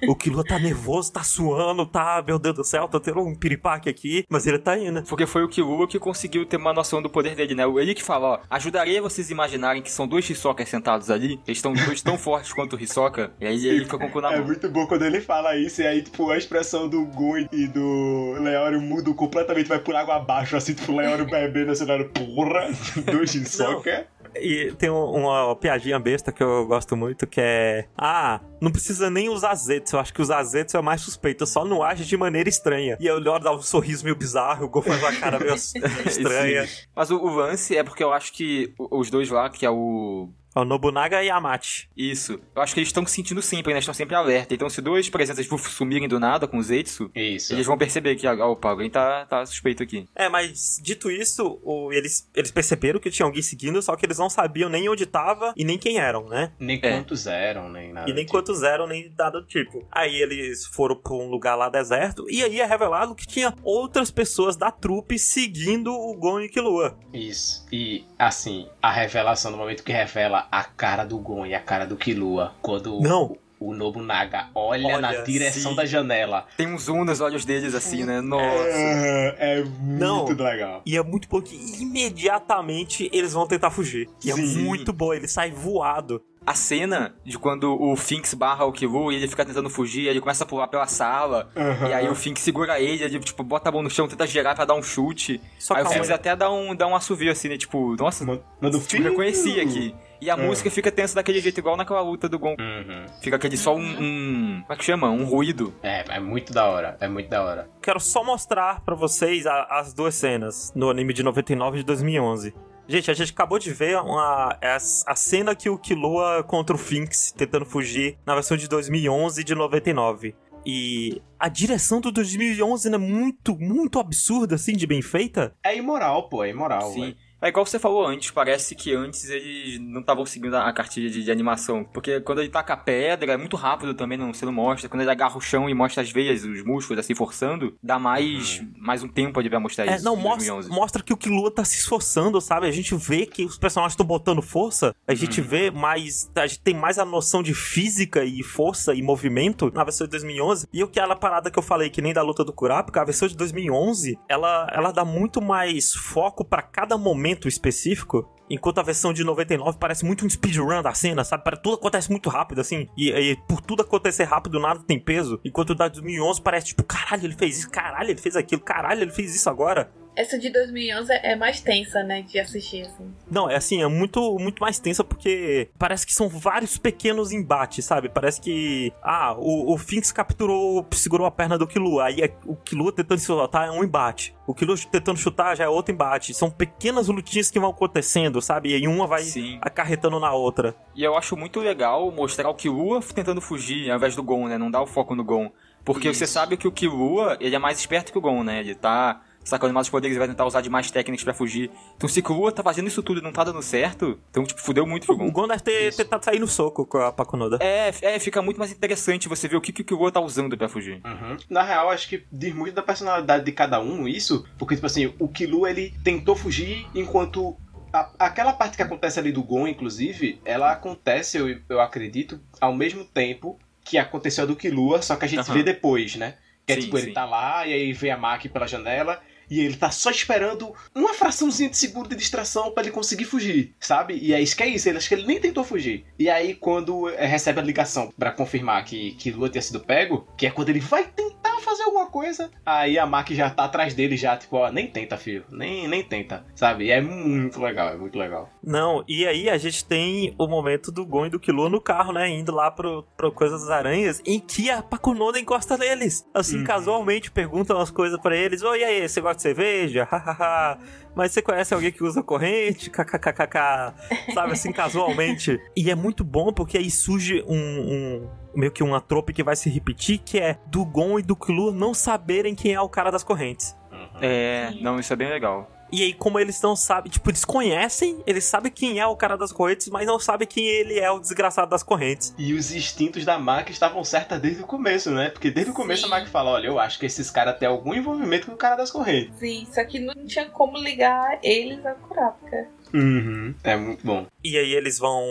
[0.07, 3.89] O Killua tá nervoso, tá suando, tá, meu Deus do céu, tá tendo um piripaque
[3.89, 5.03] aqui, mas ele tá indo.
[5.03, 7.63] Porque foi o Killua que conseguiu ter uma noção do poder dele, né?
[7.63, 11.57] Ele que fala, ó, ajudaria vocês a imaginarem que são dois Hisokas sentados ali, eles
[11.57, 14.33] estão dois tão fortes quanto o Hisoka, e aí ele fica com o cu na
[14.33, 14.45] É mão.
[14.47, 18.35] muito bom quando ele fala isso, e aí, tipo, a expressão do Gun e do
[18.39, 22.69] Leório mudam completamente, vai por água abaixo, assim, tipo, o Leório bebendo, assim, Leório, porra,
[23.11, 24.07] dois de soca.
[24.33, 27.85] E tem um- uma piadinha besta que eu gosto muito, que é...
[27.97, 31.65] Ah, não precisa nem usar azetes, eu acho que usar azetes é mais suspeito, só
[31.65, 32.95] não age de maneira estranha.
[32.99, 35.53] E aí o Leório dá um sorriso meio bizarro, o Gol faz uma cara meio
[36.05, 36.65] estranha.
[36.65, 36.83] Sim.
[36.95, 40.29] Mas o, o lance é porque eu acho que os dois lá, que é o
[40.55, 41.89] É o Nobunaga e Yamate.
[41.95, 42.39] Isso.
[42.55, 43.79] Eu acho que eles estão sentindo sempre, né?
[43.79, 44.53] Estão sempre alerta.
[44.53, 47.53] Então, se dois presenças sumirem do nada com o Zetsu, Isso.
[47.53, 50.07] eles vão perceber que, ah, opa, alguém tá, tá suspeito aqui.
[50.15, 54.17] É, mas dito isso, o- eles, eles perceberam que tinha alguém seguindo, só que eles
[54.17, 56.51] não sabiam nem onde tava e nem quem eram, né?
[56.59, 56.91] Nem É.
[56.91, 58.09] quantos eram, nem nada.
[58.09, 58.37] E nem tipo.
[58.37, 59.87] quantos eram, nem nada do tipo.
[59.91, 64.11] Aí eles foram pra um lugar lá deserto, e aí é revelado que tinha outras
[64.11, 66.97] pessoas da trupe seguindo o Gon e Killua.
[67.13, 67.65] Isso.
[67.71, 71.85] E, assim, a revelação, no momento que revela a cara do Gon e a cara
[71.85, 73.37] do Killua, quando Não.
[73.59, 75.75] o, o Nobunaga olha, Olha, na direção sim.
[75.75, 76.45] da janela.
[76.57, 78.21] Tem um zoom nos olhos deles, assim, né?
[78.21, 78.45] Nossa.
[78.47, 80.25] É, é Não.
[80.25, 80.81] muito legal.
[80.85, 84.09] E é muito bom que imediatamente eles vão tentar fugir.
[84.23, 84.63] E é Sim.
[84.63, 86.21] muito bom, ele sai voado.
[86.43, 90.19] A cena de quando o Finks barra o Killua e ele fica tentando fugir, ele
[90.19, 91.87] começa a pular pela sala, Aham.
[91.87, 94.55] e aí o Finks segura ele, ele, tipo, bota a mão no chão, tenta girar
[94.55, 95.39] pra dar um chute.
[95.59, 95.93] Só aí o calma.
[95.93, 97.57] Finks até dá um, dá um assovio, assim, né?
[97.57, 98.41] Tipo, nossa, Manda
[98.75, 99.09] o eu filho.
[99.11, 99.93] reconheci aqui.
[100.19, 100.35] E a É.
[100.35, 102.55] música fica tensa daquele jeito, igual naquela luta do Gon.
[102.59, 103.05] Uhum.
[103.21, 105.09] Fica aquele só um, um- Como é que chama?
[105.11, 105.73] Um ruído.
[105.83, 106.97] É, é muito da hora.
[106.99, 107.69] É muito da hora.
[107.81, 111.85] Quero só mostrar pra vocês a- as duas cenas no anime de 99 e de
[111.85, 112.53] 2011.
[112.87, 117.31] Gente, a gente acabou de ver uma, a, cena que o Killua contra o Finks
[117.31, 120.35] tentando fugir na versão de 2011 e de 99.
[120.65, 125.55] E a direção do 2011 é muito, muito absurda, assim, de bem feita.
[125.63, 126.91] É imoral, pô, é imoral.
[126.91, 127.01] Sim.
[127.01, 127.17] velho.
[127.41, 131.23] É igual você falou antes, parece que antes eles não estavam seguindo a cartilha de,
[131.23, 131.83] de animação.
[131.83, 134.87] Porque quando ele taca a pedra, é muito rápido também, não, você não mostra.
[134.89, 138.61] Quando ele agarra o chão e mostra as veias, os músculos assim forçando, dá mais,
[138.77, 140.05] mais um tempo ali pra mostrar É, isso.
[140.05, 140.69] não, em mostra, 2011.
[140.69, 142.67] mostra que o Killua tá se esforçando, sabe?
[142.67, 146.29] A gente vê que os personagens estão botando força, a gente vê mais.
[146.35, 150.11] A gente tem mais a noção de física e força e movimento na versão de
[150.11, 150.67] 2011.
[150.71, 153.35] E aquela parada que eu falei, que nem da luta do Kurapika, a versão de
[153.35, 158.29] 2011, ela, ela dá muito mais foco pra cada momento específico.
[158.49, 161.43] Enquanto a versão de 99 parece muito um speedrun da cena, sabe?
[161.43, 162.89] Para- Tudo acontece muito rápido, assim.
[162.97, 165.39] E, e por tudo acontecer rápido, nada tem peso.
[165.45, 169.03] Enquanto o da 2011 parece tipo, caralho, ele fez isso, caralho, ele fez aquilo, caralho,
[169.03, 169.89] ele fez isso agora.
[170.15, 172.21] Essa de 2011 é mais tensa, né?
[172.21, 173.13] De assistir, assim.
[173.29, 177.85] Não, é assim, é muito, muito mais tensa porque parece que são vários pequenos embates,
[177.85, 178.09] sabe?
[178.09, 178.91] Parece que.
[179.01, 182.05] Ah, o, o Finks capturou, segurou a perna do Killua.
[182.05, 184.35] Aí é- o Killua tentando se soltar é um embate.
[184.45, 186.33] O Killua tentando chutar já é outro embate.
[186.33, 188.77] São pequenas lutinhas que vão acontecendo, sabe?
[188.77, 189.59] E uma vai Sim.
[189.61, 190.75] acarretando na outra.
[190.93, 194.57] E eu acho muito legal mostrar o Killua tentando fugir ao invés do Gon, né?
[194.57, 195.49] Não dar o foco no Gon.
[195.85, 196.19] Porque Isso.
[196.19, 198.59] você sabe que o Killua, ele é mais esperto que o Gon, né?
[198.59, 201.71] Ele tá sacando mais os poderes e vai tentar usar de mais técnicas pra fugir.
[201.97, 204.61] Então se o Killua tá fazendo isso tudo e não tá dando certo, então, tipo,
[204.61, 205.31] fudeu muito pro O Gon.
[205.31, 205.97] Gon deve ter Isso.
[205.97, 207.57] tentado sair no soco com a Pakunoda.
[207.61, 210.57] É, é, fica muito mais interessante você ver o que, que o Killua tá usando
[210.57, 211.01] pra fugir.
[211.05, 211.37] Uhum.
[211.49, 215.13] Na real, acho que diz muito da personalidade de cada um isso, porque, tipo assim,
[215.19, 217.57] o Killua, ele tentou fugir enquanto...
[217.91, 222.73] a- aquela parte que acontece ali do Gon, inclusive, ela acontece, eu, eu acredito, ao
[222.73, 225.53] mesmo tempo que aconteceu a do Killua, só que a gente Aham.
[225.55, 226.35] vê depois, né?
[226.65, 227.13] Que é Sim, tipo, ele sim.
[227.13, 229.19] tá lá, e aí vê a Maki pela janela,
[229.51, 233.75] e ele tá só esperando uma fraçãozinha de segundo de distração pra ele conseguir fugir,
[233.81, 234.17] sabe?
[234.17, 236.05] E é isso que é isso, ele acho que ele nem tentou fugir.
[236.17, 240.25] E aí, quando eh, recebe a ligação pra confirmar que, que Lua tinha sido pego,
[240.37, 242.49] que é quando ele vai tentar fazer alguma coisa.
[242.65, 245.43] Aí a Maki já tá atrás dele, já, tipo, ó, nem tenta, filho.
[245.49, 246.85] Nem, nem tenta, sabe?
[246.85, 248.49] E é muito legal, é muito legal.
[248.63, 252.13] Não, e aí a gente tem o momento do Gon e do Killua no carro,
[252.13, 252.29] né?
[252.29, 256.25] Indo lá pro, pro Coisa das Aranhas, em que a Pakunoda encosta neles.
[256.33, 256.63] Assim, Uhum.
[256.63, 258.61] casualmente perguntam as coisas pra eles.
[258.61, 260.03] Oi, e aí, você gosta de cerveja?
[260.11, 260.77] Hahaha.
[261.15, 262.89] Mas você conhece alguém que usa corrente?
[262.89, 263.93] KKKKK.
[264.33, 265.59] Sabe, assim, casualmente.
[265.75, 267.55] E é muito bom porque aí surge um...
[267.55, 271.35] um meio que uma trope que vai se repetir, que é do Gon e do
[271.35, 273.75] Killua não saberem quem é o cara das correntes.
[274.21, 275.69] É, não, isso é bem legal.
[275.91, 279.37] E aí, como eles não sabem, tipo, eles conhecem, eles sabem quem é o cara
[279.37, 282.33] das correntes, mas não sabem quem ele é o desgraçado das correntes.
[282.37, 285.29] E os instintos da Maki estavam certas desde o começo, né?
[285.29, 286.07] Porque desde o começo Sim.
[286.07, 288.77] a Maki fala: olha, eu acho que esses caras têm algum envolvimento com o cara
[288.77, 289.37] das correntes.
[289.37, 292.69] Sim, só que não tinha como ligar eles a Kurapika.
[292.93, 293.53] Uhum.
[293.63, 294.25] É muito bom.
[294.43, 295.21] E aí eles vão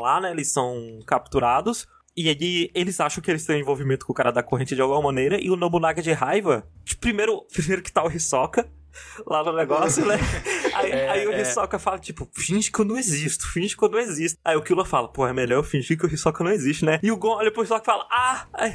[0.00, 0.32] lá, né?
[0.32, 1.86] Eles são capturados.
[2.16, 5.00] E aí eles acham que eles têm envolvimento com o cara da corrente de alguma
[5.00, 5.40] maneira.
[5.40, 6.66] E o Nobunaga de raiva.
[7.00, 8.68] Primeiro, primeiro que tá o Hisoka
[9.26, 10.16] lá no negócio, né?
[10.78, 11.40] Aí, É, aí o é.
[11.40, 14.38] Hisoka fala, tipo, finge que eu não existo, finge que eu não existo.
[14.44, 16.98] Aí o Killua fala, pô, é melhor eu fingir que o Hisoka não existe, né?
[17.02, 18.46] E o Gon olha pro Hisoka e fala, ah!
[18.52, 18.72] Aí,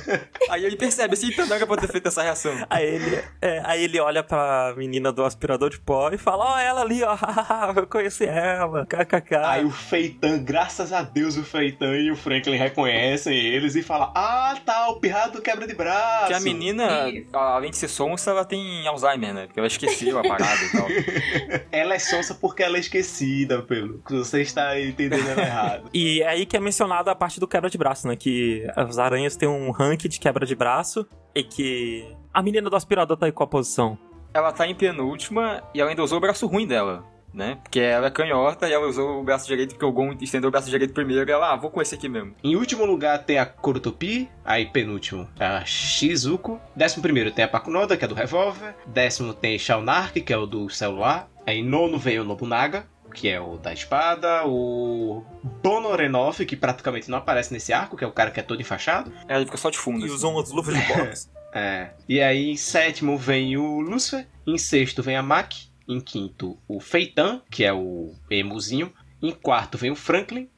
[0.50, 2.54] Aí ele percebe, assim, então não era pra ter feito essa reação.
[2.68, 6.58] aí ele, é, aí ele olha pra menina do aspirador de pó e fala, ó,
[6.58, 7.16] ela ali, ó,
[7.76, 9.34] eu conheci ela, kkk.
[9.36, 14.10] Aí o Feitan, graças a Deus, o Feitan e o Franklin reconhecem eles e falam:
[14.14, 16.26] Ah, tá, o pirrado do quebra de braço.
[16.28, 19.46] Que a menina, além de ser sonsa, ela tem Alzheimer, né?
[19.46, 20.86] Porque ela esqueceu a parada e tal.
[21.70, 24.02] Ela é sonsa porque ela é esquecida, pelo.
[24.02, 25.90] que Você está entendendo errado.
[25.92, 28.16] E é aí que é mencionada a parte do quebra de braço, né?
[28.16, 32.76] Que as aranhas têm um rank de quebra de braço e que a menina do
[32.76, 33.98] aspirador tá em qual posição?
[34.34, 37.04] Ela tá em penúltima e ela ainda usou o braço ruim dela,
[37.36, 37.58] né?
[37.62, 40.50] Porque ela é canhota e ela usou o braço direito porque o Gon estendeu o
[40.50, 42.34] braço direito primeiro e ela, ah, vou com esse aqui mesmo.
[42.42, 46.58] Em último lugar tem a Kurotopi, aí penúltimo é a Shizuko.
[46.74, 48.74] Décimo primeiro tem a Pakunoda, que é do revólver.
[48.86, 51.28] Décimo tem Shaunark, que é o do celular.
[51.46, 54.46] Aí nono vem o Nobunaga, que é o da espada.
[54.46, 55.22] O
[55.62, 59.12] Bonorenov, que praticamente não aparece nesse arco, que é o cara que é todo enfaixado.
[59.28, 60.00] Ela fica só de fundo.
[60.00, 60.14] E assim.
[60.14, 61.28] usam as luvas de boxe.
[61.52, 61.90] É.
[62.08, 64.26] E aí em sétimo vem o Lucifer.
[64.46, 65.75] Em sexto vem a Maki.
[65.88, 68.92] Em quinto o Feitan, que é o emuzinho.
[69.22, 70.48] Em quarto vem o Franklin.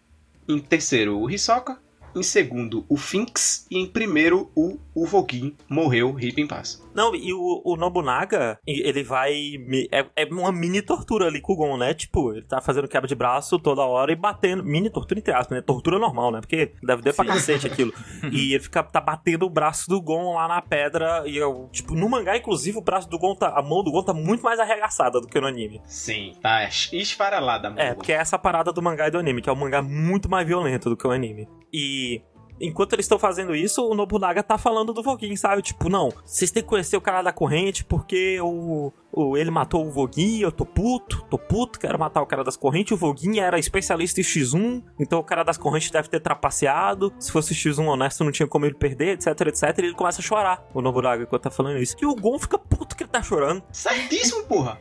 [0.49, 1.79] Em terceiro o Hisoka.
[2.15, 3.67] Em segundo o Finks.
[3.71, 5.55] E em primeiro o Uvogin.
[5.69, 6.83] Morreu, rip em paz.
[6.99, 9.33] Não, e o, o Nobunaga, ele vai.
[9.93, 11.95] É, é uma mini tortura ali com o Gon, né?
[11.95, 14.65] Tipo, ele tá fazendo quebra de braço toda hora e batendo.
[14.65, 15.63] Mini tortura entre aspas, né?
[15.63, 16.41] Tortura normal, né?
[16.41, 17.93] Porque deve ter pra cacete aquilo.
[18.33, 21.23] e ele fica tá batendo o braço do Gon lá na pedra.
[21.25, 23.51] E eu, tipo, no mangá, inclusive, o braço do Gon tá.
[23.57, 25.81] A mão do Gon tá muito mais arregaçada do que no anime.
[25.87, 27.81] Sim, tá es- esfarelada, mano.
[27.81, 30.29] É, porque é essa parada do mangá e do anime, que é um mangá muito
[30.29, 31.49] mais violento do que o anime.
[31.73, 32.23] E
[32.61, 35.63] enquanto eles estão fazendo isso, o Nobunaga tá falando do Voguin, sabe?
[35.63, 39.87] Tipo, não, vocês têm que conhecer o cara da corrente porque o, o ele matou
[39.87, 42.93] o Voguin, eu tô puto, tô puto, quero matar o cara das correntes.
[42.93, 47.13] O Voguin era especialista em X1, então o cara das correntes deve ter trapaceado.
[47.19, 49.79] Se fosse X1 honesto, não tinha como ele perder, etc, etc.
[49.79, 51.97] E ele começa a chorar, o Nobunaga, enquanto tá falando isso.
[52.01, 53.63] E o Gon fica puto que ele tá chorando.
[53.73, 54.79] Certíssimo, porra.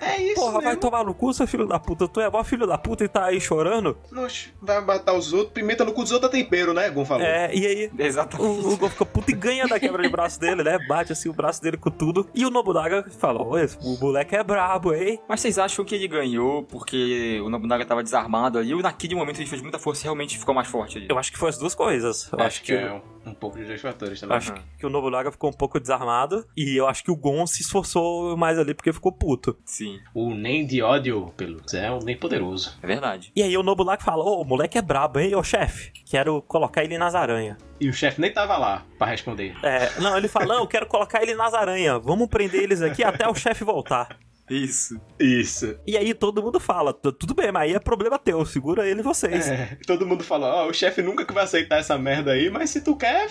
[0.00, 0.80] É isso Porra, vai mesmo.
[0.80, 2.08] tomar no cu, seu filho da puta.
[2.08, 3.96] Tu é mó filho da puta e tá aí chorando.
[4.16, 5.52] Oxe, vai matar os outros.
[5.52, 6.88] Pimenta no cu dos outros é tempero, né?
[6.90, 7.22] Gon falou.
[7.24, 8.48] É, e aí Exatamente.
[8.66, 10.78] o, o Gon fica puto e ganha da quebra de braço dele, né?
[10.88, 12.28] Bate assim o braço dele com tudo.
[12.34, 15.20] E o Nobunaga fala: esse- o moleque é brabo, hein?
[15.28, 19.38] Mas vocês acham que ele ganhou porque o Nobunaga tava desarmado ali ou naquele momento
[19.38, 21.06] ele fez muita força e realmente ficou mais forte ali?
[21.10, 22.30] Eu acho que foi as duas coisas.
[22.32, 24.36] Eu acho, que, é um, um pouco de dois fatores também.
[24.36, 26.46] acho que o Nobunaga ficou um pouco desarmado.
[26.56, 29.56] E eu acho que o Gon se esforçou mais ali porque ficou puto.
[29.64, 32.76] Sim, O nem de ódio, pelo é um nem poderoso.
[32.82, 33.32] é verdade.
[33.34, 35.34] E aí o Nobunaga fala: Ô, o moleque é brabo, hein?
[35.34, 37.56] Ô, chefe, quero colocar ele nas aranhas.
[37.80, 39.54] E o chefe nem tava lá pra responder.
[39.62, 42.00] É, não, ele fala: Não, eu quero colocar ele nas aranhas.
[42.02, 44.16] Vamos prender eles aqui até o chefe voltar.
[44.48, 45.00] Isso.
[45.18, 45.76] Isso.
[45.84, 49.02] E aí todo mundo fala, "Tu- tudo bem, mas aí é problema teu, segura ele
[49.02, 49.48] vocês.
[49.48, 52.70] É, todo mundo fala, ó, o chefe nunca que vai aceitar essa merda aí, mas
[52.70, 53.28] se tu quer,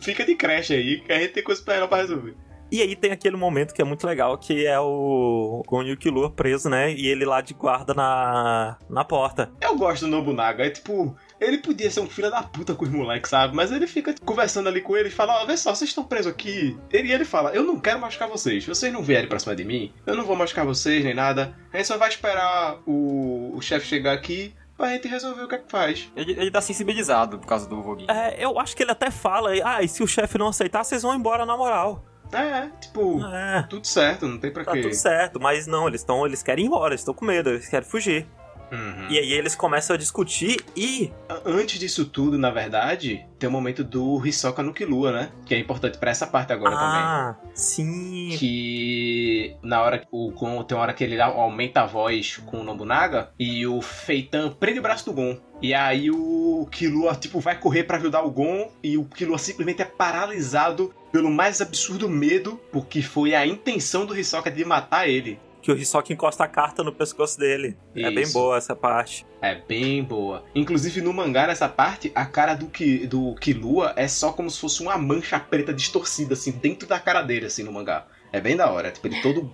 [0.00, 2.34] fica de creche aí, que a gente tem coisa pra ela pra resolver.
[2.72, 5.96] E aí tem aquele momento que é muito legal, que é o Gon e o
[5.96, 6.92] Killua preso, né?
[6.92, 9.50] E ele lá de guarda na, na porta.
[9.60, 12.90] Eu gosto do Nobunaga, é tipo, ele podia ser um filho da puta com os
[12.90, 13.54] moleques, sabe?
[13.54, 16.32] Mas ele fica conversando ali com ele e fala, ó, vê só, vocês estão presos
[16.32, 16.76] aqui.
[16.90, 19.64] Ele, e ele fala, eu não quero machucar vocês, vocês não vierem pra cima de
[19.64, 21.54] mim, eu não vou machucar vocês nem nada.
[21.72, 25.54] A gente só vai esperar o, o chefe chegar aqui pra gente resolver o que
[25.56, 26.10] é que faz.
[26.16, 28.06] Ele, ele tá sensibilizado por causa do Voguin.
[28.08, 31.02] É, eu acho que ele até fala, ah, e se o chefe não aceitar, vocês
[31.02, 32.04] vão embora na moral.
[32.32, 34.82] É, tipo, É, tudo certo, não tem pra tá quê.
[34.82, 37.68] tudo certo, mas não, eles estão, eles querem ir embora, eles estão com medo, eles
[37.68, 38.26] querem fugir.
[38.70, 39.08] Uhum.
[39.08, 41.10] E aí eles começam a discutir e.
[41.44, 45.30] Antes disso tudo, na verdade, tem o momento do Hisoka no Killua, né?
[45.46, 48.28] Que é importante pra essa parte agora ah, sim.
[48.28, 48.38] também.
[48.38, 52.64] Que na hora o Gon tem uma hora que ele aumenta a voz com o
[52.64, 55.38] Nobunaga e o Feitan prende o braço do Gon.
[55.60, 59.82] E aí o Killua, tipo, vai correr pra ajudar o Gon e o Killua simplesmente
[59.82, 65.40] é paralisado pelo mais absurdo medo, porque foi a intenção do Hisoka de matar ele.
[65.68, 67.76] Que o Hisoka encosta a carta no pescoço dele.
[67.94, 68.32] É bem Isso.
[68.32, 69.26] boa essa parte.
[69.42, 70.42] É bem boa.
[70.54, 74.58] Inclusive no mangá, nessa parte, a cara do, Ki, do Killua é só como se
[74.58, 78.06] fosse uma mancha preta distorcida, assim, dentro da cara dele, assim, no mangá.
[78.32, 78.90] É bem da hora.
[78.90, 79.52] Tipo, ele todo.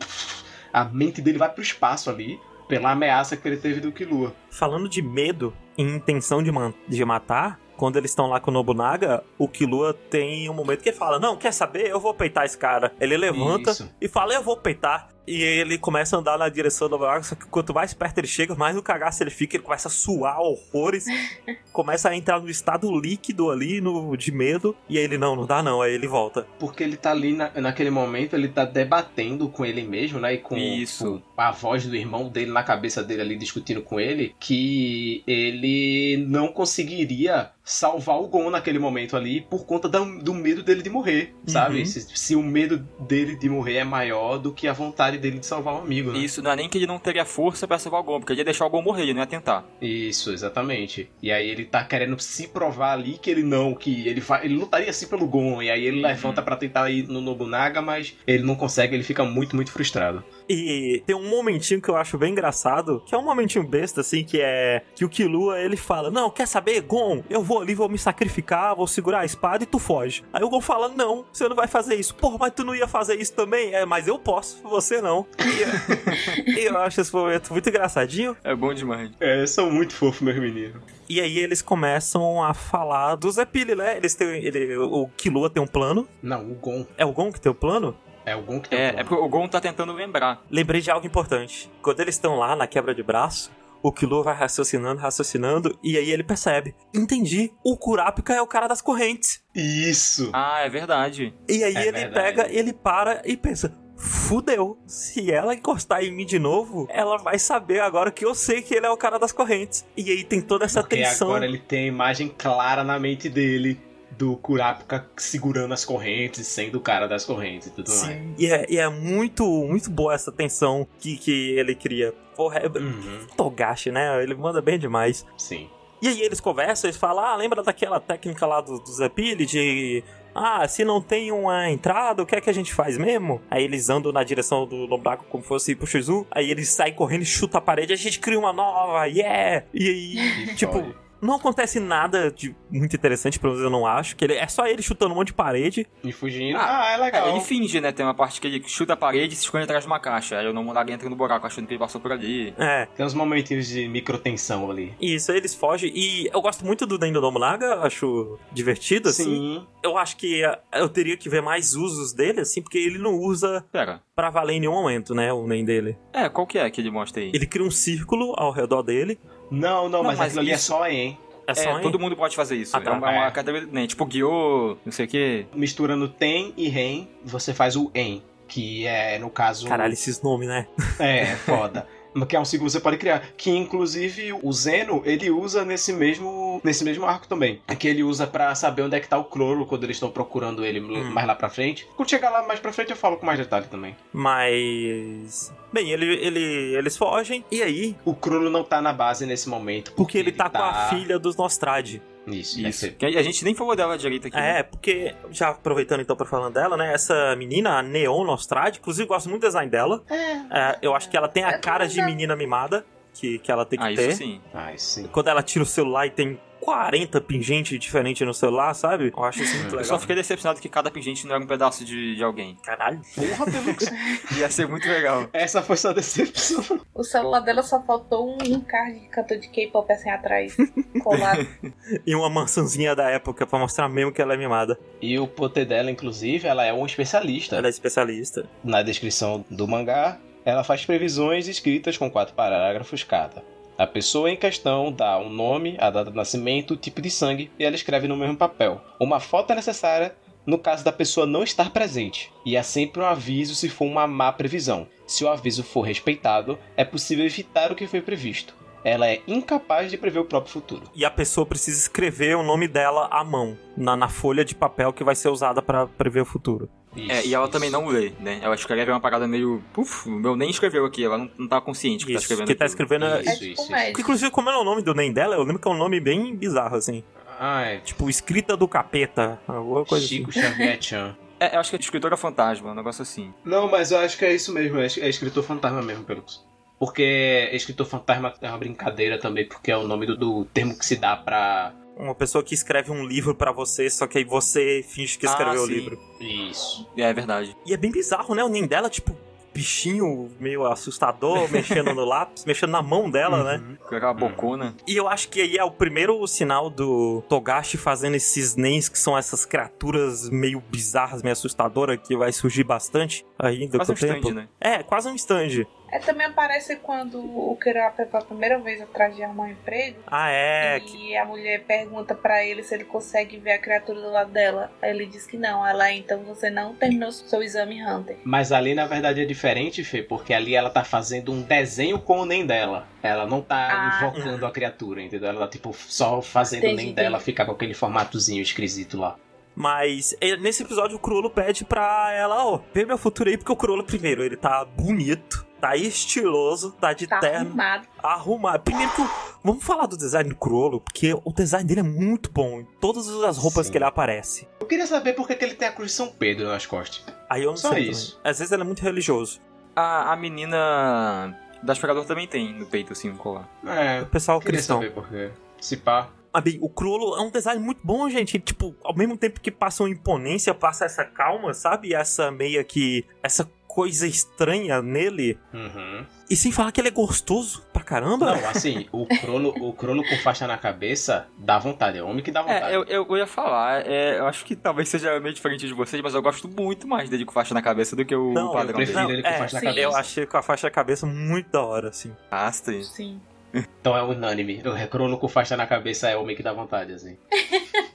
[0.72, 2.38] A mente dele vai pro espaço ali,
[2.68, 4.32] pela ameaça que ele teve do Killua.
[4.50, 6.52] Falando de medo e intenção de,
[6.86, 10.90] de matar, quando eles estão lá com o Nobunaga, o Killua tem um momento que
[10.90, 11.90] ele fala: Não, quer saber?
[11.90, 12.92] Eu vou peitar esse cara.
[13.00, 13.92] Ele levanta Isso.
[14.00, 15.08] e fala: Eu vou peitar.
[15.26, 18.26] E ele começa a andar na direção do Nobunaga, só que quanto mais perto ele
[18.26, 19.56] chega, mais no cagaço ele fica.
[19.56, 21.06] Ele começa a suar horrores,
[21.72, 24.76] começa a entrar no estado líquido ali, no, de medo.
[24.88, 25.80] E aí ele: Não, não dá não.
[25.80, 26.46] Aí ele volta.
[26.58, 30.34] Porque ele tá ali na- naquele momento, ele tá debatendo com ele mesmo, né?
[30.34, 31.22] E com, Isso.
[31.34, 36.24] com a voz do irmão dele na cabeça dele ali discutindo com ele, que ele
[36.28, 40.90] não conseguiria salvar o Gon naquele momento ali por conta da- do medo dele de
[40.90, 41.78] morrer, sabe?
[41.78, 41.86] Uhum.
[41.86, 45.46] Se, se o medo dele de morrer é maior do que a vontade dele de
[45.46, 46.18] salvar um amigo, né?
[46.18, 48.40] Isso não é nem que ele não teria força pra salvar o Gon, porque ele
[48.40, 49.64] ia deixar o Gon morrer, ele não ia tentar.
[49.80, 51.10] Isso, exatamente.
[51.22, 54.54] E aí ele tá querendo se provar ali que ele não, que ele vai, ele
[54.56, 55.62] lutaria assim pelo Gon.
[55.62, 59.24] E aí ele levanta pra tentar ir no Nobunaga, mas ele não consegue, ele fica
[59.24, 60.22] muito, muito frustrado.
[60.48, 64.22] E tem um momentinho que eu acho bem engraçado, que é um momentinho besta, assim,
[64.22, 67.88] que é que o Killua, ele fala, não, quer saber, Gon, eu vou ali, vou
[67.88, 70.24] me sacrificar, vou segurar a espada e tu foge.
[70.32, 72.14] Aí o Gon fala, não, você não vai fazer isso.
[72.14, 73.74] Porra, mas tu não ia fazer isso também?
[73.74, 75.26] É, mas eu posso, você não.
[75.38, 78.36] E, e eu acho esse momento muito engraçadinho.
[78.44, 79.10] É bom demais.
[79.20, 80.82] É, são muito fofos, meus meninos.
[81.08, 83.96] E aí eles começam a falar do Zepili, né?
[83.96, 86.08] Eles têm, ele, o Killua tem um plano.
[86.22, 86.86] Não, o Gon.
[86.96, 87.94] É o Gon que tem o plano?
[88.24, 90.42] É o Gon que tem É, o é porque o Gon tá tentando lembrar.
[90.50, 91.70] Lembrei de algo importante.
[91.82, 93.50] Quando eles estão lá na quebra de braço,
[93.84, 96.74] o Killua vai raciocinando, raciocinando, e aí ele percebe.
[96.94, 99.42] Entendi, o Kurapika é o cara das correntes.
[99.54, 100.30] Isso!
[100.32, 101.34] Ah, é verdade.
[101.46, 102.14] E aí É ele verdade.
[102.14, 103.70] pega, ele para e pensa...
[103.96, 108.60] Fudeu, se ela encostar em mim de novo, ela vai saber agora que eu sei
[108.60, 109.84] que ele é o cara das correntes.
[109.96, 111.28] E aí tem toda essa Porque tensão.
[111.28, 113.78] agora ele tem a imagem clara na mente dele
[114.16, 118.00] do Kurapika segurando as correntes, sendo o cara das correntes e tudo mais.
[118.00, 122.12] Sim, e é, e é muito, muito boa essa tensão que, que ele cria.
[122.36, 124.22] Porra, é Uhum, Togashi, né?
[124.22, 125.24] Ele manda bem demais.
[125.36, 125.68] sim.
[126.02, 130.04] E aí eles conversam, eles falam, ah, lembra daquela técnica lá do, do Zepili de...
[130.34, 133.40] Ah, se não tem uma entrada, o que é que a gente faz mesmo?
[133.50, 136.26] Aí eles andam na direção do Lombraco como fosse pro Shizu.
[136.30, 139.64] Aí eles saem correndo e chutam a parede, a gente cria uma nova, yeah!
[139.72, 140.84] E aí, tipo.
[141.24, 144.14] Não acontece nada de muito interessante, pelo menos eu não acho.
[144.16, 145.86] Que ele, é só ele chutando um monte de parede.
[146.02, 146.56] E fugindo.
[146.58, 147.26] Ah, Ah, é legal.
[147.28, 147.92] É, ele finge, né?
[147.92, 150.38] Tem uma parte que ele chuta a parede e se esconde atrás de uma caixa.
[150.38, 152.52] Aí o Nobunaga entra no buraco achando que ele passou por ali.
[152.58, 154.92] É, Tem uns momentinhos de microtensão ali.
[155.00, 155.90] isso, aí eles fogem.
[155.94, 159.24] E eu gosto muito do Dendo Nobunaga, acho divertido, assim.
[159.24, 159.66] Sim.
[159.82, 163.14] Eu acho que eh, eu teria que ver mais usos dele, assim, porque ele não
[163.14, 164.00] usa Pera.
[164.14, 165.32] pra valer em nenhum momento, né?
[165.32, 165.96] O nem dele.
[166.12, 167.30] É, qual que é que ele mostra aí?
[167.34, 169.18] Ele cria um círculo ao redor dele.
[169.54, 171.18] Não, não, Não, mas, mas aquilo ali é isso- só em.
[171.46, 172.74] É É, só em- todo mundo pode fazer isso.
[172.76, 172.90] Ah, tá.
[172.90, 173.30] É uma, uma É.
[173.30, 173.86] categoria, né?
[173.86, 175.46] Tipo Guiô, não sei o quê.
[175.54, 178.22] Misturando tem e ren, você faz o en.
[178.48, 179.66] Que é, no caso.
[179.66, 180.66] Caralho, esses nomes, né?
[180.98, 181.86] É, foda.
[182.28, 183.22] Que é um ciclo que você pode criar.
[183.36, 187.60] Que inclusive o Zeno ele usa nesse mesmo nesse mesmo arco também.
[187.78, 190.64] Que ele usa pra saber onde é que tá o Cloro quando eles estão procurando
[190.64, 191.10] ele Hum.
[191.10, 191.86] mais lá pra frente.
[191.96, 193.96] Quando chegar lá mais pra frente eu falo com mais detalhe também.
[194.12, 195.52] Mas.
[195.72, 197.44] Bem, ele, ele, eles fogem.
[197.50, 197.96] E aí?
[198.04, 199.92] O Crolo não tá na base nesse momento.
[199.92, 201.96] Porque ele tá com a filha dos Nostrad.
[202.26, 202.90] Isso, Isso.
[202.92, 204.36] Que a gente nem falou dela direito aqui.
[204.36, 204.60] né?
[204.60, 206.92] É, porque, já aproveitando então pra falando dela, né?
[206.94, 210.02] Essa menina, a Neon Nostrad, inclusive gosto muito do design dela.
[210.10, 213.64] É, eu acho que ela tem a É cara de menina mimada, que, que ela
[213.66, 214.08] tem que Ah, ter.
[214.08, 214.40] isso sim.
[214.52, 215.06] Ai, sim.
[215.12, 219.12] Quando ela tira o celular e tem 40 pingentes diferentes no celular, sabe?
[219.14, 220.00] Eu acho isso muito Eu só legal.
[220.00, 222.56] fiquei decepcionado que cada pingente não era um pedaço de, de alguém.
[222.64, 223.02] Caralho.
[223.14, 223.84] Porra, Pelux.
[224.38, 225.28] Ia ser muito legal.
[225.34, 226.80] Essa foi sua decepção.
[226.94, 230.56] O celular dela só faltou um, card de cantor de K-pop assim atrás,
[231.02, 231.46] colado.
[232.06, 234.78] E uma maçãzinha da época pra mostrar mesmo que ela é mimada.
[235.02, 237.56] E o poder dela, inclusive, ela é um especialista.
[237.56, 238.48] Ela é especialista.
[238.62, 243.42] Na descrição do mangá, ela faz previsões escritas com quatro parágrafos cada.
[243.76, 247.50] A pessoa em questão dá um nome, a data de nascimento, o tipo de sangue
[247.58, 248.80] e ela escreve no mesmo papel.
[249.00, 250.14] Uma foto é necessária
[250.46, 254.06] no caso da pessoa não estar presente, e há sempre um aviso se for uma
[254.06, 254.86] má previsão.
[255.06, 258.54] Se o aviso for respeitado, é possível evitar o que foi previsto.
[258.84, 260.82] ela é incapaz de prever o próprio futuro.
[260.94, 264.92] E a pessoa precisa escrever o nome dela à mão, na, na folha de papel
[264.92, 266.68] que vai ser usada pra prever o futuro.
[266.96, 268.38] É, e ela também não lê, né?
[268.42, 269.62] Ela escreve uma parada meio.
[269.72, 272.46] Puf, o meu nem escreveu aqui, ela não, não tá consciente que tá Isso, escrevendo.
[272.46, 273.72] que tá escrevendo é- É Isso, tipo isso, isso.
[273.72, 274.00] médico.
[274.00, 276.34] Inclusive, como é o nome do nem dela, eu lembro que é um nome bem
[276.36, 277.02] bizarro, assim.
[277.38, 277.78] Ah, é.
[277.78, 280.40] Tipo, escrita do capeta, alguma coisa Chico assim.
[280.40, 280.78] Xavier.
[281.40, 283.34] É, eu acho que é escritora fantasma, um negócio assim.
[283.44, 286.44] Não, mas eu acho que é isso mesmo, é é escritor fantasma mesmo, Pelux.
[286.78, 290.86] Porque escritor fantasma é uma brincadeira também, porque é o nome do, do termo que
[290.86, 291.74] se dá pra.
[291.96, 295.60] Uma pessoa que escreve um livro pra você, só que aí você finge que escreveu
[295.60, 295.98] Ah, o livro.
[296.20, 296.88] Isso.
[296.96, 297.56] É, é verdade.
[297.64, 298.42] E é bem bizarro, né?
[298.42, 299.16] O nem dela, tipo,
[299.54, 303.62] bichinho meio assustador, mexendo no lápis, mexendo na mão dela, né?
[303.64, 303.76] Uhum.
[303.88, 304.74] Com aquela bocona.
[304.86, 308.98] E eu acho que aí é o primeiro sinal do Togashi fazendo esses Nens, que
[308.98, 314.08] são essas criaturas meio bizarras, meio assustadoras, que vai surgir bastante ainda Quase com um
[314.08, 314.28] o tempo.
[314.28, 314.48] stand, né?
[314.60, 315.64] É, quase um stand.
[315.94, 319.98] É, também aparece quando o Kirapa pela primeira vez atrás de arrumar um emprego.
[320.08, 320.80] Ah, é.
[320.80, 324.72] E a mulher pergunta pra ele se ele consegue ver a criatura do lado dela.
[324.82, 325.64] Aí ele diz que não.
[325.64, 328.16] Ela, então você não terminou seu exame Hunter.
[328.24, 332.22] Mas ali na verdade é diferente, Fê, porque ali ela tá fazendo um desenho com
[332.22, 332.88] o nem dela.
[333.00, 335.28] Ela não tá Ah, invocando a criatura, entendeu?
[335.28, 339.14] Ela tá tipo só fazendo o Entendi, nem dela ficar com aquele formatozinho esquisito lá.
[339.54, 343.52] Mas é, nesse episódio o Cruolo pede pra ela, ó, vê meu futuro aí, porque
[343.52, 347.88] o Cruolo, primeiro, ele tá bonito, tá estiloso, tá de Tá terno, arrumado.
[348.02, 348.62] arrumado.
[348.64, 349.02] Primeiro que.
[349.44, 353.08] Vamos falar do design do Cruolo, porque o design dele é muito bom em todas
[353.08, 353.72] as roupas Sim.
[353.72, 354.48] que ele aparece.
[354.58, 357.04] Eu queria saber por que ele tem a cruz de São Pedro nas costas.
[357.30, 358.16] Aí eu não Só sei isso.
[358.16, 358.30] também.
[358.30, 359.40] Às vezes ele é muito religioso.
[359.76, 363.48] A, a menina da aspirador também tem no peito, assim, um colar.
[363.66, 364.78] É, O pessoal queria cristão.
[364.78, 365.30] saber por quê.
[365.60, 366.08] Se pá.
[366.34, 368.40] Ah, bem, o Cruolo é um design muito bom, gente.
[368.40, 371.94] Tipo, ao mesmo tempo que passa uma imponência, passa essa calma, sabe?
[371.94, 373.04] Essa meia que.
[373.22, 375.38] Essa coisa estranha nele.
[375.52, 376.04] Uhum.
[376.30, 378.34] E sem falar que ele é gostoso pra caramba.
[378.34, 382.30] Não, assim, o crolo, o crolo com faixa na cabeça dá vontade, é homem que
[382.30, 382.72] dá vontade.
[382.72, 385.74] É, eu, eu, eu ia falar, é, eu acho que talvez seja meio diferente de
[385.74, 388.46] vocês, mas eu gosto muito mais dele com faixa na cabeça do que o Não,
[388.46, 389.12] eu padrão prefiro dele.
[389.14, 389.66] ele com é, faixa na sim.
[389.66, 389.86] cabeça.
[389.86, 392.12] Eu achei com a faixa da cabeça muito da hora, assim.
[392.30, 392.72] Rasta.
[392.82, 393.20] Sim.
[393.54, 394.62] Então é unânime.
[394.64, 397.16] O crolo com faixa na cabeça é homem que dá vontade, assim.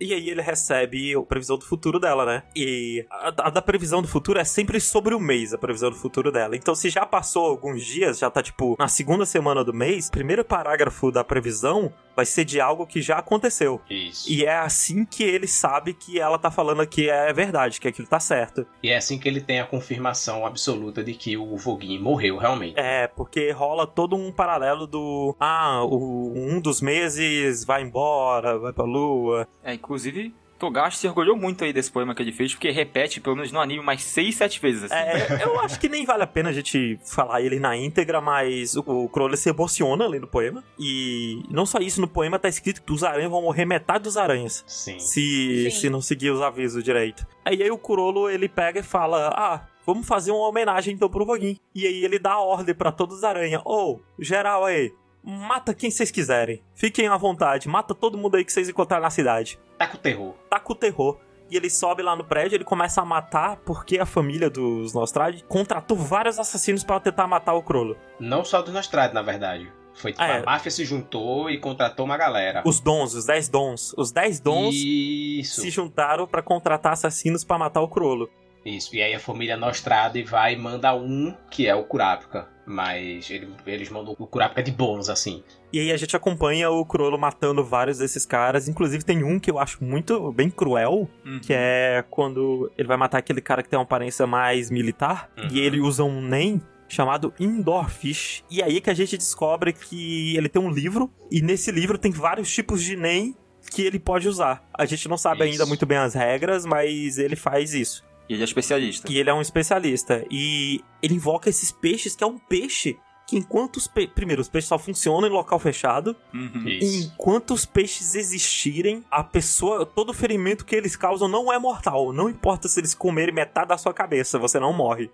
[0.00, 2.42] E aí ele recebe a previsão do futuro dela, né?
[2.56, 5.96] E a, a da previsão do futuro é sempre sobre o mês, a previsão do
[5.96, 6.56] futuro dela.
[6.56, 10.44] Então se já passou alguns dias, já tá tipo na segunda semana do mês, primeiro
[10.44, 13.80] parágrafo da previsão vai ser de algo que já aconteceu.
[13.88, 14.30] Isso.
[14.30, 18.06] E é assim que ele sabe que ela tá falando que é verdade, que aquilo
[18.06, 18.66] tá certo.
[18.82, 22.78] E é assim que ele tem a confirmação absoluta de que o Voguinho morreu realmente.
[22.78, 25.34] É, porque rola todo um paralelo do.
[25.40, 29.21] Ah, o, um dos meses vai embora, vai pra lua.
[29.62, 33.34] É, inclusive, Togashi se orgulhou muito aí desse poema que ele fez, porque repete, pelo
[33.34, 34.94] menos no anime, mais 6, 7 vezes, assim.
[34.94, 38.76] É, eu acho que nem vale a pena a gente falar ele na íntegra, mas
[38.76, 40.62] o, o Crowley se emociona ali no poema.
[40.78, 44.16] E não só isso, no poema tá escrito que os aranhas vão morrer metade dos
[44.16, 44.62] aranhas.
[44.68, 45.00] Sim.
[45.00, 45.80] Se, Sim.
[45.80, 47.26] se não seguir os avisos direito.
[47.44, 49.66] Aí, aí o Kurolo, ele pega e fala, ah...
[49.84, 51.58] Vamos fazer uma homenagem então pro Voguin.
[51.74, 53.60] E aí ele dá a ordem pra todos os aranhas.
[53.64, 56.62] Ô, geral aí, mata quem vocês quiserem.
[56.74, 59.58] Fiquem à vontade, mata todo mundo aí que vocês encontrarem na cidade.
[59.78, 60.34] Tá com terror.
[60.50, 61.18] Tá com o terror.
[61.50, 65.42] E ele sobe lá no prédio, ele começa a matar porque a família dos Nostrad
[65.42, 67.96] contratou vários assassinos para tentar matar o Crollo.
[68.18, 69.70] Não só dos Nostrad, na verdade.
[69.94, 70.38] Foi tipo, é.
[70.38, 72.62] a máfia se juntou e contratou uma galera.
[72.64, 73.94] Os dons, os 10 dons.
[73.96, 75.60] Os 10 dons Isso.
[75.60, 78.30] se juntaram para contratar assassinos para matar o Crollo.
[78.64, 78.94] Isso.
[78.94, 82.48] E aí a família Nostrad vai e manda um, que é o Kurapika.
[82.64, 85.42] Mas ele- eles mandam o Kurapika de bônus, assim.
[85.72, 88.68] E aí a gente acompanha o Crollo matando vários desses caras.
[88.68, 91.40] Inclusive tem um que eu acho muito bem cruel, Uhum.
[91.40, 95.28] que é quando ele vai matar aquele cara que tem uma aparência mais militar.
[95.36, 95.48] Uhum.
[95.50, 98.44] E ele usa um NEM chamado Indoor Fish.
[98.48, 101.10] E aí que a gente descobre que ele tem um livro.
[101.32, 103.34] E nesse livro tem vários tipos de NEM
[103.72, 104.68] que ele pode usar.
[104.72, 105.52] A gente não sabe Isso.
[105.52, 108.04] ainda muito bem as regras, mas ele faz isso.
[108.32, 109.12] E ele é especialista.
[109.12, 110.24] E ele é um especialista.
[110.30, 112.96] E ele invoca esses peixes, que é um peixe
[113.26, 114.06] que enquanto os pe...
[114.06, 116.16] Primeiro, os peixes só funcionam em local fechado.
[116.32, 116.66] Uhum.
[116.66, 117.12] Isso.
[117.14, 122.10] enquanto os peixes existirem, a pessoa, todo ferimento que eles causam não é mortal.
[122.10, 125.10] Não importa se eles comerem metade da sua cabeça, você não morre.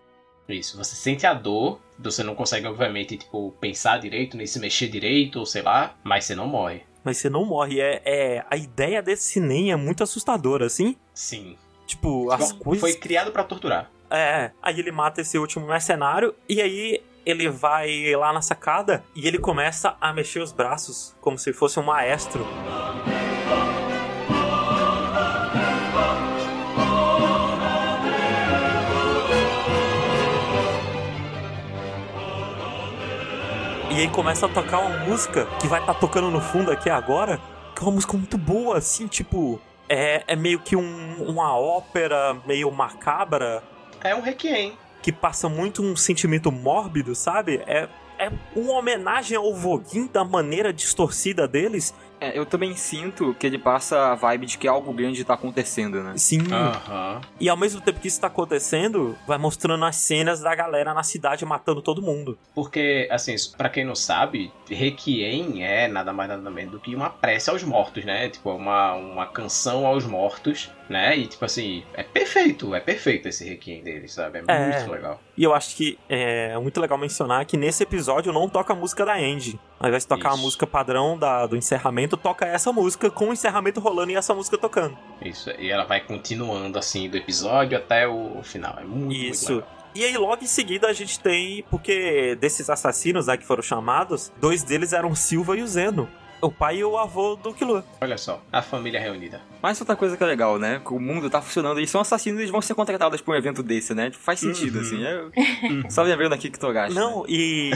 [0.48, 0.76] Isso.
[0.76, 5.40] Você sente a dor, você não consegue, obviamente, tipo, pensar direito, nem se mexer direito,
[5.40, 6.82] ou sei lá, mas você não morre.
[7.02, 7.80] Mas você não morre.
[7.80, 10.96] É, é a ideia desse nem é muito assustadora, assim.
[11.12, 11.56] Sim.
[11.88, 12.80] Tipo, as Bom, coisas.
[12.82, 13.90] Foi criado pra torturar.
[14.10, 14.50] É.
[14.62, 19.38] Aí ele mata esse último mercenário e aí ele vai lá na sacada e ele
[19.38, 22.46] começa a mexer os braços como se fosse um maestro.
[33.90, 36.88] E E aí começa a tocar uma música que vai estar tocando no fundo aqui
[36.88, 37.40] agora,
[37.74, 39.60] que é uma música muito boa, assim, tipo.
[39.88, 43.62] É, é meio que um- uma ópera meio macabra
[44.02, 44.76] É um requiem.
[45.02, 47.62] que passa muito um sentimento mórbido, sabe?
[47.66, 47.88] É,
[48.18, 51.94] é uma homenagem ao Voguin da maneira distorcida deles.
[52.20, 56.02] É, eu também sinto que ele passa a vibe de que algo grande tá acontecendo,
[56.02, 56.14] né?
[56.16, 56.40] Sim.
[57.38, 61.02] E ao mesmo tempo que isso tá acontecendo, vai mostrando as cenas da galera na
[61.02, 62.38] cidade matando todo mundo.
[62.54, 67.10] Porque, assim, pra quem não sabe, Requiem é nada mais nada menos do que uma
[67.10, 68.28] prece aos mortos, né?
[68.28, 71.16] Tipo, uma, uma canção aos mortos, né?
[71.16, 74.42] E, tipo assim, é perfeito, é perfeito esse Requiem deles, sabe?
[74.46, 74.78] É, É.
[74.78, 75.20] muito legal.
[75.36, 79.04] E eu acho que é muito legal mencionar que nesse episódio não toca a música
[79.04, 79.58] da Andy.
[79.78, 80.42] Ao invés de tocar a Isso.
[80.42, 84.56] música padrão da, do encerramento, toca essa música com o encerramento rolando e essa música
[84.58, 84.96] tocando.
[85.22, 88.76] Isso, e ela vai continuando, assim, do episódio até o final.
[88.80, 89.52] É muito, Isso.
[89.52, 89.78] muito legal.
[89.94, 91.64] E aí, logo em seguida, a gente tem.
[91.70, 96.08] Porque desses assassinos né, que foram chamados, dois deles eram o Silva e o Zeno.
[96.40, 97.84] O pai e o avô do Killua.
[98.00, 99.40] Olha só, a família reunida.
[99.60, 100.80] Mas outra coisa que é legal, né?
[100.84, 103.60] Que o mundo tá funcionando, eles são assassinos, eles vão ser contratados pra um evento
[103.62, 104.10] desse, né?
[104.10, 104.80] Tipo, faz sentido, Uhum.
[104.82, 105.04] assim.
[105.04, 105.90] É...
[105.90, 106.94] Só lembrando aqui que tu gasta.
[106.98, 107.70] Não, e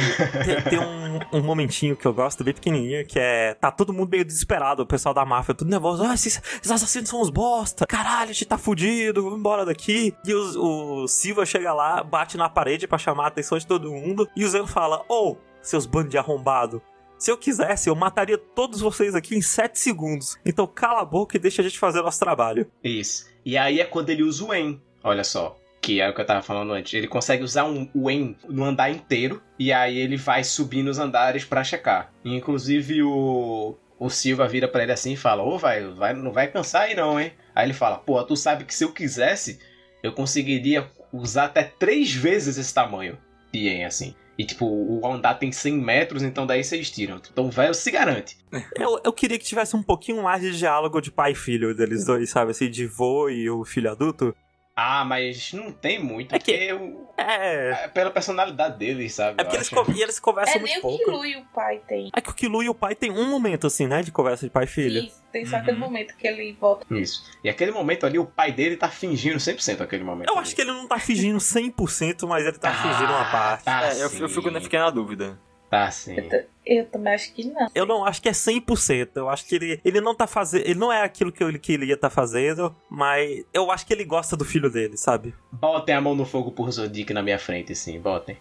[0.45, 3.55] tem, tem um, um momentinho que eu gosto, bem pequenininho, que é.
[3.55, 6.05] Tá todo mundo meio desesperado, o pessoal da máfia, tudo nervoso.
[6.05, 7.85] Ah, esses, esses assassinos são uns bosta.
[7.87, 10.15] Caralho, a gente tá fudido, vamos embora daqui.
[10.25, 13.91] E os- o, Silva chega lá, bate na parede pra chamar a atenção de todo
[13.91, 14.29] mundo.
[14.37, 16.81] E o Zeno fala: Ô, seus bandos de arrombado.
[17.23, 20.37] Se eu quisesse, eu mataria todos vocês aqui em 7 segundos.
[20.45, 22.69] Então cala a boca e deixa a gente fazer nosso trabalho.
[22.83, 23.31] Isso.
[23.45, 24.83] E aí é quando ele usa o En.
[25.05, 25.57] Olha só.
[25.81, 26.93] Que é o que eu tava falando antes.
[26.95, 29.41] Ele consegue usar um, o En no andar inteiro.
[29.57, 32.13] E aí ele vai subindo os andares pra checar.
[32.25, 33.79] Inclusive o.
[34.01, 36.97] O Silva vira pra ele assim e fala: Ô, vai, vai, não vai cansar aí
[36.97, 37.33] não, hein?
[37.55, 39.61] Aí ele fala: Pô, tu sabe que se eu quisesse,
[40.03, 43.17] eu conseguiria usar até três vezes esse tamanho
[43.53, 44.13] de En assim.
[44.43, 47.21] E tipo, o andar tem 100 metros, então daí vocês tiram.
[47.31, 48.37] Então velho se garante.
[48.77, 52.05] Eu, eu queria que tivesse um pouquinho mais de diálogo de pai e filho deles
[52.05, 52.51] dois, sabe?
[52.51, 54.35] Assim, de vô e o filho adulto.
[54.75, 57.85] Ah, mas não tem muito, É que- porque o- É.
[57.85, 59.35] é pela personalidade deles, sabe?
[59.39, 61.05] É porque Eu eles, e eles conversam É muito nem o pouco.
[61.05, 62.11] Kilo e o pai tem.
[62.17, 64.01] É que o Kilu e o pai tem um momento, assim, né?
[64.03, 65.05] De conversa de pai e filho.
[65.05, 65.63] Isso, tem só Uhum.
[65.63, 66.87] aquele momento que ele volta.
[66.91, 67.23] Isso.
[67.45, 70.31] E aquele momento ali, o pai dele tá fingindo 100% aquele momento.
[70.31, 73.65] Eu acho que ele não tá fingindo 100%, mas ele tá fingindo uma parte.
[73.65, 75.39] Tá É, eu, eu fico, eu fiquei na dúvida.
[75.73, 76.15] Tá sim.
[76.19, 77.67] Eu, eu também acho que não.
[77.75, 79.09] Eu não acho que é 100%.
[79.15, 80.67] Eu acho que ele, ele não tá fazendo.
[80.67, 83.95] Ele não é aquilo que ele, que ele ia tá fazendo, mas eu acho que
[83.95, 85.35] ele gosta do filho dele, sabe?
[85.51, 87.99] Botem a mão no fogo por Zodic na minha frente, sim.
[87.99, 88.37] Botem.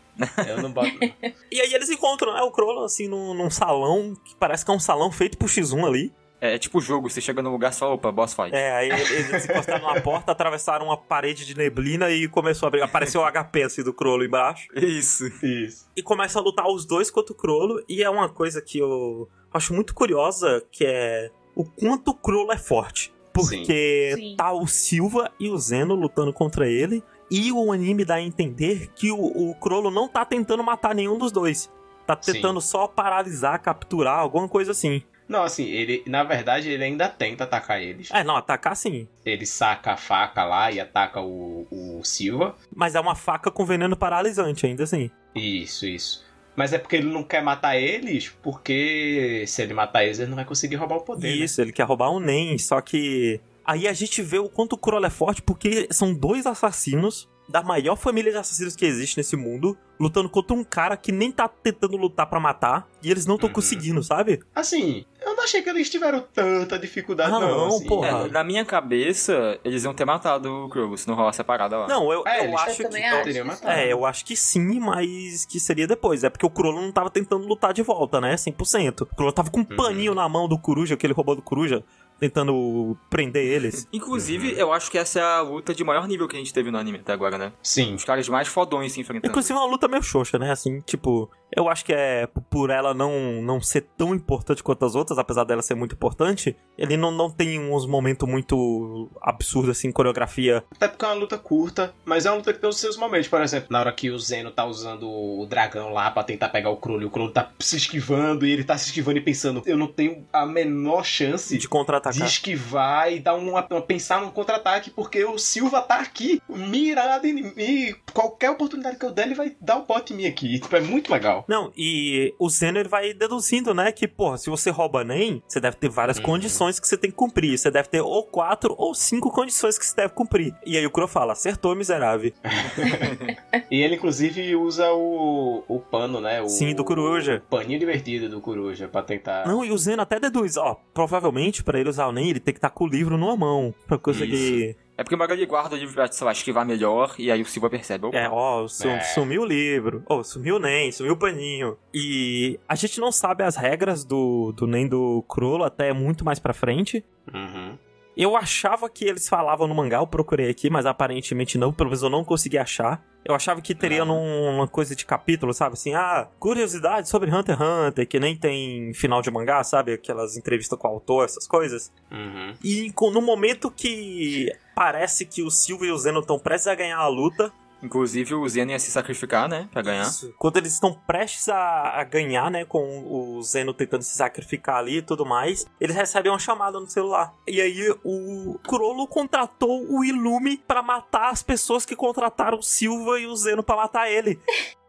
[0.45, 0.91] Eu não boto.
[1.49, 4.73] E aí eles encontram, né, o Krollo, assim, num, num salão, que parece que é
[4.73, 6.13] um salão feito pro X1 ali.
[6.41, 8.53] É, é tipo jogo, você chega no lugar fala, opa, boss fight.
[8.53, 12.89] É, aí eles encostaram numa porta, atravessaram uma parede de neblina e começou a brigar.
[12.89, 14.67] Apareceu o HP, assim, do Krollo embaixo.
[14.75, 15.27] Isso.
[15.45, 15.87] Isso.
[15.95, 17.83] e começa a lutar os dois contra o Crollo.
[17.87, 22.51] E é uma coisa que eu acho muito curiosa, que é o quanto o Crollo
[22.51, 23.13] é forte.
[23.31, 24.21] Porque Sim.
[24.21, 24.35] Sim.
[24.35, 27.03] tá o Silva e o Zeno lutando contra ele.
[27.29, 31.17] E o anime dá a entender que o, o Crollo não tá tentando matar nenhum
[31.17, 31.71] dos dois.
[32.05, 32.33] Tá Sim.
[32.33, 35.01] tentando só paralisar, capturar, alguma coisa assim.
[35.31, 38.09] Não, assim, ele, na verdade, ele ainda tenta atacar eles.
[38.11, 39.07] É, não, atacar sim.
[39.25, 42.53] Ele saca a faca lá e ataca o, o Silva.
[42.75, 45.09] Mas é uma faca com veneno paralisante, ainda assim.
[45.33, 46.25] Isso, isso.
[46.53, 50.35] Mas é porque ele não quer matar eles, porque se ele matar eles, ele não
[50.35, 51.29] vai conseguir roubar o poder.
[51.29, 51.45] né?
[51.45, 53.39] Isso, ele quer roubar o Nen, só que.
[53.63, 57.61] Aí a gente vê o quanto o Crowley é forte, porque são dois assassinos da
[57.61, 61.47] maior família de assassinos que existe nesse mundo, lutando contra um cara que nem tá
[61.47, 63.53] tentando lutar pra matar, e eles não estão Uhum.
[63.53, 64.39] conseguindo, sabe?
[64.55, 67.57] Assim, eu não achei que eles tiveram tanta dificuldade, Ah, não.
[67.57, 67.85] não, assim.
[67.85, 68.07] porra.
[68.07, 71.77] É, na minha cabeça, eles iam ter matado o Krogo se não rolasse a parada
[71.77, 71.87] lá.
[71.87, 72.97] Não, eu, É, eu acho que.
[72.97, 73.67] acho.
[73.67, 76.23] É, eu acho que sim, mas que seria depois.
[76.23, 78.35] É porque o Kurolo não tava tentando lutar de volta, né?
[78.37, 79.01] 100%.
[79.01, 81.83] O Kurolo tava com um paninho na mão do Coruja, aquele robô do Coruja,
[82.21, 83.87] tentando prender eles.
[83.91, 86.69] Inclusive, eu acho que essa é a luta de maior nível que a gente teve
[86.69, 87.51] no anime até agora, né?
[87.63, 87.95] Sim.
[87.95, 89.27] Os caras mais fodões se enfrentando.
[89.31, 90.51] Inclusive é uma luta meio xoxa, né?
[90.51, 94.93] Assim, tipo, eu acho que é por ela não, não ser tão importante quanto as
[94.93, 99.91] outras, apesar dela ser muito importante, ele não, não tem uns momentos muito absurdos, assim,
[99.91, 100.63] coreografia.
[100.75, 103.27] Até porque é uma luta curta, mas é uma luta que tem os seus momentos.
[103.27, 106.69] Por exemplo, na hora que o Zeno tá usando o dragão lá pra tentar pegar
[106.69, 109.63] o Crollo, e o Crollo tá se esquivando, e ele tá se esquivando e pensando,
[109.65, 112.10] eu não tenho a menor chance De contra-atacar.
[112.11, 117.25] Diz que vai dar uma, uma- pensar num contra-ataque, porque o Silva tá aqui, mirado
[117.25, 117.53] em mim.
[117.57, 120.59] E qualquer oportunidade que eu der, ele vai dar o bote em mim aqui.
[120.59, 121.45] Tipo, é muito legal.
[121.47, 125.59] Não, e o Zeno ele vai deduzindo, né, que, porra, se você rouba NEM, você
[125.59, 126.23] deve ter várias Uhum.
[126.23, 127.57] condições que você tem que cumprir.
[127.57, 130.53] Você deve ter ou quatro ou cinco condições que você deve cumprir.
[130.65, 132.31] E aí o Crow fala, acertou, miserável.
[133.69, 136.41] E ele, inclusive, usa o, o pano, né?
[136.41, 137.41] O, Sim, do Coruja.
[137.47, 139.47] O paninho divertido do Coruja pra tentar.
[139.47, 142.57] Não, e o Zeno até deduz, ó, provavelmente pra ele usar NEM, ele tem que
[142.59, 144.77] estar com o livro numa mão, pra conseguir...
[144.97, 147.45] É porque o Magali guarda o livro pra, sei lá, esquivar melhor, e aí o
[147.45, 148.05] Silva percebe.
[148.05, 148.99] Opa, É, ó, su- É.
[149.01, 151.75] sumiu o livro, oh, sumiu o NEM, sumiu o paninho.
[151.93, 156.37] E a gente não sabe as regras do, do NEM do Crollo até muito mais
[156.37, 157.03] pra frente.
[157.33, 157.77] Uhum.
[158.15, 162.03] Eu achava que eles falavam no mangá, eu procurei aqui, mas aparentemente não, pelo menos
[162.03, 163.01] eu não consegui achar.
[163.23, 164.05] Eu achava que teria Ah.
[164.05, 165.73] numa coisa de capítulo, sabe?
[165.73, 169.93] Assim, ah, curiosidade sobre Hunter x Hunter, que nem tem final de mangá, sabe?
[169.93, 171.91] Aquelas entrevistas com o autor, essas coisas.
[172.11, 172.53] Uhum.
[172.63, 176.75] E com- no momento que parece que o Silva e o Zeno estão prestes a
[176.75, 179.67] ganhar a luta, Inclusive o Zeno ia se sacrificar, né?
[179.71, 180.03] Pra ganhar.
[180.03, 180.33] Isso.
[180.37, 182.65] Quando eles estão prestes a, a ganhar, né?
[182.65, 186.87] Com o Zeno tentando se sacrificar ali e tudo mais, eles recebem uma chamada no
[186.87, 187.33] celular.
[187.47, 193.19] E aí o Crollo contratou o Ilume pra matar as pessoas que contrataram o Silva
[193.19, 194.39] e o Zeno pra matar ele.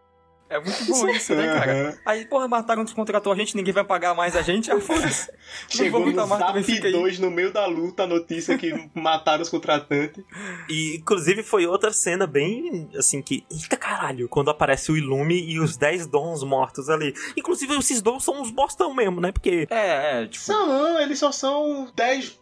[0.52, 1.72] É muito bom isso, né, cara?
[1.72, 1.98] Aham.
[2.04, 5.32] Aí, porra, mataram, descontratou a gente, ninguém vai pagar mais a gente, ah, foda-se.
[5.66, 6.92] Chegou no Zap fica aí.
[6.92, 10.22] 2 no meio da luta a notícia que mataram os contratantes.
[10.68, 13.46] E inclusive foi outra cena bem assim que.
[13.50, 14.28] Eita caralho!
[14.28, 17.14] Quando aparece o Ilume e os 10 dons mortos ali.
[17.34, 19.32] Inclusive esses dons são uns bostão mesmo, né?
[19.32, 19.66] Porque.
[19.70, 20.52] É, é, tipo...
[20.52, 22.38] Não, não, eles só são 10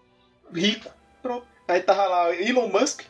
[0.53, 0.91] ricos.
[1.23, 1.47] Pronto.
[1.69, 3.03] Aí tava lá Elon Musk,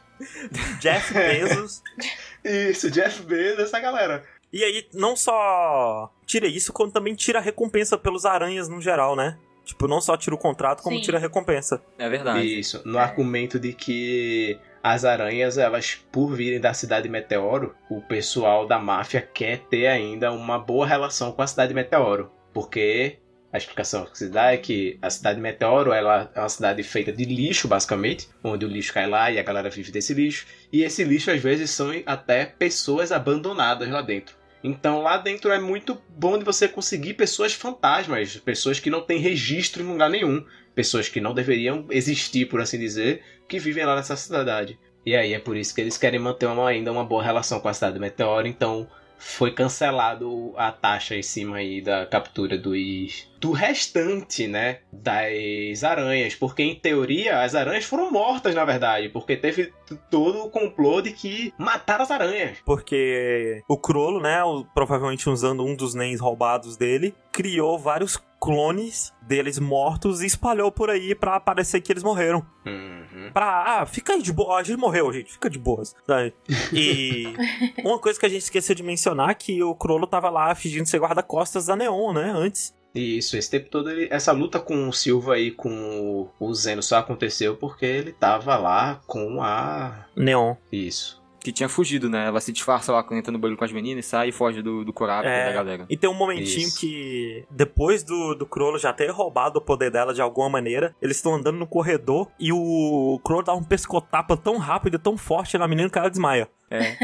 [0.80, 1.82] Jeff Bezos.
[2.44, 4.24] isso, Jeff Bezos, essa galera.
[4.52, 9.14] E aí, não só tira isso, como também tira a recompensa pelos aranhas no geral,
[9.14, 9.38] né?
[9.64, 11.02] Tipo, não só tira o contrato, como Sim.
[11.02, 11.80] tira a recompensa.
[11.96, 12.58] É verdade.
[12.58, 18.66] Isso, no argumento de que as aranhas, elas, por virem da cidade Meteoro, o pessoal
[18.66, 22.32] da máfia quer ter ainda uma boa relação com a cidade Meteoro.
[22.52, 23.18] Porque
[23.52, 27.12] a explicação que se dá é que a cidade Meteoro ela é uma cidade feita
[27.12, 30.46] de lixo, basicamente, onde o lixo cai lá e a galera vive desse lixo.
[30.72, 34.39] E esse lixo, às vezes, são até pessoas abandonadas lá dentro.
[34.62, 39.18] Então lá dentro é muito bom de você conseguir pessoas fantasmas, pessoas que não têm
[39.18, 43.96] registro em lugar nenhum, pessoas que não deveriam existir, por assim dizer, que vivem lá
[43.96, 44.78] nessa cidade.
[45.04, 47.68] E aí é por isso que eles querem manter uma, ainda uma boa relação com
[47.68, 48.86] a cidade do Meteoro, então
[49.20, 56.34] foi cancelado a taxa em cima aí da captura dos do restante, né, das aranhas,
[56.34, 59.72] porque em teoria as aranhas foram mortas na verdade, porque teve
[60.10, 62.58] todo o complô de que mataram as aranhas.
[62.66, 64.40] Porque o Crollo, né,
[64.74, 70.88] provavelmente usando um dos Nens roubados dele, criou vários clones deles mortos e espalhou por
[70.90, 72.44] aí pra parecer que eles morreram.
[72.66, 73.30] Uhum.
[73.32, 76.34] Pra, ah, fica aí de boa, a gente morreu, gente, fica de boas, sabe?
[76.72, 77.24] E
[77.84, 80.86] uma coisa que a gente esqueceu de mencionar é que o Crollo tava lá fingindo
[80.88, 82.74] ser guarda-costas da Neon, né, antes.
[82.92, 86.82] Isso, esse tempo todo ele- essa luta com o Silva e com o, o Zeno
[86.82, 90.06] só aconteceu porque ele tava lá com a.
[90.16, 90.56] Neon.
[90.72, 91.19] Isso.
[91.42, 92.26] Que tinha fugido, né?
[92.26, 94.92] Ela se disfarça lá, entra no banho com as meninas, sai e foge do, do
[94.92, 95.46] Kurapika É.
[95.46, 95.86] da galera.
[95.88, 96.78] E tem um momentinho Isso.
[96.80, 101.16] que, depois do, do Crollo já ter roubado o poder dela de alguma maneira, eles
[101.16, 105.56] estão andando no corredor e o Crollo dá um pescotapa tão rápido e tão forte
[105.56, 106.48] na menina que ela desmaia.
[106.70, 106.96] É.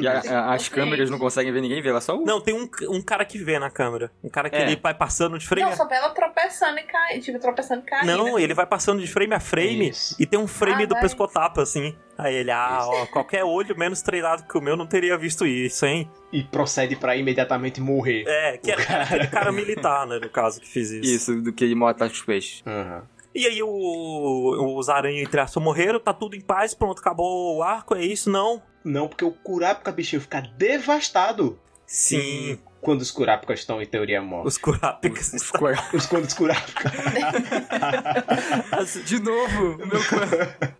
[0.00, 2.16] E a- a- as câmeras não conseguem ver ninguém ver, ela só...
[2.16, 4.10] uh, Não, tem um, um cara que vê na câmera.
[4.22, 4.62] Um cara que É.
[4.62, 7.20] ele vai passando de frame Não, só pra ela tropeçando e cair.
[7.20, 8.06] Tipo, tropeçando e caindo.
[8.06, 10.16] Não, ele vai passando de frame a frame Isso.
[10.18, 11.02] e tem um frame Ah, do vai.
[11.02, 11.96] pescotapa, assim.
[12.16, 15.84] Aí ele, ah, ó, qualquer olho menos treinado que o meu não teria visto isso,
[15.84, 16.08] hein?
[16.32, 18.24] E procede pra imediatamente morrer.
[18.26, 21.04] É, que era, era aquele cara militar, né, no caso, que fez isso.
[21.14, 22.62] Isso, do que ele mata os peixes.
[22.64, 23.02] Uhum.
[23.34, 27.62] E aí o, os aranhas entre aspas morreram, tá tudo em paz, pronto, acabou o
[27.62, 28.30] arco, é isso?
[28.30, 28.62] Não.
[28.84, 34.54] Não, porque o Kurapika bichinho fica devastado Sim, quando os Kurapikas estão em teoria mortos.
[34.54, 35.42] os Kurapicas Os
[35.92, 36.90] Os quando os Kurapika.
[39.04, 40.00] De novo, o meu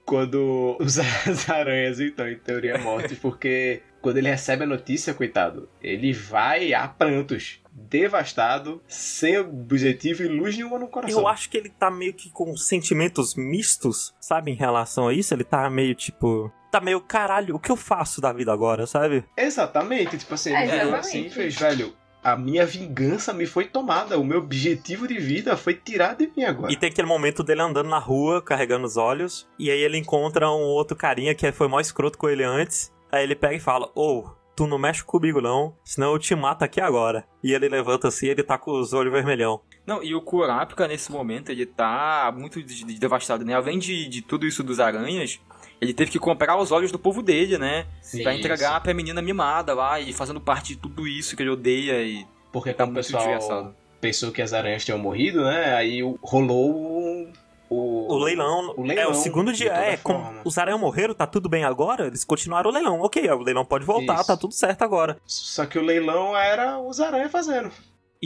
[0.05, 5.67] quando os as aranhas estão em teoria mortos, porque quando ele recebe a notícia, coitado,
[5.83, 11.21] ele vai a prantos, devastado, sem objetivo e luz nenhuma no coração.
[11.21, 15.33] Eu acho que ele tá meio que com sentimentos mistos, sabe, em relação a isso.
[15.33, 16.53] Ele tá meio tipo.
[16.71, 19.25] Tá meio caralho, o que eu faço da vida agora, sabe?
[19.37, 21.07] Exatamente, tipo assim, É, ele virou exatamente.
[21.07, 25.57] assim e fez, velho, a minha vingança me foi tomada, o meu objetivo de vida
[25.57, 26.73] foi tirado de mim agora.
[26.73, 29.47] E tem aquele momento dele andando na rua, carregando os olhos.
[29.59, 32.93] E aí ele encontra um outro carinha que foi mó escroto com ele antes.
[33.15, 34.24] Aí ele pega e fala: Ô,
[34.57, 37.24] tu não mexe comigo não, senão eu te mato aqui agora.
[37.43, 39.61] E ele levanta assim, ele tá com os olhos vermelhão.
[39.86, 43.55] Não, e o Kurapika, nesse momento, ele tá muito de- de- devastado, né?
[43.55, 45.39] Além de, de tudo isso dos aranhas,
[45.81, 47.86] ele teve que comprar os olhos do povo dele, né?
[48.01, 48.23] Sim.
[48.23, 52.03] Pra entregar pra menina mimada lá, e fazendo parte de tudo isso que ele odeia
[52.03, 53.74] e Porque tá muito pessoal desgraçado.
[54.01, 55.74] pensou que as aranhas tinham morrido, né?
[55.74, 57.28] Aí o- rolou
[57.69, 58.12] o.
[58.12, 61.49] O leilão, O leilão, é o segundo dia, é, como os aranhas morreram, tá tudo
[61.49, 63.01] bem agora, eles continuaram o leilão.
[63.01, 64.27] OK, o leilão pode voltar, Isso.
[64.27, 65.16] tá tudo certo agora.
[65.24, 67.70] Só que o leilão era os aranhas fazendo.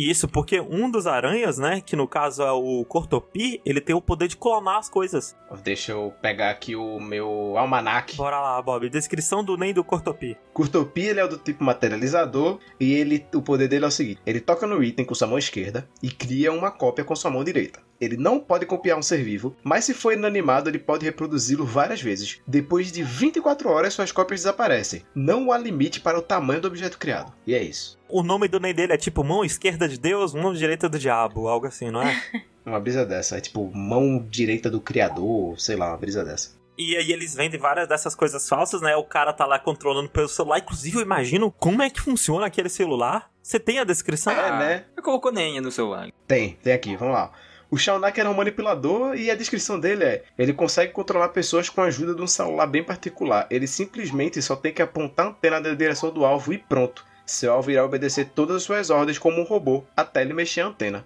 [0.01, 4.01] Isso porque um dos aranhas, né, que no caso é o Cortopi, ele tem o
[4.01, 5.36] poder de clonar as coisas.
[5.65, 8.15] Deixa eu pegar aqui o meu almanac.
[8.15, 10.36] Bora lá, Bob, descrição do Nen do Cortopi.
[10.52, 14.40] Curtopi ele é do tipo materializador e ele, o poder dele é o seguinte: ele
[14.40, 17.81] toca no item com sua mão esquerda e cria uma cópia com sua mão direita.
[18.01, 22.01] Ele não pode copiar um ser vivo, mas se for inanimado, ele pode reproduzi-lo várias
[22.01, 22.41] vezes.
[22.47, 25.03] Depois de 24 horas, suas cópias desaparecem.
[25.15, 27.33] Não há limite para o tamanho do objeto criado.
[27.47, 27.99] E é isso.
[28.09, 31.49] O nome do Nen dele é tipo mão esquerda de Deus, mão direita do diabo,
[31.49, 32.23] algo assim, não é?
[32.65, 33.39] Uma brisa dessa.
[33.39, 36.59] É tipo mão direita do criador, sei lá, uma brisa dessa.
[36.77, 38.95] E aí eles vendem várias dessas coisas falsas, né?
[38.95, 40.59] O cara tá lá controlando pelo celular.
[40.59, 43.31] Inclusive, eu imagino como é que funciona aquele celular.
[43.43, 44.33] Você tem a descrição?
[44.33, 44.85] É, né?
[44.97, 46.09] Eu colocou nem no celular.
[46.27, 47.33] Tem, tem aqui, vamos lá.
[47.70, 51.82] O Shaunak era um manipulador e a descrição dele é: ele consegue controlar pessoas com
[51.82, 53.47] a ajuda de um celular bem particular.
[53.51, 57.05] Ele simplesmente só tem que apontar a antena na direção do alvo e pronto.
[57.27, 60.66] Seu alvo irá obedecer todas as suas ordens como um robô, até ele mexer a
[60.69, 61.05] antena.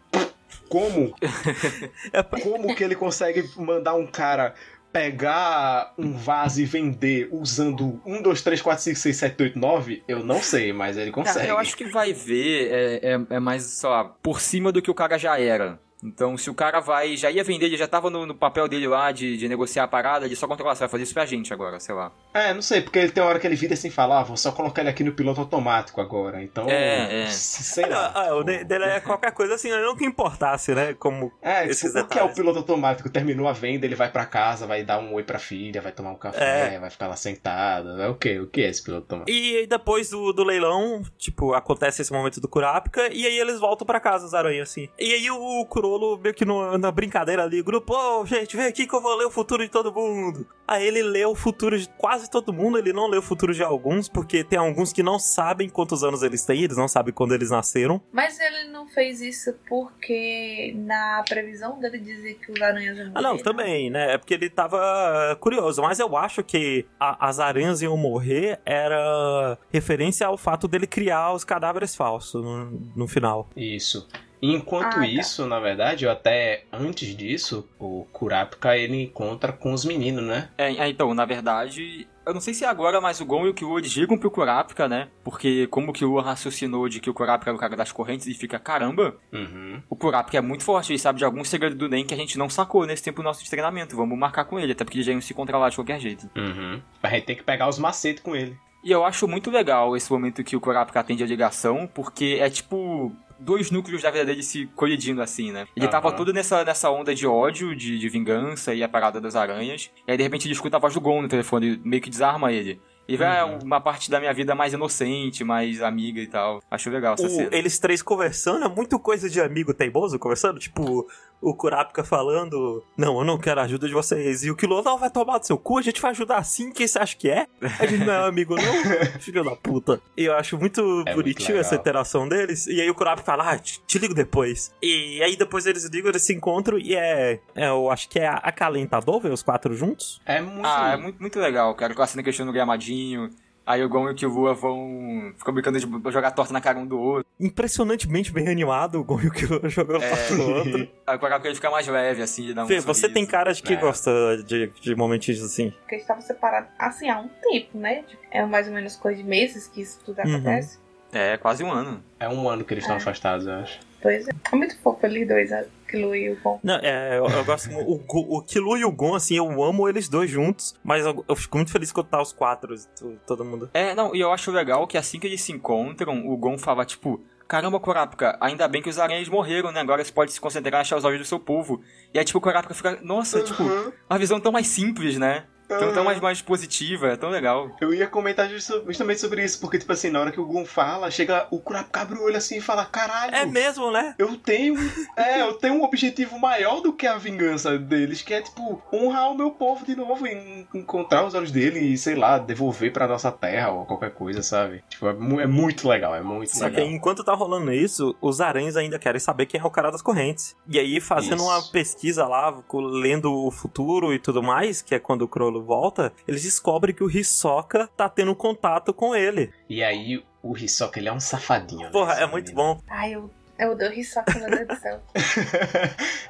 [0.68, 1.14] Como?
[2.12, 4.54] É, Como que ele consegue mandar um cara
[4.92, 10.02] pegar um vaso e vender usando 1, 2, 3, 4, 5, 6, 7, 8, 9?
[10.06, 11.48] Eu não sei, mas ele consegue.
[11.48, 14.90] Eu acho que vai ver é, é, é mais, sei lá, por cima do que
[14.90, 15.80] o cara já era.
[16.02, 18.88] Então, se o cara vai, já ia vender, ele já tava no, no papel dele
[18.88, 21.52] lá de, de negociar a parada, ele só controlar, você vai fazer isso pra gente
[21.52, 22.10] agora, sei lá.
[22.34, 24.22] É, não sei, porque ele tem uma hora que ele vira assim e fala, ah,
[24.22, 26.42] vou só colocar ele aqui no piloto automático agora.
[26.42, 27.26] Então, É, é.
[27.28, 28.12] sei lá.
[28.14, 30.94] Ah, o dele é qualquer coisa assim, não que importasse, né?
[30.94, 33.08] Como É, esses tipo, o que é o piloto automático?
[33.08, 36.10] Terminou a venda, ele vai pra casa, vai dar um oi pra filha, vai tomar
[36.10, 38.00] um café, vai ficar lá sentado.
[38.02, 38.40] É o que?
[38.40, 39.30] O que é esse piloto automático?
[39.30, 43.60] E aí depois do, do leilão, tipo, acontece esse momento do Kurapika, e aí eles
[43.60, 44.88] voltam pra casa, as aranhas, assim.
[44.98, 48.86] E aí o Kurolo, meio que no- na brincadeira ali, grupo, ô, gente, vem aqui
[48.86, 50.46] que eu vou ler o futuro de todo mundo.
[50.66, 53.62] Aí ele lê o futuro de quase todo mundo, ele não lê o futuro de
[53.62, 57.34] alguns, porque tem alguns que não sabem quantos anos eles têm, eles não sabem quando
[57.34, 58.00] eles nasceram.
[58.10, 63.20] Mas ele não fez isso porque na previsão dele dizia que os aranhas iam Ah,
[63.20, 64.14] não, morrer, também, né?
[64.14, 69.58] É porque ele tava curioso, mas eu acho que a- as aranhas iam morrer era
[69.70, 73.50] referência ao fato dele criar os cadáveres falsos no, no final.
[73.56, 74.08] Isso.
[74.42, 75.06] E enquanto Ah, tá.
[75.06, 80.48] isso, na verdade, ou até antes disso, o Kurapika ele encontra com os meninos, né?
[80.58, 83.50] É, é, então, na verdade, eu não sei se é agora, mas o Gon e
[83.50, 85.08] o Killua ligam pro Kurapika, né?
[85.22, 88.34] Porque como o Killua raciocinou de que o Kurapika era o cara das correntes e
[88.34, 89.80] fica, caramba, Uhum.
[89.88, 92.36] o Kurapika é muito forte, ele sabe de algum segredo do Nen que a gente
[92.36, 95.12] não sacou nesse tempo nosso de treinamento, vamos marcar com ele, até porque eles já
[95.12, 96.28] iam se controlar de qualquer jeito.
[96.36, 96.82] Uhum.
[97.00, 98.56] A gente tem que pegar os macetes com ele.
[98.84, 102.50] E eu acho muito legal esse momento que o Kurapika atende a ligação, porque é
[102.50, 103.12] tipo
[103.42, 105.66] dois núcleos da vida dele se colidindo assim, né?
[105.76, 106.16] Ele tava Aham.
[106.16, 109.90] todo nessa, nessa onda de ódio, de, de vingança e a parada das aranhas.
[110.06, 112.52] E aí de repente ele escuta a voz do Gon no telefone, meio que desarma
[112.52, 112.80] ele.
[113.08, 113.58] E vai Uhum.
[113.64, 116.62] uma parte da minha vida mais inocente, mais amiga e tal.
[116.70, 117.48] Acho legal essa O- cena.
[117.52, 121.06] eles três conversando, é muito coisa de amigo teimoso conversando, tipo,
[121.42, 124.96] o Kurapika falando, não, eu não quero a ajuda de vocês, e o Kilo, não,
[124.96, 127.46] vai tomar do seu cu, a gente vai ajudar assim, quem você acha que é?
[127.80, 128.72] A gente não é amigo não,
[129.20, 130.00] filho da puta.
[130.16, 133.50] E eu acho muito É bonitinho muito essa interação deles, e aí o Kurapika fala,
[133.50, 134.72] ah, te, te ligo depois.
[134.80, 138.28] E aí depois eles ligam, eles se encontram, e é, é eu acho que é
[138.28, 140.20] acalentador ver os quatro juntos.
[140.24, 140.66] É muito.
[140.66, 141.94] Ah, é muito, muito legal, cara.
[141.94, 143.30] Com a cena questionando o gramadinho.
[143.64, 145.32] Aí o Gon e o Killua vão...
[145.38, 147.24] Ficam brincando de jogar torta na cara um do outro.
[147.38, 150.30] Impressionantemente bem animado, o Gon e o Kilo jogando é.
[150.32, 150.88] no outro.
[151.06, 153.14] Aí o ele fica mais leve, assim, de dar um Fê, você sorriso.
[153.14, 153.76] tem cara de que É.
[153.76, 154.10] gosta
[154.44, 155.70] de, de momentinhos assim.
[155.80, 158.02] Porque eles estavam separados assim há um tempo, né?
[158.02, 160.34] Tipo, É mais ou menos coisa de meses que isso tudo Uhum.
[160.36, 160.78] acontece.
[161.12, 162.02] É, quase um ano.
[162.18, 162.98] É um ano que eles estão É.
[162.98, 163.78] afastados, eu acho.
[164.02, 164.30] Pois é.
[164.52, 166.58] É muito fofo eles dois, aquilo e o Gon.
[166.62, 169.88] Não, é, eu, eu gosto o, Gu- o Kilo e o Gon, assim, eu amo
[169.88, 173.44] eles dois juntos, mas eu, eu fico muito feliz quando tá os quatro, to- todo
[173.44, 173.70] mundo.
[173.72, 176.84] É, não, e eu acho legal que assim que eles se encontram, o Gon fala,
[176.84, 179.80] tipo, caramba, Kurapika, ainda bem que os aranhas morreram, né?
[179.80, 181.82] Agora você pode se concentrar em achar os olhos do seu povo.
[182.12, 183.62] E aí, tipo, o Kurapika fica, nossa, tipo,
[184.08, 185.44] uma visão tão mais simples, né?
[185.78, 187.70] Tão, tão mais, mais positiva, é tão legal.
[187.80, 191.10] Eu ia comentar justamente sobre isso, porque, tipo assim, na hora que o Gon fala,
[191.10, 194.14] chega o Kurapika abre o olho assim e fala, caralho, É mesmo, né?
[194.18, 194.74] eu tenho.
[195.16, 199.30] É, eu tenho um objetivo maior do que a vingança deles, que é, tipo, honrar
[199.30, 203.06] o meu povo de novo, e encontrar os olhos dele e, sei lá, devolver pra
[203.06, 204.82] nossa terra ou qualquer coisa, sabe?
[204.88, 206.90] Tipo, é, mu- é muito legal, é muito Só que legal.
[206.92, 210.56] enquanto tá rolando isso, os aranhas ainda querem saber quem é o cara das correntes.
[210.68, 211.44] E aí, fazendo Isso.
[211.44, 216.12] uma pesquisa lá, lendo o futuro e tudo mais, que é quando o Crollo volta,
[216.28, 219.50] eles descobrem que o Hisoka tá tendo contato com ele.
[219.68, 221.82] E aí, o Hisoka, ele é um safadinho.
[221.82, 222.74] né, Porra, é muito menino.
[222.74, 222.80] bom.
[222.88, 225.00] Ai, eu, eu dou risoca, meu Deus do céu.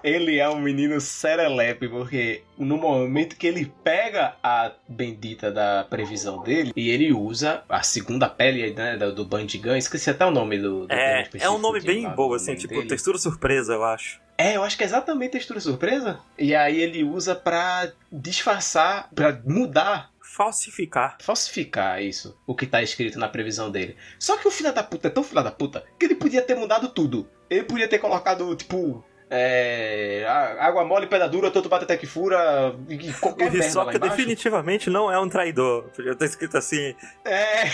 [0.03, 6.43] ele é um menino serelepe, porque no momento que ele pega a bendita da previsão
[6.43, 10.59] dele, e ele usa a segunda pele né, do, do Bandigan, esqueci até o nome
[10.59, 12.89] do, do É, é um nome bem lá, bom, assim, tipo, dele.
[12.89, 14.21] textura surpresa, eu acho.
[14.37, 16.19] É, eu acho que é exatamente textura surpresa.
[16.39, 21.19] E aí ele usa pra disfarçar, pra mudar, Falsificar.
[21.21, 23.97] falsificar isso, o que tá escrito na previsão dele.
[24.19, 26.55] Só que o filho da puta é tão filho da puta que ele podia ter
[26.55, 27.29] mudado tudo.
[27.51, 29.05] Ele podia ter colocado, tipo.
[29.29, 30.27] É,
[30.59, 34.17] água mole, pedra dura, tanto bate até que fura, e qualquer merda Hisoka embaixo.
[34.17, 35.85] definitivamente não é um traidor.
[35.95, 36.95] Podia ter escrito assim.
[37.25, 37.65] É,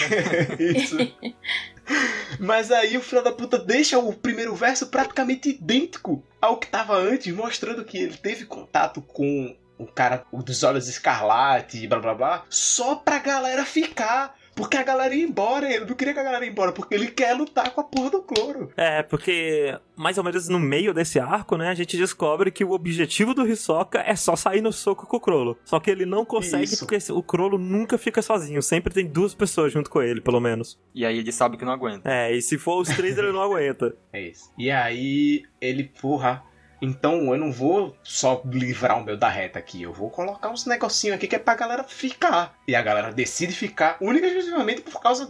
[0.59, 0.97] isso.
[2.40, 6.97] Mas aí o filho da puta deixa o primeiro verso praticamente idêntico ao que tava
[6.97, 11.98] antes, mostrando que ele teve contato com o cara o dos olhos escarlate e blá
[11.98, 14.36] blá blá, só pra galera ficar.
[14.55, 17.06] Porque a galera ia embora, ele não queria que a galera ia embora, porque ele
[17.06, 18.72] quer lutar com a porra do cloro.
[18.76, 22.72] É, porque mais ou menos no meio desse arco, né, a gente descobre que o
[22.72, 25.56] objetivo do Hisoka é só sair no soco com o Crollo.
[25.64, 26.84] Só que ele não consegue Isso.
[26.84, 30.76] porque o Crollo nunca fica sozinho, sempre tem duas pessoas junto com ele, pelo menos.
[30.92, 32.10] E aí ele sabe que não aguenta.
[32.10, 33.94] É, e se for os três ele não aguenta.
[34.12, 34.50] É isso.
[34.59, 36.42] E aí ele, porra,
[36.80, 40.66] então eu não vou só livrar o meu da reta aqui, eu vou colocar uns
[40.66, 42.55] negocinhos aqui que é pra galera ficar.
[42.66, 45.28] E a galera decide ficar única e exclusivamente por causa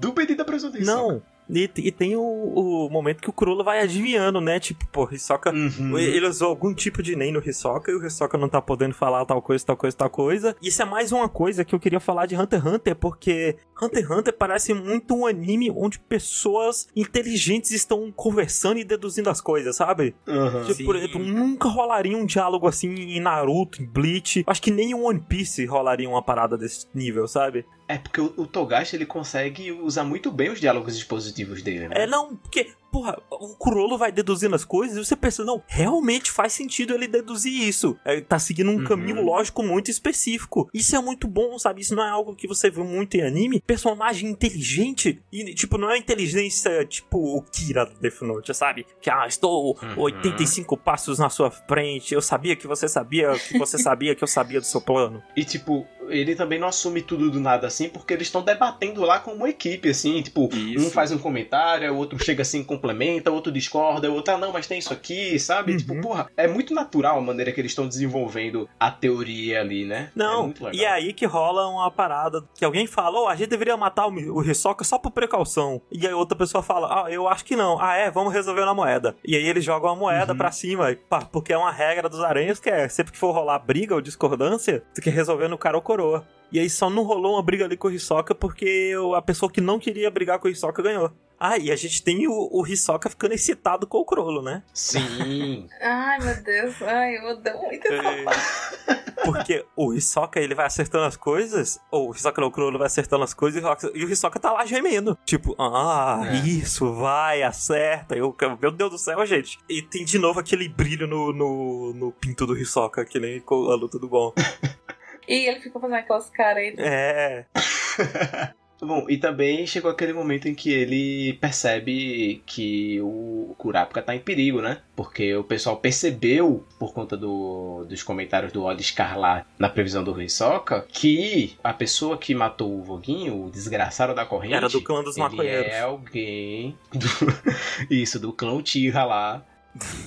[0.00, 1.08] do pedido da presunção.
[1.08, 1.22] Não.
[1.48, 4.58] E, e tem o, o momento que o Crollo vai adivinhando, né?
[4.58, 5.98] Tipo, pô, Hisoka Uhum.
[5.98, 9.24] Ele usou algum tipo de NEM no Hisoka e o Hisoka não tá podendo falar
[9.24, 10.56] tal coisa, tal coisa, tal coisa.
[10.60, 14.02] Isso é mais uma coisa que eu queria falar de Hunter x Hunter, porque Hunter
[14.02, 19.76] x Hunter parece muito um anime onde pessoas inteligentes estão conversando e deduzindo as coisas,
[19.76, 20.14] sabe?
[20.26, 20.64] Uhum.
[20.64, 24.44] Tipo, por exemplo, nunca rolaria um diálogo assim em Naruto, em Bleach.
[24.46, 27.64] Acho que nem em One Piece rolaria uma parada desse nível, sabe?
[27.88, 31.94] É porque o, o Togashi ele consegue usar muito bem os diálogos expositivos dele, né?
[32.02, 36.30] É, não, porque, porra, o Kurolo vai deduzindo as coisas e você pensa, não, realmente
[36.30, 37.96] faz sentido ele deduzir isso.
[38.04, 38.84] É, tá seguindo um Uhum.
[38.84, 40.68] caminho lógico muito específico.
[40.74, 41.80] Isso é muito bom, sabe?
[41.80, 43.60] Isso não é algo que você vê muito em anime.
[43.64, 48.86] Personagem inteligente e, tipo, não é inteligência tipo o Kira do Death Note, sabe?
[49.00, 49.94] Que, ah, estou Uhum.
[50.02, 54.28] 85 passos na sua frente, eu sabia que você sabia que você sabia que eu
[54.28, 55.22] sabia do seu plano.
[55.36, 59.18] E tipo, ele também não assume tudo do nada assim, porque eles estão debatendo lá
[59.18, 60.86] como uma equipe, assim, tipo, Isso.
[60.86, 64.38] um faz um comentário, o outro chega assim, complementa, o outro discorda, o outro, ah,
[64.38, 65.72] não, mas tem isso aqui, sabe?
[65.72, 65.78] Uhum.
[65.78, 70.10] Tipo, porra, é muito natural a maneira que eles estão desenvolvendo a teoria ali, né?
[70.14, 70.70] é Não, legal.
[70.74, 74.06] e é aí que rola uma parada que alguém fala, oh, a gente deveria matar
[74.08, 75.80] o, Hisoka só por precaução.
[75.90, 77.80] E aí outra pessoa fala, ah, eu acho que não.
[77.80, 79.16] Ah, é, vamos resolver na moeda.
[79.24, 80.38] E aí eles jogam a moeda Uhum.
[80.38, 83.58] pra cima, pá, porque é uma regra dos aranhas que é, sempre que for rolar
[83.58, 86.26] briga ou discordância, tu quer resolver no cara ou coroa.
[86.52, 89.60] E aí só não rolou uma briga ali com o Hisoka porque a pessoa que
[89.60, 91.10] não queria brigar com o Hisoka ganhou.
[91.38, 94.62] Ah, e a gente tem o, o Hisoka ficando excitado com o Crollo, né?
[94.72, 95.66] Sim.
[95.82, 96.80] Ai, meu Deus.
[96.82, 99.16] Ai, eu odeio muito essa É.
[99.24, 102.86] Porque o Hisoka, ele vai acertando as coisas, ou o Hisoka não, o Crollo vai
[102.86, 103.62] acertando as coisas,
[103.92, 105.18] e o Hisoka- tá lá gemendo.
[105.26, 106.36] Tipo, ah, É.
[106.48, 108.16] isso, vai, acerta.
[108.16, 109.58] Eu, meu Deus do céu, gente.
[109.68, 113.68] E tem de novo aquele brilho no, no, no pinto do Hisoka, que nem com
[113.70, 114.32] a luta do bom.
[115.28, 116.84] E ele ficou fazendo aquelas caretas.
[116.84, 117.44] É,
[118.78, 124.20] Bom, e também chegou aquele momento em que ele percebe que o Kurapika tá em
[124.20, 124.82] perigo, né?
[124.94, 130.20] Porque o pessoal percebeu, por conta do, dos comentários do Olho Escarlate na previsão do
[130.20, 134.54] Hisoka, que a pessoa que matou o Voguinho, o desgraçado da corrente...
[134.54, 135.72] era do clã dos ele maconheiros.
[135.72, 136.76] é alguém...
[136.92, 137.06] do-
[137.90, 139.42] Isso, do clã Tira lá.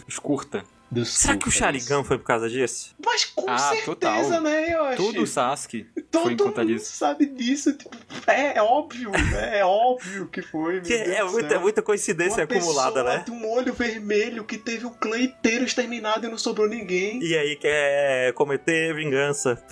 [0.08, 0.64] Escurta.
[0.92, 1.52] Do Será que o.
[1.52, 2.96] Sharingan foi por causa disso?
[3.06, 4.42] Mas com Ah, certeza, total.
[4.42, 4.98] né, eu acho.
[4.98, 6.96] Tudo o Sasuke foi Todo conta mundo disso.
[6.96, 7.74] sabe disso.
[7.74, 7.96] Tipo,
[8.26, 9.60] é, é óbvio, né?
[9.60, 10.74] É óbvio que foi.
[10.74, 13.24] meu Que Deus é muita, muita coincidência Uma acumulada, pessoa né?
[13.24, 17.22] de um olho vermelho que teve o clã inteiro exterminado e não sobrou ninguém.
[17.22, 19.64] E aí quer cometer vingança.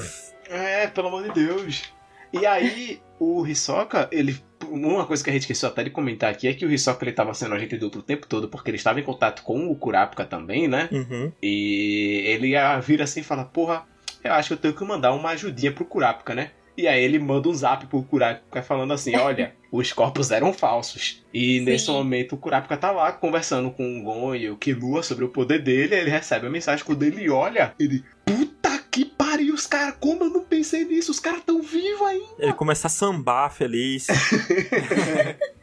[0.48, 1.84] É, pelo amor de Deus.
[2.31, 4.39] E aí, o Hisoka, ele.
[4.70, 7.12] Uma coisa que a gente esqueceu até de comentar aqui é que o Hisoka ele
[7.12, 10.26] tava sendo agente duplo o tempo todo porque ele estava em contato com o Kurapika
[10.26, 10.90] também, né?
[10.92, 11.32] Uhum.
[11.42, 13.86] E ele ia vir assim e falar, porra,
[14.24, 16.52] eu acho que eu tenho que mandar uma ajudinha pro Kurapika, né?
[16.78, 21.24] E aí ele manda um zap pro Kurapika falando assim, olha, os corpos eram falsos.
[21.34, 21.66] E Sim.
[21.66, 25.30] nesse momento o Kurapika tá lá conversando com o Gon e o Killua sobre o
[25.30, 28.57] poder dele, ele recebe a mensagem, quando ele olha, ele, puta
[28.98, 32.26] que pariu, os caras, como eu não pensei nisso, os caras tão vivos ainda.
[32.40, 34.07] Ele começa a sambar feliz.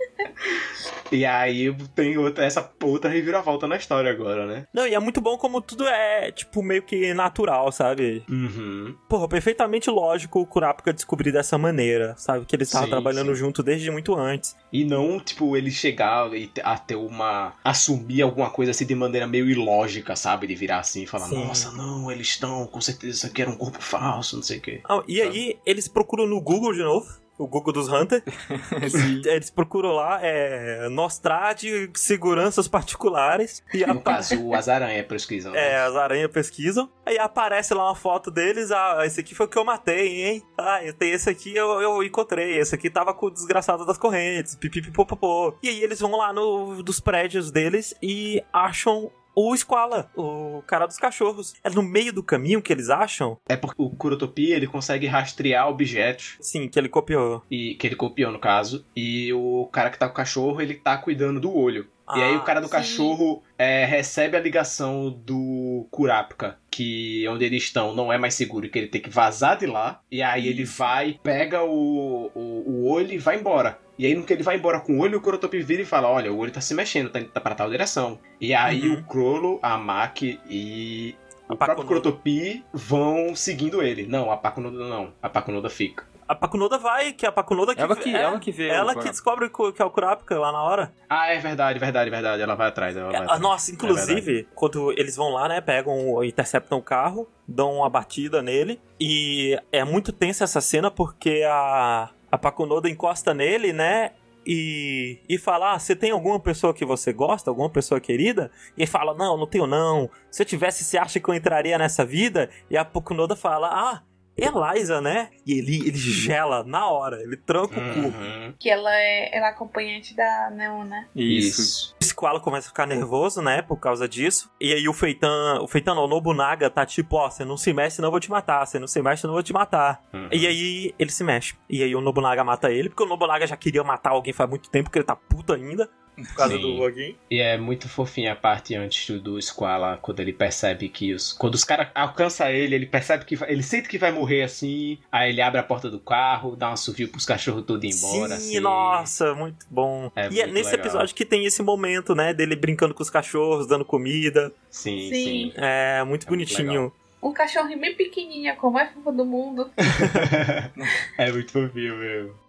[1.12, 4.66] E aí tem outra, essa outra reviravolta na história agora, né?
[4.72, 8.24] Não, e é muito bom como tudo é, tipo, meio que natural, sabe?
[8.28, 8.96] Uhum.
[9.08, 12.44] Porra, perfeitamente lógico o Kurapika descobrir dessa maneira, sabe?
[12.46, 13.40] Que eles estavam trabalhando sim.
[13.40, 14.56] junto desde muito antes.
[14.72, 17.54] E não, tipo, ele chegar e a ter uma.
[17.62, 20.46] assumir alguma coisa assim de maneira meio ilógica, sabe?
[20.46, 21.44] De virar assim e falar, Sim.
[21.44, 24.60] nossa, não, eles estão, com certeza isso aqui era um corpo falso, não sei o
[24.60, 24.80] quê.
[24.88, 27.23] Ah, e aí, eles procuram no Google de novo.
[27.36, 28.22] O Google dos Hunter.
[29.26, 30.88] Eles procuram lá, é.
[30.88, 33.62] Nostrade seguranças particulares.
[33.72, 35.52] E No caso, as aranhas pesquisam.
[35.52, 35.72] né?
[35.72, 36.88] É, as aranhas pesquisam.
[37.04, 38.70] Aí aparece lá uma foto deles.
[38.70, 40.42] Ah, esse aqui foi o que eu matei, hein?
[40.56, 42.58] Ah, esse aqui, eu, eu encontrei.
[42.58, 44.54] Esse aqui tava com o desgraçado das correntes.
[44.54, 45.54] Pipipipopopô.
[45.62, 50.86] E aí eles vão lá no, dos prédios deles e acham o Squala, o cara
[50.86, 51.54] dos cachorros.
[51.64, 55.68] É no meio do caminho que eles acham, É porque o Kurotopia ele consegue rastrear
[55.68, 57.42] objetos sim, que ele copiou.
[57.50, 58.84] e que ele copiou no caso.
[58.96, 61.86] E o cara que tá com o cachorro, ele tá cuidando do olho.
[62.16, 62.72] e aí Ah, o cara do sim.
[62.72, 68.68] cachorro é, recebe a ligação do Kurapika, que onde eles estão não é mais seguro,
[68.68, 70.00] que ele tem que vazar de lá.
[70.10, 73.78] E aí ele vai, pega o, o, o olho e vai embora.
[73.98, 76.08] E aí no que ele vai embora com o olho, o Kurotopi vira e fala,
[76.08, 78.18] olha, o olho tá se mexendo, tá, tá pra tal direção.
[78.40, 78.94] E aí Uhum.
[78.98, 81.14] o Crollo, a Maki e
[81.48, 81.86] o A próprio.
[81.86, 84.06] Kurotopi vão seguindo ele.
[84.06, 85.12] Não, a Pakunoda não.
[85.22, 86.04] A Pakunoda fica.
[86.26, 87.82] A Pakunoda vai, que é a Pakunoda que...
[87.82, 88.68] Ela que, é, ela que vê.
[88.68, 90.90] ela que descobre que é o Kurapika lá na hora.
[91.06, 92.42] Ah, é verdade, verdade, verdade.
[92.42, 92.96] Ela vai atrás.
[92.96, 93.40] Ela vai Ah, atrás.
[93.42, 98.40] Nossa, É inclusive, quando eles vão lá, né, pegam, interceptam o carro, dão uma batida
[98.40, 104.10] nele, e é muito tensa essa cena porque a, a Pakunoda encosta nele, né,
[104.46, 108.50] e, e fala, ah, você tem alguma pessoa que você gosta, alguma pessoa querida?
[108.76, 111.78] E ele fala, não, não tenho não, se eu tivesse, você acha que eu entraria
[111.78, 112.50] nessa vida?
[112.68, 114.02] E a Pakunoda fala, ah,
[114.36, 115.30] Eliza, né?
[115.46, 118.00] E ele, ele gela na hora, ele tranca o cu.
[118.00, 118.54] Uhum.
[118.58, 121.06] Que ela é, ela é acompanhante da Neon, né?
[121.14, 121.60] Isso.
[121.60, 121.96] Isso.
[122.00, 124.50] O Squalo começa a ficar nervoso, né, por causa disso.
[124.60, 127.72] E aí o Feitan, o Feitan não, o Nobunaga tá tipo, ó, você não se
[127.72, 128.66] mexe, senão eu vou te matar.
[128.66, 130.02] Você não se mexe, senão eu vou te matar.
[130.12, 130.28] Uhum.
[130.32, 131.54] E aí ele se mexe.
[131.68, 134.68] E aí o Nobunaga mata ele, porque o Nobunaga já queria matar alguém faz muito
[134.70, 135.88] tempo, porque ele tá puto ainda.
[136.16, 136.60] Por causa Sim.
[136.62, 137.16] do Login.
[137.30, 141.32] E é muito fofinha a parte antes do, do Squala, quando ele percebe que os.
[141.32, 143.34] Quando os caras alcançam ele, ele percebe que.
[143.34, 144.96] vai- Ele sente que vai morrer assim.
[145.10, 148.36] Aí ele abre a porta do carro, dá um assovio pros cachorros todos embora.
[148.36, 148.60] Sim, assim.
[148.60, 150.10] nossa, muito bom.
[150.14, 150.86] É e é muito nesse legal.
[150.86, 154.52] episódio que tem esse momento, né, dele brincando com os cachorros, dando comida.
[154.70, 155.12] Sim, Sim.
[155.12, 155.52] sim.
[155.56, 156.92] É muito É muito bonitinho.
[157.22, 159.70] Um cachorrinho bem pequenininho, como é fofa do mundo.
[161.18, 162.43] é muito fofinho mesmo.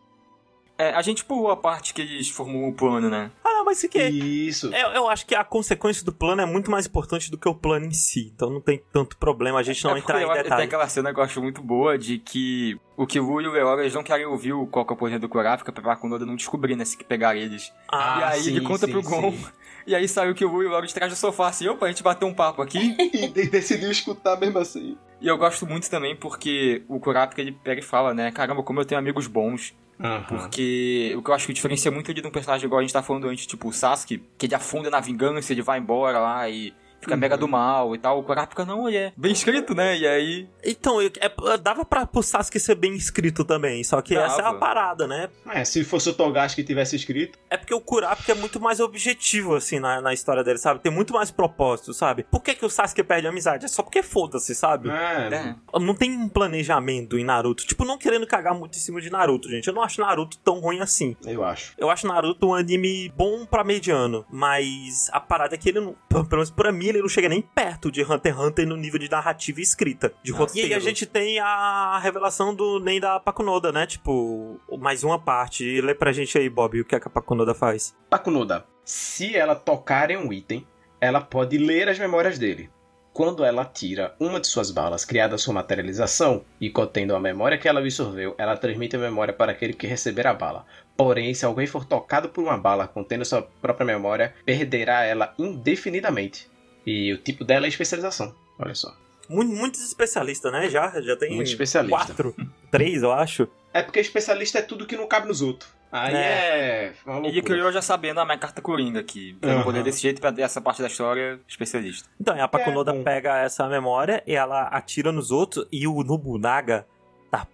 [0.77, 3.31] É, a gente pulou a parte que eles formou o plano, né?
[3.43, 4.67] ah, não, mas isso que Isso.
[4.73, 7.55] Eu, eu acho que a consequência do plano é muito mais importante do que o
[7.55, 8.31] plano em si.
[8.35, 10.65] Então não tem tanto problema a gente não é porque entrar em Tem detalhes.
[10.65, 13.93] aquela cena que eu acho muito boa de que o Kiwu e o Leora eles
[13.93, 16.75] não querem ouvir o qual que é o poder do Kurapika pra Pakunoda não descobrir,
[16.75, 16.83] né?
[16.83, 17.71] Se que pegar eles.
[17.89, 19.31] Ah, e aí sim, ele conta sim, pro Gon.
[19.31, 19.45] sim.
[19.87, 21.89] E aí sai o Kiwu e o Leora de trás do sofá assim, opa, a
[21.89, 22.95] gente bateu um papo aqui.
[23.13, 24.97] E de- decidiu escutar mesmo assim.
[25.21, 28.31] e eu gosto muito também porque o Kurapika ele pega e fala, né?
[28.31, 29.73] Caramba, como eu tenho amigos bons.
[29.99, 30.25] Aham.
[30.27, 33.01] Porque o que eu acho que diferencia muito de um personagem igual a gente tá
[33.01, 36.73] falando antes, tipo o Sasuke, que ele afunda na vingança, ele vai embora lá e
[37.05, 37.19] fica Uhum.
[37.21, 38.19] mega do mal e tal.
[38.19, 39.97] O Kurapika não, ele é bem escrito, né?
[39.97, 40.49] E aí.
[40.63, 44.39] Então, eu- é- dava pra pro Sasuke ser bem escrito também, só que essa é
[44.41, 44.57] a Dava.
[44.59, 45.29] parada, né?
[45.51, 47.37] É, se fosse o Togashi que tivesse escrito.
[47.49, 50.79] É porque o Kurapika é muito mais objetivo, assim, na, na história dele, sabe?
[50.81, 52.23] Tem muito mais propósito, sabe?
[52.23, 53.65] Por que, que o Sasuke perde a amizade?
[53.65, 54.89] É só porque foda-se, sabe?
[54.89, 55.55] É.
[55.75, 55.79] É.
[55.79, 57.65] Não tem um planejamento em Naruto.
[57.65, 59.67] Tipo, não querendo cagar muito em cima de Naruto, gente.
[59.67, 61.15] Eu não acho Naruto tão ruim assim.
[61.25, 61.73] Eu acho.
[61.77, 65.95] Eu acho Naruto um anime bom pra mediano, mas a parada é que ele não,
[66.09, 68.99] pelo menos pra mim, ele não chega nem perto de Hunter x Hunter no nível
[68.99, 70.69] de narrativa e escrita, de Ah, roteiro.
[70.69, 73.85] E aí a gente tem a revelação do nem da Pakunoda, né?
[73.85, 75.81] Tipo, mais uma parte.
[75.81, 77.95] Lê pra gente aí, Bob, o que, é que a Pakunoda faz.
[78.09, 80.65] Pakunoda, se ela tocar em um item,
[80.99, 82.69] ela pode ler as memórias dele.
[83.15, 87.65] Quando ela tira uma de suas balas criada sua materialização e contendo a memória que
[87.65, 90.65] ela absorveu, ela transmite a memória para aquele que receber a bala.
[90.97, 96.49] Porém, se alguém for tocado por uma bala contendo sua própria memória, perderá ela indefinidamente.
[96.85, 98.33] E o tipo dela é especialização.
[98.59, 98.93] Olha só.
[99.29, 100.69] Mu- Muitos especialistas, né?
[100.69, 101.97] Já, já tem Muito especialista.
[101.97, 102.35] quatro,
[102.71, 103.47] três, eu acho.
[103.73, 105.73] É porque especialista é tudo que não cabe nos outros.
[105.91, 106.93] Aí É.
[107.05, 107.29] é.
[107.29, 109.33] E criou já sabendo a minha carta coringa aqui.
[109.39, 112.07] Pra não poder desse jeito, pra essa parte da história, especialista.
[112.19, 116.03] Então, e a Pakunoda É, pega essa memória e ela atira nos outros e o
[116.03, 116.85] Nobunaga
[117.31, 117.47] tá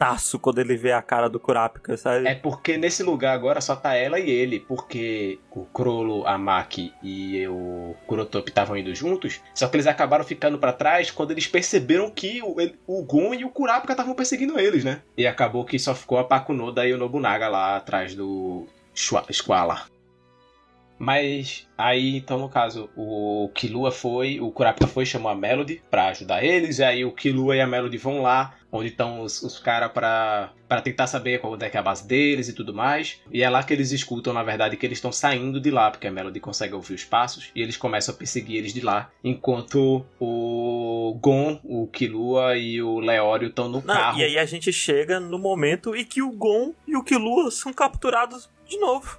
[0.00, 2.26] putaço quando ele vê a cara do Kurapika, sabe?
[2.26, 6.94] É porque nesse lugar agora só tá ela e ele, porque o Crollo, a Maki
[7.02, 11.46] e o Kurotopi estavam indo juntos, só que eles acabaram ficando pra trás quando eles
[11.46, 12.56] perceberam que o,
[12.86, 15.02] o Gon e o Kurapika estavam perseguindo eles, né?
[15.16, 19.84] E acabou que só ficou a Pakunoda e o Nobunaga lá atrás do Squala.
[21.00, 26.08] Mas aí, então, no caso, o Killua foi, o Kurapika foi, chamou a Melody pra
[26.08, 29.58] ajudar eles, e aí o Killua e a Melody vão lá, onde estão os, os
[29.58, 33.18] caras pra, pra tentar saber qual é, que é a base deles e tudo mais.
[33.32, 36.06] E é lá que eles escutam, na verdade, que eles estão saindo de lá, porque
[36.06, 40.04] a Melody consegue ouvir os passos, e eles começam a perseguir eles de lá, enquanto
[40.20, 44.18] o Gon, o Killua e o Leório estão no Não, carro.
[44.18, 47.72] e aí a gente chega no momento em que o Gon e o Killua são
[47.72, 49.18] capturados de novo.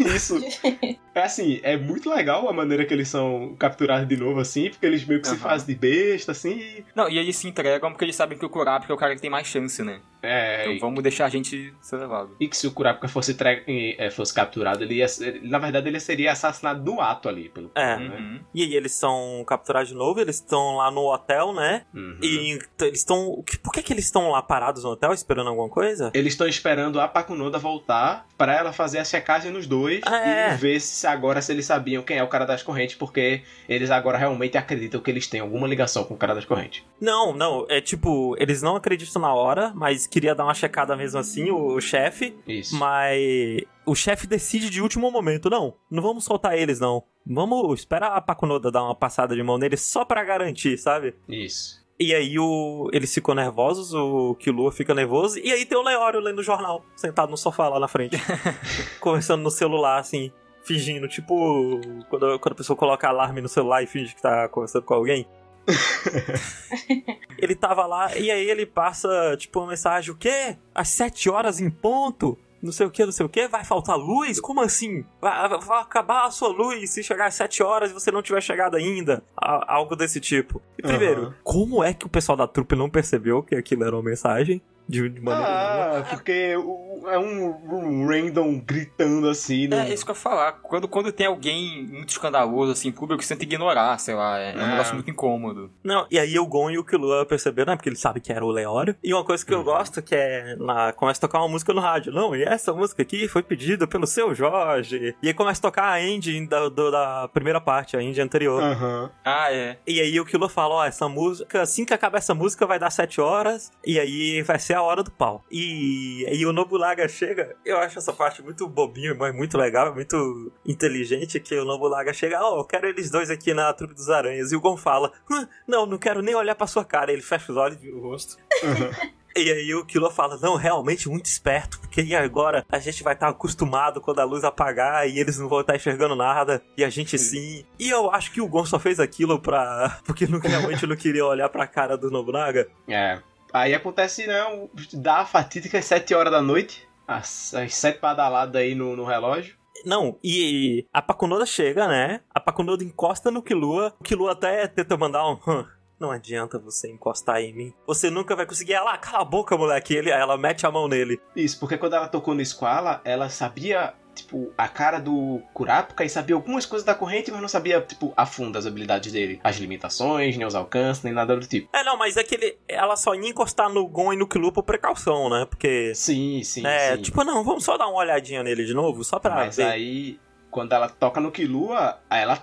[0.00, 0.38] Isso.
[1.16, 4.84] É assim, é muito legal a maneira que eles são capturados de novo, assim, porque
[4.84, 5.42] eles meio que se Aham.
[5.42, 6.84] fazem de besta, assim, e...
[6.94, 9.22] Não, e eles se entregam porque eles sabem que o Kurapika é o cara que
[9.22, 9.98] tem mais chance, né?
[10.26, 12.36] É, Então e- vamos deixar a gente ser levado.
[12.40, 15.88] E que se o Kurapika fosse, tre- eh, fosse capturado, ele ia ser- na verdade
[15.88, 17.96] ele seria assassinado no ato ali, pelo É.
[17.96, 18.16] né?
[18.18, 18.40] Uhum.
[18.54, 21.84] E aí eles são capturados de novo, eles estão lá no hotel, né?
[21.94, 22.18] Uhum.
[22.22, 23.42] E eles estão.
[23.62, 26.10] Por que, que eles estão lá parados no hotel esperando alguma coisa?
[26.14, 30.52] Eles estão esperando a Pakunoda voltar pra ela fazer a checagem nos dois É.
[30.52, 33.90] e ver se agora se eles sabiam quem é o cara das correntes, porque eles
[33.90, 36.82] agora realmente acreditam que eles têm alguma ligação com o cara das correntes.
[37.00, 41.20] Não, não, é tipo, eles não acreditam na hora, mas queria dar uma checada mesmo
[41.20, 42.34] assim, o, o chefe.
[42.48, 42.74] Isso.
[42.74, 47.04] Mas o chefe decide de último momento, não, não vamos soltar eles não.
[47.26, 51.14] Vamos esperar a Pakunoda dar uma passada de mão neles só pra garantir, sabe?
[51.28, 51.84] Isso.
[52.00, 56.20] E aí o, eles ficam nervosos, o Killua fica nervoso, e aí tem o Leório
[56.20, 58.16] lendo o jornal, sentado no sofá lá na frente,
[59.00, 60.32] conversando no celular, assim,
[60.62, 61.78] fingindo, tipo
[62.08, 65.26] quando, quando a pessoa coloca alarme no celular e finge que tá conversando com alguém.
[67.38, 70.56] ele tava lá, e aí ele passa, tipo, uma mensagem, o quê?
[70.74, 72.38] Às sete horas em ponto?
[72.62, 74.40] Não sei o que, não sei o que, vai faltar luz?
[74.40, 75.04] Como assim?
[75.20, 78.40] Vai, vai acabar a sua luz se chegar às 7 horas e você não tiver
[78.42, 79.22] chegado ainda?
[79.36, 80.60] Algo desse tipo.
[80.76, 81.34] E primeiro, Aham.
[81.44, 84.60] como é que o pessoal da trupe não percebeu que aquilo era uma mensagem?
[84.88, 85.98] De, de maneira nenhuma?
[85.98, 89.66] Ah, porque o- é um, um random gritando assim.
[89.68, 89.76] No...
[89.76, 90.52] É, isso que eu ia falar.
[90.62, 94.38] Quando, quando tem alguém muito escandaloso, assim, público, você tenta ignorar, sei lá.
[94.38, 94.70] É, é um É.
[94.72, 95.70] negócio muito incômodo.
[95.84, 97.76] Não, e aí o Gon e o Killua perceberam, né?
[97.76, 98.96] Porque ele sabe que era o Leório.
[99.02, 100.56] E uma coisa que eu gosto que é.
[100.56, 102.12] Na, começa a tocar uma música no rádio.
[102.12, 105.14] Não, e essa música aqui foi pedida pelo seu Jorge.
[105.22, 108.62] E aí começa a tocar a ending da, do- da primeira parte, a ending anterior.
[108.62, 109.10] Aham.
[109.24, 109.78] Ah, é.
[109.86, 112.90] E aí o Killua fala, ó, essa música, assim que acabar essa música vai dar
[112.90, 115.44] 7 horas, e aí vai ser a hora do pau.
[115.50, 120.52] E aí o Nobunaga chega, eu acho essa parte muito bobinho, mas muito legal, muito
[120.64, 124.52] inteligente, que o Nobunaga chega, ó, eu quero eles dois aqui na trupe dos aranhas.
[124.52, 127.12] E o Gon fala, "Hã, não, não quero nem olhar pra sua cara.
[127.12, 128.36] Ele fecha os olhos e vira o rosto.
[129.36, 133.12] E aí o Killua fala, não, realmente muito esperto, porque e agora a gente vai
[133.12, 136.88] estar acostumado quando a luz apagar e eles não vão estar enxergando nada, e a
[136.88, 137.62] gente sim.
[137.78, 140.00] E eu acho que o Gon só fez aquilo pra...
[140.06, 142.66] porque realmente não queria olhar pra cara do Nobunaga.
[142.88, 143.20] É.
[143.52, 144.44] Aí acontece, né?
[144.92, 146.86] Dá a fatídica às 7 horas da noite.
[147.06, 149.56] As, as 7 badaladas aí no, no relógio.
[149.84, 152.20] Não, e a Pakunoda chega, né?
[152.34, 155.38] A Pakunoda encosta no Killua, o Killua até tenta mandar um...
[155.46, 155.66] "Hã,
[156.00, 157.74] Não adianta você encostar em mim.
[157.86, 158.72] Você nunca vai conseguir.
[158.74, 159.94] Ela, cala a boca, moleque.
[159.94, 161.20] Ele, ela mete a mão nele.
[161.36, 166.08] Isso, porque quando ela tocou no Squala, ela sabia, tipo, a cara do Kurapika e
[166.08, 169.40] sabia algumas coisas da corrente, mas não sabia, tipo, a fundo as habilidades dele.
[169.44, 171.68] As limitações, nem os alcances, nem nada do tipo.
[171.72, 174.50] É, não, mas é que ele, ela só ia encostar no Gon e no Killua
[174.50, 175.46] por precaução, né?
[175.48, 175.94] Porque...
[175.94, 177.02] Sim, sim, é, sim.
[177.02, 179.64] tipo, não, vamos só dar uma olhadinha nele de novo, só pra mas ver.
[179.64, 180.18] aí,
[180.50, 182.42] quando ela toca no Killua, aí ela...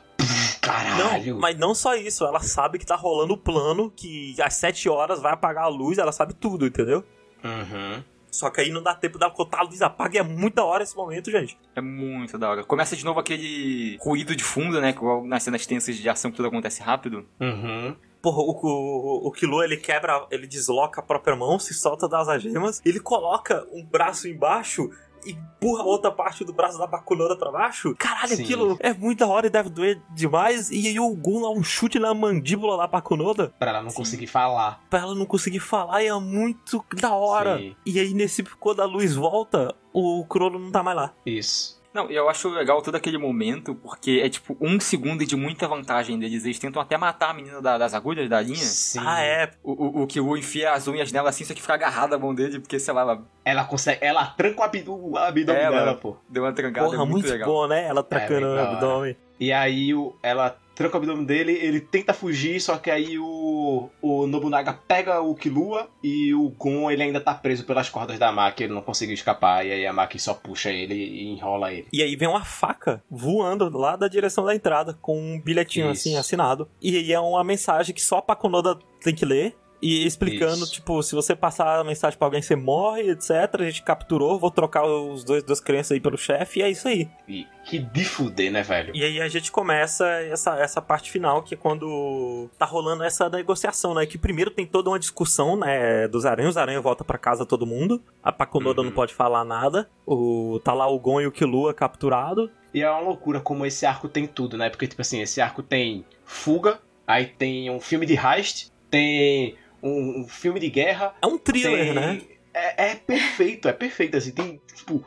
[0.62, 1.34] Caralho!
[1.34, 4.88] Não, mas não só isso, ela sabe que tá rolando o plano, que às 7
[4.88, 7.04] horas vai apagar a luz, ela sabe tudo, entendeu?
[7.44, 8.02] Uhum.
[8.34, 10.66] Só que aí não dá tempo dela botar a luz apaga e é muito da
[10.66, 11.56] hora esse momento, gente.
[11.76, 12.64] É muito da hora.
[12.64, 14.90] Começa de novo aquele ruído de fundo, né?
[14.90, 17.28] Igual nas cenas tensas de ação que tudo acontece rápido.
[17.40, 17.96] Uhum.
[18.24, 22.28] Porra, o, o, o Killua, ele quebra, ele desloca a própria mão, se solta das
[22.28, 24.90] algemas, ele coloca um braço embaixo
[25.26, 27.96] e empurra a outra parte do braço da Bakunoda pra baixo.
[27.98, 28.44] Caralho, Sim.
[28.44, 30.70] aquilo é muito da hora e deve doer demais.
[30.72, 33.98] E aí o Gon dá um chute na mandíbula da Bakunoda Pra ela não Sim.
[33.98, 34.82] conseguir falar.
[34.90, 37.58] pra ela não conseguir falar e é muito da hora.
[37.58, 37.76] Sim.
[37.86, 41.14] E aí, nesse, quando a luz volta, o Crono não tá mais lá.
[41.26, 41.82] Isso.
[41.94, 46.18] Não, eu acho legal todo aquele momento, porque é tipo um segundo de muita vantagem
[46.18, 46.44] deles.
[46.44, 48.56] Eles tentam até matar a menina da- das agulhas da linha.
[48.56, 49.00] Sim.
[49.06, 49.52] Ah, é.
[49.64, 52.34] O, o, o Killua enfia as unhas nela assim, só que fica agarrada a mão
[52.34, 54.00] dele, porque, sei lá, ela Ela consegue.
[54.04, 55.98] Ela tranca o abdô- o abdômen É, dela, mano.
[56.00, 56.18] pô.
[56.28, 56.86] deu uma trancada.
[56.88, 57.48] Porra, é muito, muito legal.
[57.50, 57.86] bom, né?
[57.88, 58.72] Ela tracando muito o da hora.
[58.74, 59.18] abdômen.
[59.40, 63.90] E aí o, ela tranca o abdômen dele, ele tenta fugir, só que aí o,
[64.02, 68.32] o Nobunaga pega o Killua e o Gon ele ainda tá preso pelas cordas da
[68.32, 71.88] Maki, ele não conseguiu escapar, e aí a Maki só puxa ele e enrola ele.
[71.92, 76.10] E aí vem uma faca voando lá da direção da entrada, com um bilhetinho Isso.
[76.10, 76.68] assim assinado.
[76.82, 79.56] E aí é uma mensagem que só a Pakunoda tem que ler.
[79.86, 80.72] E explicando, Isso.
[80.72, 83.32] tipo, se você passar a mensagem pra alguém, você morre, etc.
[83.60, 86.88] A gente capturou, vou trocar os dois duas crianças aí pelo chefe, e é isso
[86.88, 87.10] aí.
[87.28, 88.96] E que de fuder, né, velho?
[88.96, 93.28] E aí a gente começa essa, essa parte final, que é quando tá rolando essa
[93.30, 94.06] negociação, né?
[94.06, 96.52] Que primeiro tem toda uma discussão, né, dos aranhas.
[96.52, 98.02] Os aranhas voltam pra casa todo mundo.
[98.24, 98.88] A Pakunoda Uhum.
[98.88, 99.90] não pode falar nada.
[100.08, 102.50] O, tá lá o Gon e o Killua capturado.
[102.74, 104.70] E é uma loucura como esse arco tem tudo, né?
[104.70, 110.28] Porque, tipo assim, esse arco tem fuga, aí tem um filme de heist, tem um,
[110.28, 111.94] filme de guerra, É um thriller, tem...
[111.94, 112.22] né?
[112.54, 115.04] É, é perfeito, é perfeito, assim, tem, tipo,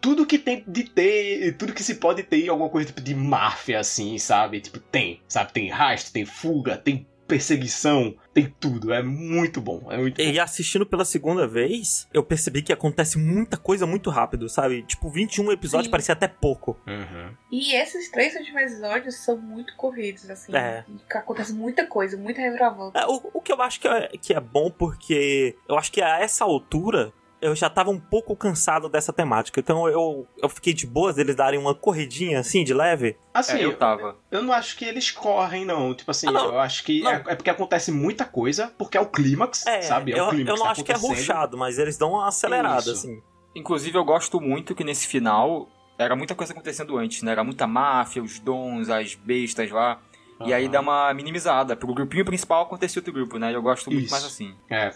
[0.00, 3.14] tudo que tem de ter, tudo que se pode ter em alguma coisa, tipo, de
[3.14, 4.60] máfia, assim, sabe?
[4.60, 5.52] Tipo, tem, sabe?
[5.52, 10.28] Tem heist, tem fuga, tem perseguição, tem tudo, é muito bom, é muito bom.
[10.28, 14.82] E assistindo pela segunda vez, eu percebi que acontece muita coisa muito rápido, sabe?
[14.82, 15.90] Tipo, 21 episódios Sim.
[15.90, 16.76] parecia até pouco.
[16.86, 17.34] Uhum.
[17.52, 20.54] E esses três últimos episódios são muito corridos, assim.
[20.54, 20.84] É.
[21.14, 22.98] Acontece muita coisa, muita reviravolta.
[22.98, 26.02] É, o, o que eu acho que é, que é bom, porque eu acho que
[26.02, 29.60] a essa altura eu já tava um pouco cansado dessa temática.
[29.60, 33.16] Então eu, eu fiquei de boas eles darem uma corridinha assim, de leve.
[33.32, 34.16] Assim, É, eu tava.
[34.30, 35.94] Eu não acho que eles correm, não.
[35.94, 36.44] Tipo assim, Ah, não.
[36.46, 40.12] eu acho que é, é porque acontece muita coisa, porque é o clímax, É, sabe?
[40.12, 42.28] É eu, o clímax eu não tá acho que é rushado, mas eles dão uma
[42.28, 42.90] acelerada, Isso.
[42.90, 43.22] assim.
[43.54, 45.68] Inclusive, eu gosto muito que nesse final
[45.98, 47.32] era muita coisa acontecendo antes, né?
[47.32, 50.00] Era muita máfia, os dons, as bestas lá.
[50.46, 51.76] E aí dá uma minimizada.
[51.76, 53.54] Pro grupinho principal acontecia outro grupo, né?
[53.54, 54.10] Eu gosto muito Isso.
[54.12, 54.54] mais assim.
[54.70, 54.90] É,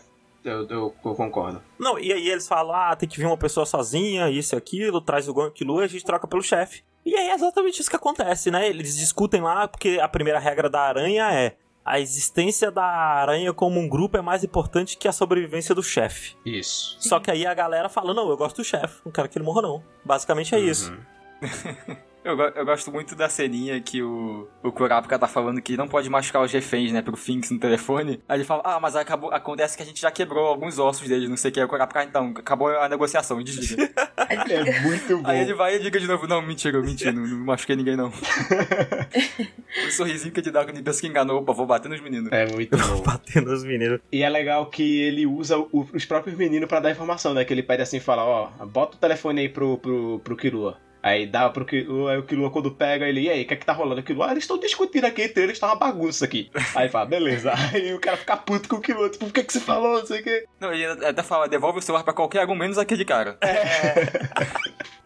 [0.45, 1.63] eu, eu, eu concordo.
[1.79, 5.01] Não, e aí eles falam, ah, tem que vir uma pessoa sozinha, isso e aquilo,
[5.01, 6.85] traz o Gon e e a gente troca pelo chefe.
[7.05, 8.69] E aí é exatamente isso que acontece, né?
[8.69, 13.79] Eles discutem lá, porque a primeira regra da aranha é a existência da aranha como
[13.79, 16.35] um grupo é mais importante que a sobrevivência do chefe.
[16.45, 16.97] Isso.
[17.01, 19.45] Só que aí a galera fala, não, eu gosto do chefe, não quero que ele
[19.45, 19.85] morra não.
[20.05, 20.97] Basicamente é isso.
[22.25, 26.09] Eu, eu gosto muito da ceninha que o, o Kurapika tá falando que não pode
[26.09, 28.21] machucar os reféns, né, pro Finks no telefone.
[28.27, 31.29] Aí ele fala, ah, mas acabou, acontece que a gente já quebrou alguns ossos deles,
[31.29, 31.61] não sei o que.
[31.61, 33.91] Aí o Kurapika, ah, então, acabou a negociação, desliga.
[34.27, 35.29] É muito bom.
[35.29, 37.97] Aí ele vai e liga de novo, não, mentira, eu menti, não, não machuquei ninguém
[37.97, 38.09] não.
[39.87, 42.33] o sorrisinho que ele dá quando ele pensa que enganou, opa, vou bater nos meninos.
[42.33, 43.03] É muito bom.
[43.03, 44.01] Batendo os meninos.
[44.11, 47.45] E é legal que ele usa o- os próprios meninos pra dar informação, né?
[47.45, 50.79] Que ele pede assim, fala, ó, bota o telefone aí pro, pro, pro Kirua.
[51.05, 53.57] Aí dá pro Kirua, aí o Kirua quando pega ele, e aí, o que é
[53.59, 54.01] que tá rolando?
[54.01, 56.51] O Kirua, ah, eles estão discutindo aqui entre eles, tá uma bagunça aqui.
[56.75, 57.53] Aí fala, beleza.
[57.75, 59.99] Aí o cara fica puto com o Kirua, tipo, o que é que você falou,
[59.99, 60.47] não sei o quê.
[60.59, 63.39] Não, ele até fala, devolve o celular pra qualquer um, menos aquele cara.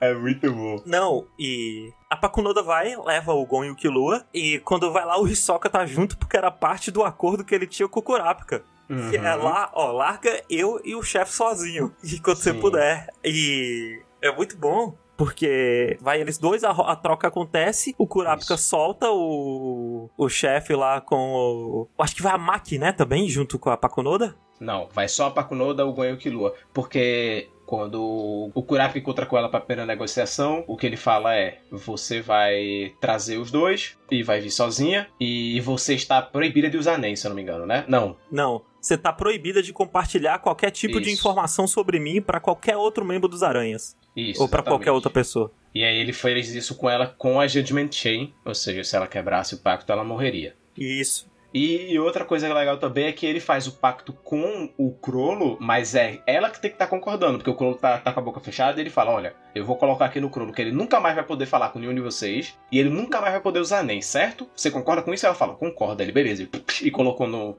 [0.01, 0.81] É muito bom.
[0.87, 5.21] Não, e a Pakunoda vai, leva o Gon e o Killua, e quando vai lá
[5.21, 8.63] o Hisoka tá junto porque era parte do acordo que ele tinha com o Kurapika.
[9.11, 9.43] Que é Uhum.
[9.43, 12.61] lá, ó, larga eu e o chefe sozinho, enquanto você Sim.
[12.61, 13.09] puder.
[13.25, 18.69] E é muito bom, porque vai eles dois, a, a troca acontece, o Kurapika Isso.
[18.69, 21.89] solta o, o chefe lá com o...
[21.99, 24.37] Acho que vai a Maki, né, também, junto com a Pakunoda.
[24.61, 26.55] Não, vai só a Pakunoda, o Gon e o Killua.
[26.73, 31.59] Porque quando o Kurapika encontra com ela pra primeira negociação, o que ele fala é:
[31.71, 36.95] você vai trazer os dois e vai vir sozinha, e você está proibida de usar
[36.95, 37.85] anéis, se eu não me engano, né?
[37.87, 38.17] Não.
[38.31, 41.19] Não, você tá proibida de compartilhar qualquer tipo de Isso.
[41.19, 43.97] informação sobre mim pra qualquer outro membro dos Aranhas.
[44.19, 44.43] Isso.
[44.43, 44.79] ou pra exatamente.
[44.79, 45.53] qualquer outra pessoa.
[45.75, 49.07] E aí ele fez isso com ela com a Judgment Chain, ou seja, se ela
[49.07, 50.55] quebrasse o pacto, ela morreria.
[50.77, 51.29] Isso.
[51.53, 55.95] E outra coisa legal também é que ele faz o pacto com o Crollo, mas
[55.95, 58.39] é ela que tem que estar concordando, porque o Crollo tá, tá com a boca
[58.39, 61.15] fechada e ele fala: Olha, eu vou colocar aqui no Crollo que ele nunca mais
[61.15, 64.03] vai poder falar com nenhum de vocês e ele nunca mais vai poder usar nem,
[64.03, 64.49] certo?
[64.55, 65.25] Você concorda com isso?
[65.25, 66.43] Ela fala: Concorda, ele, beleza.
[66.43, 67.57] E, e colocou no,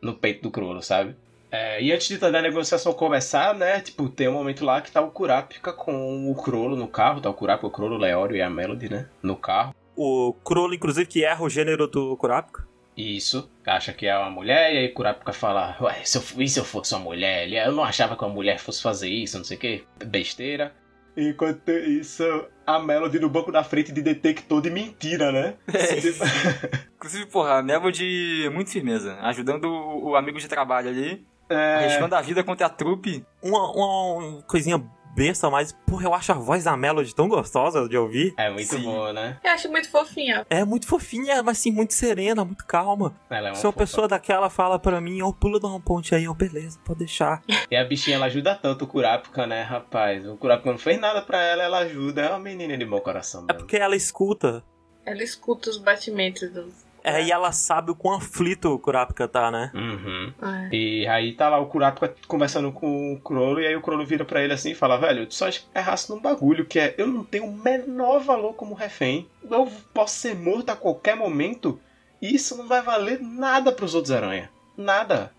[0.00, 1.14] no peito do Crollo, sabe?
[1.50, 3.80] É, e antes de toda a negociação começar, né?
[3.80, 7.30] Tipo, tem um momento lá que tá o Kurapika com o Crollo no carro, tá
[7.30, 9.08] o Kurapika, o Crollo, o Leório e a Melody, né?
[9.22, 9.74] No carro.
[9.96, 12.66] O Crollo, inclusive, que erra o gênero do Kurapika.
[12.96, 16.58] Isso, acha que é uma mulher, e aí Kurapika fala, ué, se eu, e se
[16.58, 17.44] eu fosse uma mulher?
[17.44, 20.74] Ele, eu não achava que uma mulher fosse fazer isso, não sei o que, besteira.
[21.14, 22.24] Enquanto isso,
[22.66, 25.54] a Melody no banco da frente de detector de mentira, né?
[26.96, 32.20] Inclusive, porra, a Melody muito firmeza, ajudando o amigo de trabalho ali, É, arriscando a
[32.20, 33.24] vida contra a trupe.
[33.42, 34.82] Uma, uma coisinha
[35.14, 38.34] besta, mas, porra, eu acho a voz da Melody tão gostosa de ouvir.
[38.36, 38.82] É muito Sim.
[38.82, 39.38] boa, né?
[39.42, 40.46] Eu acho muito fofinha.
[40.50, 43.14] É muito fofinha, mas sim, muito serena, muito calma.
[43.30, 43.78] Ela é uma Se uma fofa.
[43.86, 47.42] pessoa daquela fala pra mim, ó, pula de uma ponte aí, ó, beleza, pode deixar.
[47.70, 50.26] E a bichinha, ela ajuda tanto o Kurapika, né, rapaz?
[50.26, 52.20] O Kurapika não fez nada pra ela, ela ajuda.
[52.22, 53.58] É uma menina de bom coração É mesmo.
[53.60, 54.62] porque ela escuta.
[55.04, 56.84] Ela escuta os batimentos dos.
[57.08, 59.70] É, e ela sabe o quão aflito o Kurapika tá, né?
[59.72, 60.34] Uhum.
[60.42, 60.74] É.
[60.74, 64.24] E aí tá lá o Kurapika conversando com o Crollo, e aí o Crollo vira
[64.24, 67.22] pra ele assim e fala, velho, tu só errasse num bagulho, que é, eu não
[67.22, 71.78] tenho o menor valor como refém, eu posso ser morto a qualquer momento,
[72.20, 74.50] e isso não vai valer nada pros outros aranha.
[74.76, 75.32] Nada.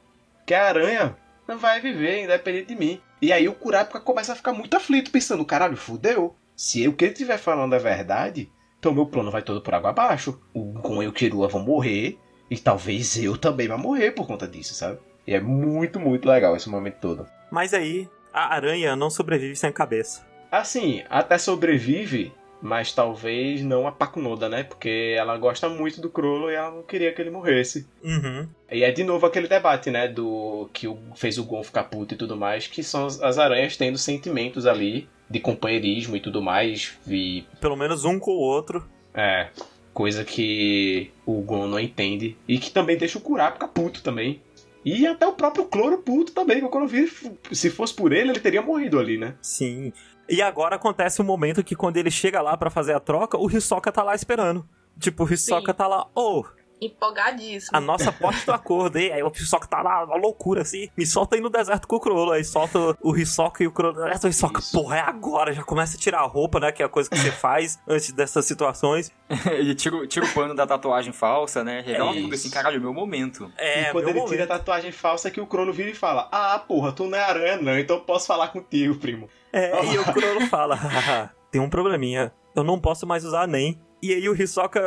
[0.45, 3.02] Que a aranha não vai viver independente de mim.
[3.22, 6.34] E aí o Kurapika começa a ficar muito aflito, pensando, caralho, fudeu.
[6.56, 9.89] Se o que ele estiver falando é verdade, então meu plano vai todo por água
[9.89, 10.39] abaixo.
[10.53, 12.17] O Gon e o Kirua vão morrer,
[12.49, 14.99] e talvez eu também vá morrer por conta disso, sabe?
[15.25, 17.27] E é muito, muito legal esse momento todo.
[17.51, 20.25] Mas aí, a aranha não sobrevive sem cabeça.
[20.49, 22.31] Assim, até sobrevive,
[22.61, 24.63] mas talvez não a Pakunoda, né?
[24.63, 27.85] Porque ela gosta muito do Crollo e ela não queria que ele morresse.
[28.01, 28.47] Uhum.
[28.71, 30.07] E é de novo aquele debate, né?
[30.07, 33.97] Do que fez o Gon ficar puto e tudo mais, que são as aranhas tendo
[33.97, 36.97] sentimentos ali de companheirismo e tudo mais.
[37.07, 38.87] E Pelo menos um com o outro.
[39.13, 39.49] é.
[39.93, 42.37] Coisa que o Gon não entende.
[42.47, 44.43] E que também deixa o Kurapika puto também.
[44.85, 46.61] E até o próprio Cloro puto também.
[46.61, 47.11] que Quando eu vi,
[47.51, 49.33] se fosse por ele, ele teria morrido ali, né?
[49.41, 49.91] Sim.
[50.29, 53.49] E agora acontece um momento que quando ele chega lá pra fazer a troca, o
[53.49, 54.63] Hisoka tá lá esperando.
[54.99, 55.77] Tipo, o Hisoka Sim.
[55.79, 56.45] tá lá, ô,
[56.81, 57.75] Empolgadíssimo.
[57.77, 61.05] a nossa pote do acordo, e aí o Hisoka tá lá, uma loucura assim, me
[61.05, 64.11] solta aí no deserto com o Crollo, aí solta o Hisoka e o Crollo, aí
[64.23, 64.71] o Hisoka, Isso.
[64.77, 67.17] porra, é agora, já começa a tirar a roupa, né, que é a coisa que
[67.17, 69.11] você faz antes dessas situações.
[69.51, 71.81] Ele tira, o- tira o pano da tatuagem falsa, né?
[71.81, 73.51] Revela É tudo assim, caralho, meu momento.
[73.57, 74.47] É, e quando meu ele tira a momento.
[74.59, 77.77] tatuagem falsa que o Crono vira e fala: Ah, porra, tu não é aranha, não,
[77.77, 79.27] então eu posso falar contigo, primo.
[79.51, 83.79] É, e o Crollo fala, "Haha, tem um probleminha, eu não posso mais usar nem.
[83.99, 84.79] E aí o Hisoka,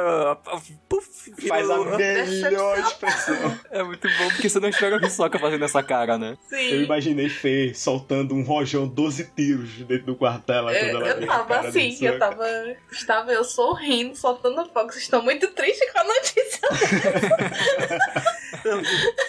[0.88, 3.58] puf, vira Faz a melhor expressão.
[3.70, 6.38] É muito bom, porque você não espera o Hisoka fazendo essa cara, né?
[6.50, 6.82] Eu Sim.
[6.84, 10.62] imaginei Fê soltando um rojão 12 tiros dentro do quartel.
[10.62, 12.46] lá, quando Eu, ela eu tava assim, eu tava.
[12.92, 14.92] Estava eu sorrindo, soltando fogo.
[14.92, 16.68] Vocês estão muito tristes com a notícia.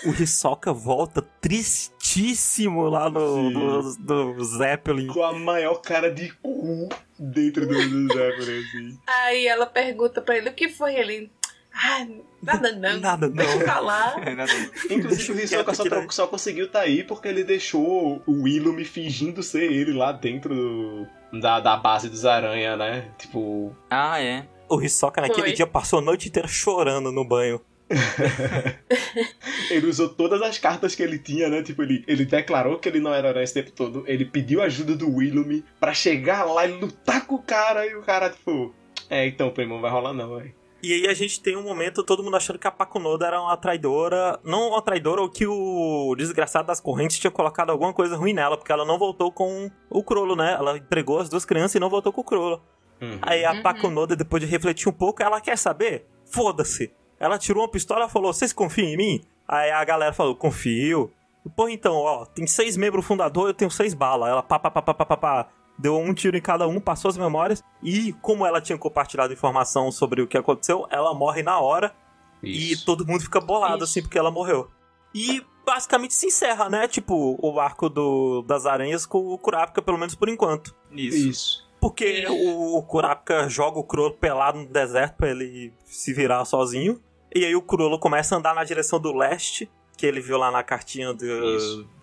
[0.05, 5.07] O Hisoka volta tristíssimo lá no, no, no Zeppelin.
[5.07, 6.89] Com a maior cara de cu
[7.21, 7.73] dentro do,
[8.07, 8.99] do Zeppelin, assim.
[9.07, 11.31] Aí ela pergunta pra ele o que foi ele.
[11.73, 12.05] Ah,
[12.43, 12.99] nada não.
[12.99, 13.35] Nada não.
[13.35, 14.15] Deixa pra lá.
[14.25, 14.51] É nada.
[14.89, 19.71] Inclusive, o Hisoka só, só conseguiu tá aí porque ele deixou o Willum fingindo ser
[19.71, 21.07] ele lá dentro do-
[21.39, 23.09] da, da base dos aranha, né?
[23.17, 24.45] Tipo, Ah, é.
[24.67, 25.53] O Hisoka naquele Foi.
[25.53, 27.61] dia passou a noite inteira chorando no banho.
[29.69, 31.61] ele usou todas as cartas que ele tinha, né?
[31.63, 34.03] Tipo, ele, ele declarou que ele não era aranha esse tempo todo.
[34.07, 37.85] Ele pediu ajuda do Willum pra chegar lá e lutar com o cara.
[37.85, 38.73] E o cara, tipo,
[39.09, 40.53] é, então, primo, não vai rolar não, velho.
[40.83, 43.55] E aí a gente tem um momento todo mundo achando que a Pakunoda era uma
[43.55, 44.39] traidora.
[44.43, 48.57] Não uma traidora, ou que o desgraçado das correntes tinha colocado alguma coisa ruim nela,
[48.57, 50.53] porque ela não voltou com o Crollo, né?
[50.53, 52.63] Ela entregou as duas crianças e não voltou com o Crollo.
[52.99, 53.19] Uhum.
[53.21, 53.61] Aí a Uhum.
[53.61, 56.07] Pakunoda, depois de refletir um pouco, ela quer saber?
[56.25, 56.91] Foda-se.
[57.21, 59.21] Ela tirou uma pistola e falou: Vocês confiam em mim?
[59.47, 61.11] Aí a galera falou: Confio.
[61.55, 64.29] Pô, então, ó, tem seis membros fundadores, eu tenho seis balas.
[64.29, 65.47] Ela pá, pá, pá, pá, pá, pá, pá.
[65.77, 67.63] Deu um tiro em cada um, passou as memórias.
[67.83, 71.93] E como ela tinha compartilhado informação sobre o que aconteceu, ela morre na hora.
[72.41, 72.85] E Isso.
[72.85, 73.83] todo mundo fica bolado, Isso.
[73.85, 74.69] assim, porque ela morreu.
[75.13, 76.87] E basicamente se encerra, né?
[76.87, 80.75] Tipo, o arco do, das aranhas com o Kurapika, pelo menos por enquanto.
[80.91, 81.29] Isso.
[81.29, 81.71] Isso.
[81.79, 86.99] Porque o, o Kurapika joga o Crollo pelado no deserto pra ele se virar sozinho.
[87.33, 90.51] E aí o Crollo começa a andar na direção do leste, que ele viu lá
[90.51, 91.27] na cartinha de,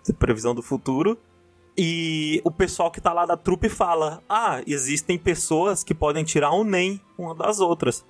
[0.05, 1.17] de previsão do futuro.
[1.77, 6.51] E o pessoal que tá lá da trupe fala: Ah, existem pessoas que podem tirar
[6.51, 8.05] um NEM uma das outras.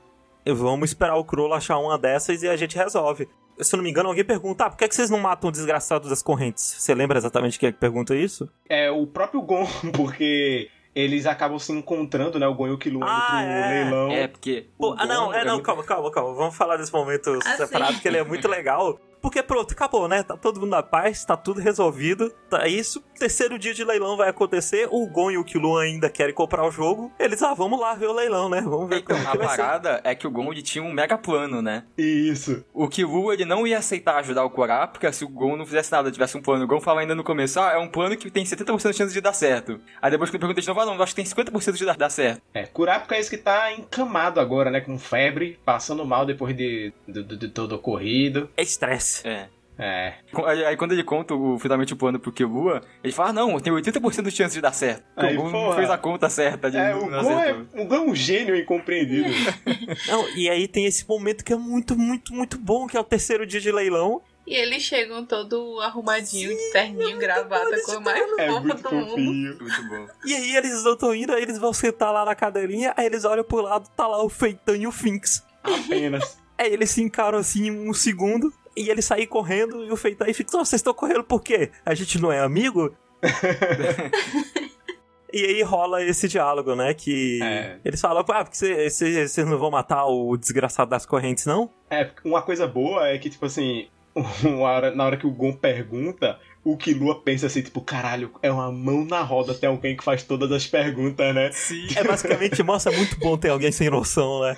[0.45, 3.27] Vamos esperar o Crollo achar uma dessas e a gente resolve.
[3.59, 5.49] Se eu não me engano, alguém pergunta: ah, por que, é que vocês não matam
[5.49, 6.63] o desgraçado das correntes?
[6.63, 8.49] Você lembra exatamente quem é que pergunta isso?
[8.67, 10.69] É o próprio Gon, porque
[10.99, 12.47] eles acabam se encontrando, né?
[12.47, 13.69] O Gon e o Killua indo Ah, pro é.
[13.83, 14.11] leilão.
[14.11, 14.65] É, porque.
[14.77, 16.33] Pô, ah, não, é, é não, muito- calma, calma, calma.
[16.33, 17.99] Vamos falar desse momento Ah, separado, sim.
[17.99, 18.99] que ele é muito legal.
[19.21, 20.23] Porque pronto, acabou, né?
[20.23, 22.31] Tá todo mundo na paz, tá tudo resolvido.
[22.49, 23.03] Tá isso.
[23.17, 24.87] Terceiro dia de leilão vai acontecer.
[24.91, 27.11] O Gon e o Killua ainda querem comprar o jogo.
[27.19, 28.61] Eles, ah, vamos lá ver o leilão, né?
[28.61, 29.57] Vamos ver Então, como a que vai ser.
[29.57, 31.83] parada é que o Gon ele tinha um mega plano, né?
[31.97, 32.63] Isso.
[32.73, 36.09] O Killua, ele não ia aceitar ajudar o Kurapika se o Gon não fizesse nada,
[36.11, 36.63] tivesse um plano.
[36.63, 39.13] O Gon fala ainda no começo, ah, é um plano que tem 70% de chance
[39.13, 39.79] de dar certo.
[40.01, 41.85] Aí depois que ele pergunta de novo, ah, não, eu acho que tem 50% de
[41.85, 42.41] dar, dar certo.
[42.53, 44.79] É, Kurapika é esse que tá encamado agora, né?
[44.79, 48.49] Com febre, passando mal depois de, de, de- de todo ocorrido.
[48.55, 49.08] É estresse.
[49.23, 49.47] É.
[49.81, 50.15] É.
[50.45, 53.71] Aí, aí quando ele conta o, finalmente o plano pro Killua, ele fala, não, tem
[53.71, 55.03] 80% de chance de dar certo.
[55.15, 57.81] Aí, o Gon fez a conta certa de É, não o Gon é, acertou.
[57.81, 59.29] o Gon é um gênio incompreendido.
[60.07, 63.05] Não, e aí tem esse momento que é muito, muito, muito bom, que é o
[63.05, 64.21] terceiro dia de leilão.
[64.45, 69.09] E eles chegam todo arrumadinho, de terninho, gravata, a cor mais É fofa do mundo.
[69.11, 69.57] fofinho.
[69.61, 70.07] Muito bom.
[70.25, 73.45] E aí eles estão indo, aí eles vão sentar lá na cadeirinha, aí eles olham
[73.45, 75.41] pro lado, tá lá o Feitão e o Finks.
[75.63, 76.37] Apenas.
[76.57, 80.59] Aí eles se encaram assim um segundo, e ele saem correndo, e o Finks, oh,
[80.65, 81.69] vocês estão correndo por quê?
[81.85, 82.95] A gente não é amigo?
[85.31, 86.91] E aí rola esse diálogo, né?
[86.91, 87.77] Que É.
[87.85, 91.69] eles falam, ah, porque vocês não vão matar o desgraçado das correntes, não?
[91.87, 93.87] É, uma coisa boa é que, tipo assim,
[94.59, 96.39] hora- na hora que o Gon pergunta,
[96.73, 100.23] o Killua pensa assim, tipo, caralho, é uma mão na roda ter alguém que faz
[100.23, 101.51] todas as perguntas, né?
[101.51, 101.87] Sim.
[101.95, 104.57] É basicamente, nossa, é muito bom ter alguém sem noção, né?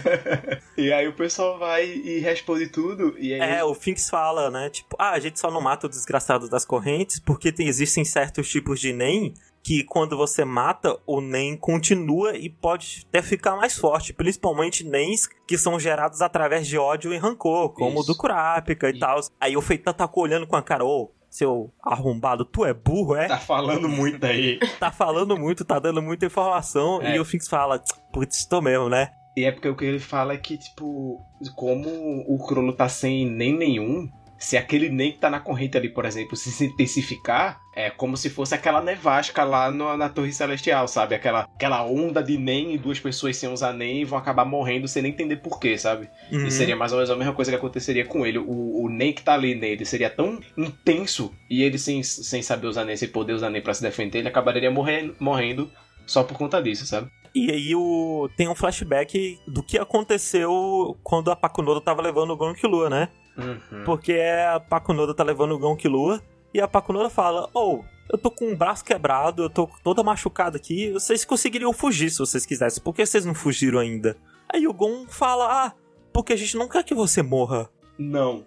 [0.76, 3.40] e aí o pessoal vai e responde tudo, e aí...
[3.40, 4.70] É, o Finks fala, né?
[4.70, 8.48] Tipo, ah, a gente só não mata o desgraçado das correntes porque tem- existem certos
[8.48, 13.78] tipos de NEM que quando você mata, o NEM continua e pode até ficar mais
[13.78, 14.12] forte.
[14.12, 18.12] Principalmente NEMs que são gerados através de ódio e rancor, como o Isso.
[18.12, 19.00] do Kurapika e Isso.
[19.00, 19.20] tal.
[19.40, 23.26] Aí o Feitan tá olhando com a cara, ô, seu arrombado, tu é burro, é?
[23.26, 24.58] Tá falando muito aí.
[24.78, 27.00] Tá falando muito, tá dando muita informação.
[27.00, 27.16] É.
[27.16, 27.82] E o Finks fala,
[28.12, 29.10] putz, tô mesmo, né?
[29.34, 31.18] E é porque o que ele fala é que, tipo,
[31.56, 31.88] como
[32.28, 34.10] o Crollo tá sem nem nenhum,
[34.44, 38.28] se aquele nem que tá na corrente ali, por exemplo, se intensificar, é como se
[38.28, 41.14] fosse aquela nevasca lá no- na Torre Celestial, sabe?
[41.14, 45.00] Aquela, aquela onda de nem e duas pessoas sem usar nem vão acabar morrendo sem
[45.02, 46.08] nem entender porquê, sabe?
[46.30, 46.46] Uhum.
[46.46, 48.38] E seria mais ou menos a mesma coisa que aconteceria com ele.
[48.38, 52.66] O, o nem que tá ali nele seria tão intenso e ele sem, sem saber
[52.66, 55.70] usar nem, sem poder usar nem pra se defender, ele acabaria morrendo, morrendo
[56.04, 57.08] só por conta disso, sabe?
[57.34, 58.28] E aí o...
[58.36, 63.08] tem um flashback do que aconteceu quando a Pakunoda tava levando o Gon Killua, né?
[63.36, 63.84] Uhum.
[63.84, 66.22] Porque a Pakunoda tá levando o Gon Killua
[66.52, 70.56] e a Pakunoda fala, oh, eu tô com o braço quebrado, eu tô toda machucada
[70.56, 74.16] aqui, vocês conseguiriam fugir se vocês quisessem, por que vocês não fugiram ainda?
[74.48, 75.72] Aí o Gon fala, ah,
[76.12, 77.70] porque a gente não quer que você morra.
[77.98, 78.44] Não.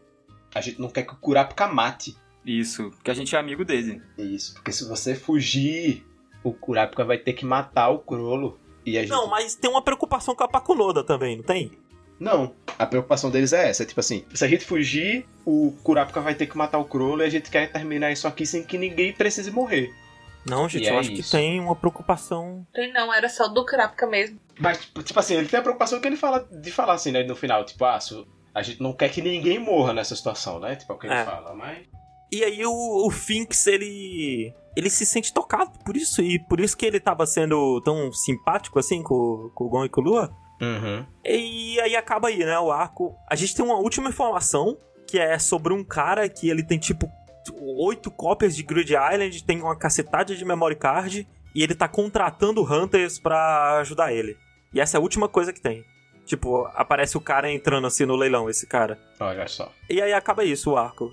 [0.53, 2.15] A gente não quer que o Kurapika mate.
[2.45, 4.01] Isso, porque a gente é amigo dele.
[4.17, 6.05] Isso, porque se você fugir,
[6.43, 8.59] o Kurapika vai ter que matar o Crollo.
[8.85, 9.09] E a gente...
[9.09, 11.71] Não, mas tem uma preocupação com a Pakunoda também, não tem?
[12.19, 13.83] Não, a preocupação deles é essa.
[13.83, 17.21] É tipo assim, se a gente fugir, o Kurapika vai ter que matar o Crollo
[17.21, 19.93] e a gente quer terminar isso aqui sem que ninguém precise morrer.
[20.45, 21.31] Não, gente, E eu é acho que isso.
[21.31, 22.65] tem uma preocupação.
[22.73, 24.39] Tem não, era só do Kurapika mesmo.
[24.59, 27.35] Mas, tipo, assim, ele tem a preocupação que ele fala de falar assim, né, no
[27.35, 27.97] final, tipo, ah,
[28.53, 30.75] a gente não quer que ninguém morra nessa situação, né?
[30.75, 31.25] Tipo, é o que ele É.
[31.25, 31.79] fala, mas...
[32.31, 34.53] E aí o, o Finks, ele.
[34.75, 38.77] Ele se sente tocado por isso, e por isso que ele tava sendo tão simpático
[38.77, 40.35] assim com, com o Gon e com o Lua.
[40.61, 41.05] Uhum.
[41.25, 42.57] E aí acaba aí, né?
[42.59, 43.15] O arco.
[43.29, 44.77] A gente tem uma última informação
[45.07, 47.09] que é sobre um cara que ele tem tipo
[47.77, 52.63] oito cópias de Grid Island, tem uma cacetada de memory card e ele tá contratando
[52.63, 54.35] Hunters pra ajudar ele.
[54.73, 55.83] E essa é a última coisa que tem.
[56.25, 58.97] Tipo, aparece o cara entrando assim no leilão, esse cara.
[59.19, 59.71] Olha só.
[59.87, 61.11] E aí acaba isso, o arco.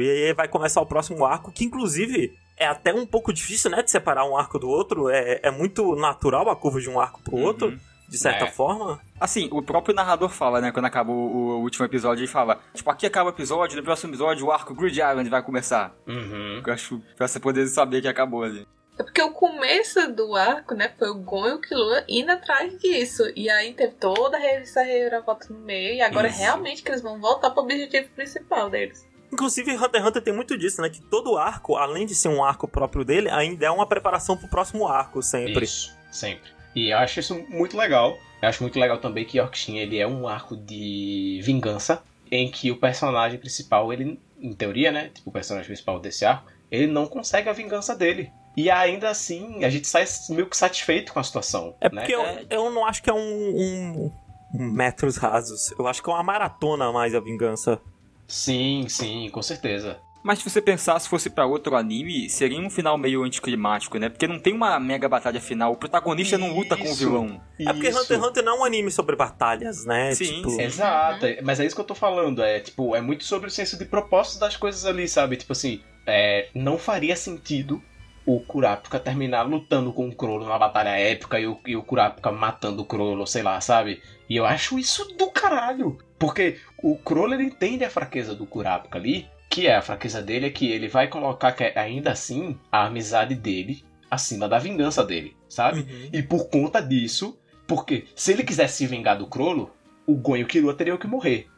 [0.00, 3.82] E aí vai começar o próximo arco, que inclusive é até um pouco difícil, né,
[3.82, 5.08] de separar um arco do outro.
[5.08, 7.44] É, é muito natural a curva de um arco pro Uhum.
[7.44, 7.78] outro,
[8.12, 8.50] de certa É.
[8.50, 9.00] forma.
[9.18, 10.70] Assim, o próprio narrador fala, né?
[10.70, 14.10] Quando acaba o, o último episódio, ele fala: Tipo, aqui acaba o episódio, no próximo
[14.10, 15.94] episódio o arco Grid Island vai começar.
[16.06, 16.62] Uhum.
[16.64, 18.66] Eu acho pra você poder saber que acabou ali.
[18.98, 22.78] É porque o começo do arco, né, foi o Gon e o Killua indo atrás
[22.78, 23.22] disso.
[23.34, 25.94] E aí teve toda essa reviravolta no meio.
[25.94, 26.38] E agora Isso.
[26.38, 29.08] realmente que eles vão voltar pro objetivo principal deles.
[29.32, 30.90] Inclusive, Hunter x Hunter tem muito disso, né?
[30.90, 34.46] Que todo arco, além de ser um arco próprio dele, ainda é uma preparação pro
[34.46, 35.64] próximo arco, sempre.
[35.64, 36.50] Isso, sempre.
[36.74, 38.18] E eu acho isso muito legal.
[38.40, 42.70] Eu acho muito legal também que Yorkshin, ele é um arco de vingança, em que
[42.70, 45.10] o personagem principal, ele, em teoria, né?
[45.14, 48.32] Tipo, o personagem principal desse arco, ele não consegue a vingança dele.
[48.56, 51.74] E ainda assim, a gente sai meio que satisfeito com a situação.
[51.80, 52.00] É né?
[52.00, 54.12] porque eu, eu não acho que é um, um-
[54.54, 55.72] um metros rasos.
[55.78, 57.80] Eu acho que é uma maratona a mais a vingança.
[58.26, 60.00] Sim, sim, com certeza.
[60.22, 64.08] Mas se você pensar, se fosse pra outro anime, seria um final meio anticlimático, né?
[64.08, 65.72] Porque não tem uma mega batalha final.
[65.72, 66.98] O protagonista não luta com o Isso.
[66.98, 67.40] vilão.
[67.58, 68.00] É porque Isso.
[68.00, 70.14] Hunter x Hunter não é um anime sobre batalhas, né?
[70.14, 70.62] Sim, tipo, sim.
[70.62, 72.42] Exato, mas é isso que eu tô falando.
[72.42, 75.36] É tipo, é muito sobre o senso de propósito das coisas ali, sabe?
[75.36, 77.82] Tipo assim, é, não faria sentido
[78.24, 82.30] o Kurapika terminar lutando com o Crollo numa batalha épica e o, e o Kurapika
[82.30, 84.00] matando o Crollo, sei lá, sabe?
[84.28, 85.98] E eu acho isso do caralho.
[86.18, 90.46] Porque o Crollo ele entende a fraqueza do Kurapika ali, que é a fraqueza dele
[90.46, 95.04] é que ele vai colocar que é, ainda assim a amizade dele acima da vingança
[95.04, 95.80] dele, sabe?
[95.80, 96.08] Uhum.
[96.10, 99.70] E por conta disso, porque se ele quisesse se vingar do Crollo,
[100.06, 101.48] o Gon e o Killua teriam que morrer.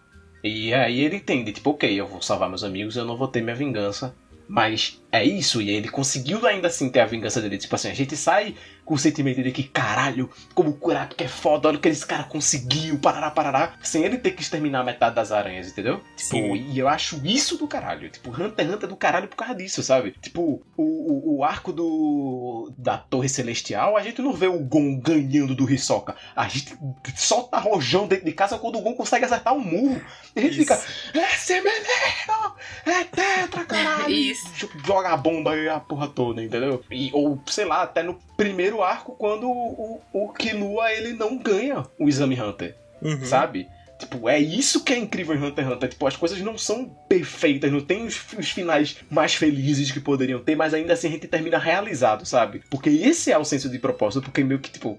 [0.42, 3.40] E aí ele entende, tipo, ok, eu vou salvar meus amigos, eu não vou ter
[3.42, 4.12] minha vingança.
[4.48, 7.56] Mas é isso, e ele conseguiu ainda assim ter a vingança dele.
[7.56, 11.28] Tipo assim, a gente sai com o sentimento de que, caralho, como o Kurapika é
[11.28, 15.14] foda, olha o que esse cara conseguiu, parará, parará, sem ele ter que exterminar metade
[15.14, 16.02] das aranhas, entendeu?
[16.16, 16.54] Tipo, Sim.
[16.54, 18.10] e eu acho isso do caralho.
[18.10, 20.16] Tipo, Hunter x Hunter é do caralho por causa disso, sabe?
[20.20, 24.98] Tipo, o, o, o arco do da Torre Celestial, a gente não vê o Gon
[24.98, 26.16] ganhando do Hisoka.
[26.34, 26.76] A gente
[27.16, 30.00] solta rojão dentro de casa quando o Gon consegue acertar um murro.
[30.34, 30.74] E a gente Isso.
[30.74, 34.10] fica, esse menino é tetra, caralho.
[34.12, 34.68] Isso.
[34.84, 36.82] Joga a bomba e a porra toda, entendeu?
[36.90, 41.36] E, ou, sei lá, até no primeiro arco, quando o, o, o Killua, ele não
[41.38, 43.24] ganha o Exame Hunter, Uhum.
[43.24, 43.68] sabe?
[43.98, 45.88] Tipo, é isso que é incrível em Hunter x Hunter.
[45.90, 50.40] Tipo, as coisas não são perfeitas, não tem os, os finais mais felizes que poderiam
[50.40, 52.62] ter, mas ainda assim a gente termina realizado, sabe?
[52.70, 54.98] Porque esse é o senso de propósito, porque meio que, tipo,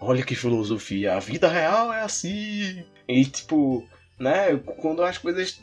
[0.00, 2.84] olha que filosofia, a vida real é assim.
[3.08, 3.86] E, tipo,
[4.18, 5.60] né, quando as coisas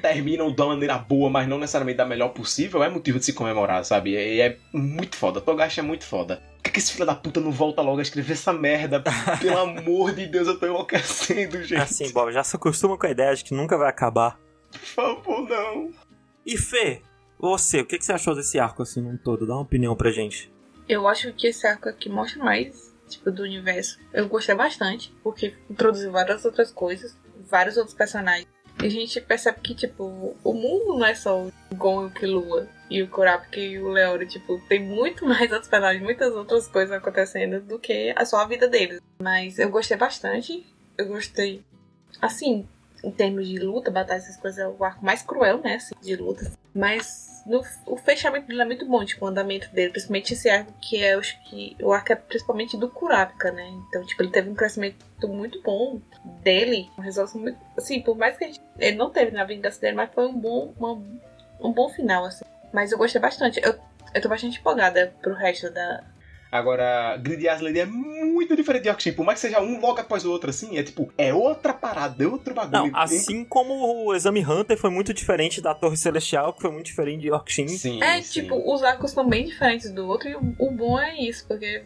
[0.00, 3.84] terminam da maneira boa, mas não necessariamente da melhor possível, é motivo de se comemorar,
[3.84, 4.10] sabe?
[4.12, 5.40] E é muito foda.
[5.40, 6.42] Togashi é muito foda.
[6.56, 9.02] Por que, que esse filho da puta não volta logo a escrever essa merda?
[9.40, 11.80] Pelo amor de Deus, eu tô enlouquecendo, gente.
[11.80, 14.38] Assim, Bob, já se acostuma com a ideia de que nunca vai acabar.
[14.70, 15.90] Por favor, não.
[16.46, 17.02] E Fê,
[17.38, 19.46] você, o que, que você achou desse arco assim num todo?
[19.46, 20.52] Dá uma opinião pra gente.
[20.88, 23.98] Eu acho que esse arco aqui mostra mais, tipo, do universo.
[24.12, 27.18] Eu gostei bastante, porque introduziu várias outras coisas,
[27.50, 28.46] vários outros personagens.
[28.82, 32.68] A gente percebe que, tipo, o mundo não é só o Gon e o Killua
[32.90, 34.26] e o Kurapika e o Leori.
[34.26, 38.46] Tipo, tem muito mais outros personagens, muitas outras coisas acontecendo do que a só a
[38.46, 39.00] vida deles.
[39.22, 40.66] Mas eu gostei bastante.
[40.98, 41.64] Eu gostei,
[42.20, 42.66] assim,
[43.04, 46.16] em termos de luta, batalha, essas coisas, é o arco mais cruel, né, assim, de
[46.16, 46.50] luta.
[46.74, 50.72] Mas no, o fechamento dele é muito bom, tipo, o andamento dele, principalmente esse arco
[50.80, 53.68] que é, eu acho que o arco é principalmente do Kurapika, né?
[53.88, 54.96] Então, tipo, ele teve um crescimento
[55.28, 56.00] muito bom
[56.42, 59.96] dele, uma resolução muito, assim, por mais que gente, ele não teve na vingança dele,
[59.96, 61.02] mas foi um bom, uma-
[61.60, 62.44] um bom final, assim.
[62.72, 63.60] Mas eu gostei bastante.
[63.62, 63.78] Eu,
[64.14, 66.02] eu tô bastante empolgada pro resto da.
[66.52, 69.16] Agora, Grid Aslan é muito diferente de Yorkshire.
[69.16, 72.22] Por mais que seja um logo após o outro, assim, é tipo, é outra parada,
[72.22, 72.92] é outro bagulho.
[72.92, 76.84] Não, assim como o Exame Hunter foi muito diferente da Torre Celestial, que foi muito
[76.84, 77.68] diferente de Yorkshin.
[77.68, 78.42] Sim, É, sim.
[78.42, 81.82] tipo, os arcos são bem diferentes do outro e o, bom é isso, porque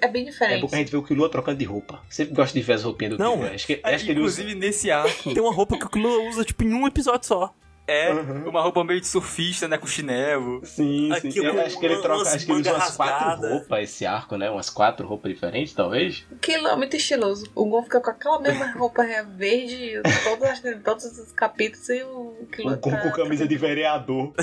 [0.00, 0.60] é bem É diferente.
[0.62, 2.00] bom que a gente vê o Killua trocando de roupa.
[2.08, 3.50] Sempre gosto de ver as roupinhas do Não, Killua.
[3.54, 4.40] Acho que, acho que ele usa...
[4.40, 7.54] Inclusive nesse arco, Tem uma roupa que o Killua usa, tipo, em um episódio só.
[7.88, 8.48] É Uhum.
[8.50, 10.60] uma roupa meio de surfista, né, com chinelo.
[10.64, 11.28] Sim, sim.
[11.28, 13.48] Aqui Eu com acho que ele troca, umas acho que ele usa umas quatro rasgada.
[13.54, 14.50] roupas esse arco, né?
[14.50, 16.24] Umas quatro roupas diferentes, talvez.
[16.30, 17.50] Aquilo é muito estiloso.
[17.54, 19.02] O Gon fica com aquela mesma roupa
[19.36, 24.32] verde, todos, todos os capítulos e o Killua O Gon tá- com camisa de vereador.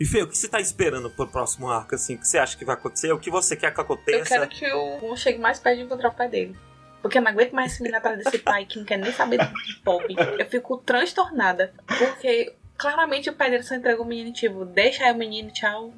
[0.00, 2.16] E Fê, o que você tá esperando pro próximo arco, assim?
[2.16, 3.12] O que você acha que vai acontecer?
[3.12, 4.24] O que você quer que Eu aconteça?
[4.24, 6.56] quero que o Gon chegue mais perto de encontrar o pai dele.
[7.02, 9.38] Porque eu não aguento mais esse menino atrás desse pai que não quer nem saber
[9.38, 10.04] de Pop.
[10.38, 11.72] Eu fico transtornada.
[11.86, 15.92] Porque claramente o pai dele só entregou o menino, tipo, deixa aí o menino, tchau.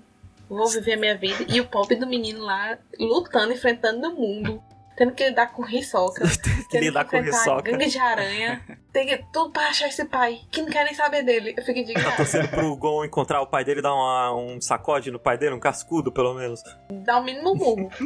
[0.48, 1.44] Vou viver a minha vida.
[1.48, 4.62] E o Pop do menino lá lutando, enfrentando o mundo.
[4.96, 6.22] Tendo que lidar com Hisoka.
[6.70, 7.62] Tendo lidar com Hisoka.
[7.62, 8.62] gangue de aranha.
[8.92, 10.40] Tem que tudo pra achar esse pai.
[10.52, 11.52] Que não quer nem saber dele.
[11.56, 12.16] Eu fico Tá indignada.
[12.16, 15.52] torcendo pro Gon encontrar o pai dele e dar uma- um sacode no pai dele,
[15.54, 16.62] um cascudo, pelo menos.
[17.04, 17.90] Dá o mínimo murro.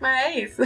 [0.00, 0.62] Mas é isso.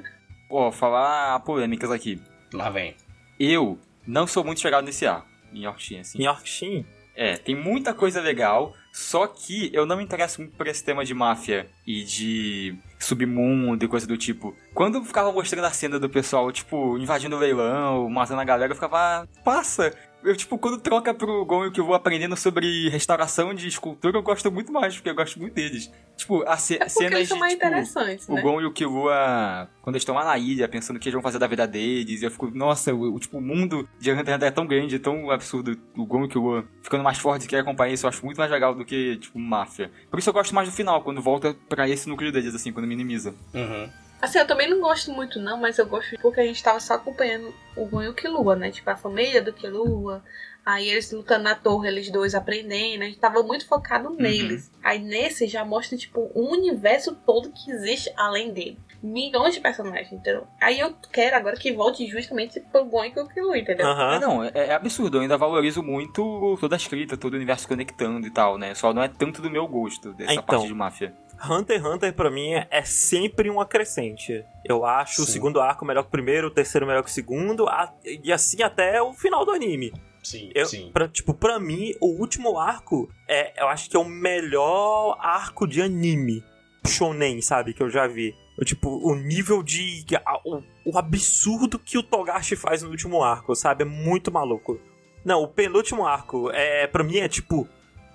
[0.50, 2.20] Ó, falar polêmicas aqui.
[2.52, 2.96] Lá vem.
[3.38, 6.18] Eu não sou muito chegado nesse arco, em Yorkshire, assim.
[6.18, 10.68] Em Yorkshin, É, tem muita coisa legal, só que eu não me interesso muito por
[10.68, 14.56] esse tema de máfia e de submundo e coisa do tipo.
[14.72, 18.76] Quando ficava mostrando a cena do pessoal, tipo, invadindo o leilão, matando a galera, eu
[18.76, 19.92] ficava, ah, passa!
[20.28, 24.18] Eu, tipo, quando troca pro Gon e que eu vou aprendendo sobre restauração de escultura,
[24.18, 25.90] eu gosto muito mais, porque eu gosto muito deles.
[26.16, 28.42] Tipo, a ce É cenas eles são de, mais tipo, interessantes, o né?
[28.42, 31.22] Gon e o Killua, quando eles estão lá na ilha, pensando o que eles vão
[31.22, 34.34] fazer da vida deles, eu fico, nossa, o, o- tipo, o mundo de Hunter x
[34.34, 37.46] Hunter é tão grande, é tão absurdo, o Gon e o Killua ficando mais fortes
[37.46, 39.90] que acompanhar isso, eu acho muito mais legal do que, tipo, máfia.
[40.10, 42.86] Por isso eu gosto mais do final, quando volta pra esse núcleo deles, assim, quando
[42.86, 43.34] minimiza.
[43.54, 43.88] Uhum.
[44.20, 46.94] Assim, eu também não gosto muito, não, mas eu gosto porque a gente tava só
[46.94, 48.70] acompanhando o Gon e o Killua, né?
[48.70, 50.22] Tipo, a família do Killua.
[50.66, 53.00] Aí eles lutando na torre, eles dois aprendendo.
[53.02, 54.70] A gente tava muito focado neles.
[54.84, 58.78] Aí nesse já mostra, tipo, um universo todo que existe além dele.
[59.02, 60.46] Milhões de personagens, entendeu?
[60.60, 63.86] Aí eu quero agora que volte justamente pro Gon e o Killua, entendeu?
[63.86, 64.20] É, aham.
[64.20, 68.26] não, é, é absurdo, eu ainda valorizo muito toda a escrita, todo o universo conectando
[68.26, 68.74] e tal, né?
[68.74, 70.42] Só não é tanto do meu gosto, dessa Então.
[70.44, 71.14] parte de máfia.
[71.44, 74.44] Hunter x Hunter pra mim é sempre um acrescente.
[74.64, 75.32] Eu acho o Sim.
[75.32, 77.66] segundo arco melhor que o primeiro, o terceiro melhor que o segundo,
[78.04, 79.92] e assim até o final do anime.
[80.22, 80.90] Sim, Eu, sim.
[80.92, 85.66] pra, tipo, pra mim, o último arco é, eu acho que é o melhor arco
[85.66, 86.44] de anime
[86.86, 88.34] shonen, sabe, que eu já vi.
[88.64, 90.04] Tipo, o nível de.
[90.24, 93.82] a- O, o absurdo que o Togashi faz no último arco, sabe?
[93.82, 94.80] É muito maluco.
[95.24, 97.68] Não, o penúltimo arco, é, pra mim é tipo.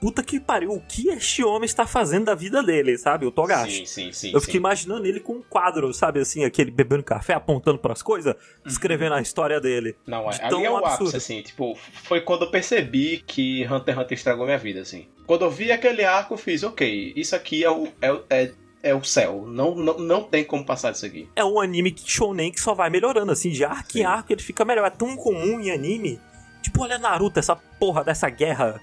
[0.03, 3.25] Puta que pariu, o que este homem está fazendo da vida dele, sabe?
[3.25, 3.85] O Togashi.
[3.85, 4.31] Sim, sim, sim.
[4.33, 4.47] Eu sim.
[4.47, 6.19] fiquei imaginando ele com um quadro, sabe?
[6.19, 8.35] Assim, aquele bebendo café, apontando pras coisas,
[8.65, 9.95] escrevendo a história dele.
[10.05, 11.03] Não, de ali é o absurdo.
[11.03, 15.07] ápice, assim, tipo, foi quando eu percebi que Hunter x Hunter estragou minha vida, assim.
[15.25, 18.51] Quando eu vi aquele arco, eu fiz, ok, isso aqui é o, é, é,
[18.83, 21.29] é o céu, não, não, não tem como passar disso aqui.
[21.33, 24.01] É um anime que shonen que só vai melhorando, assim, de arco Sim.
[24.01, 24.85] em arco ele fica melhor.
[24.85, 26.19] É tão comum em anime.
[26.61, 28.81] Tipo, olha Naruto, essa porra dessa guerra.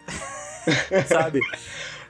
[1.06, 1.40] sabe?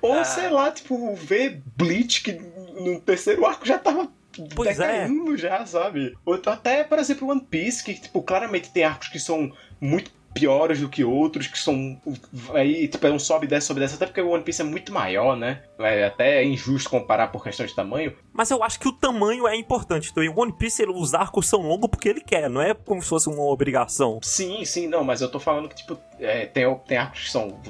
[0.02, 0.24] Ou, Ah.
[0.24, 4.08] sei lá, tipo, ver Bleach, que no terceiro arco já tava
[4.54, 5.02] Pois é.
[5.04, 6.16] decaindo já, sabe?
[6.24, 10.10] Ou então até, por exemplo, One Piece, que, tipo, claramente tem arcos que são muito
[10.32, 12.00] piores do que outros, que são.
[12.54, 14.62] Aí, tipo, é um sobe e desce, sobe e desce, até porque o One Piece
[14.62, 15.62] é muito maior, né?
[15.78, 18.16] É até injusto comparar por questão de tamanho.
[18.32, 20.10] Mas eu acho que o tamanho é importante.
[20.10, 23.02] Então, em One Piece, ele- os arcos são longos porque ele quer, não é como
[23.02, 24.18] se fosse uma obrigação.
[24.22, 27.60] Sim, sim, não, mas eu tô falando que, tipo, é, tem, tem arcos que são,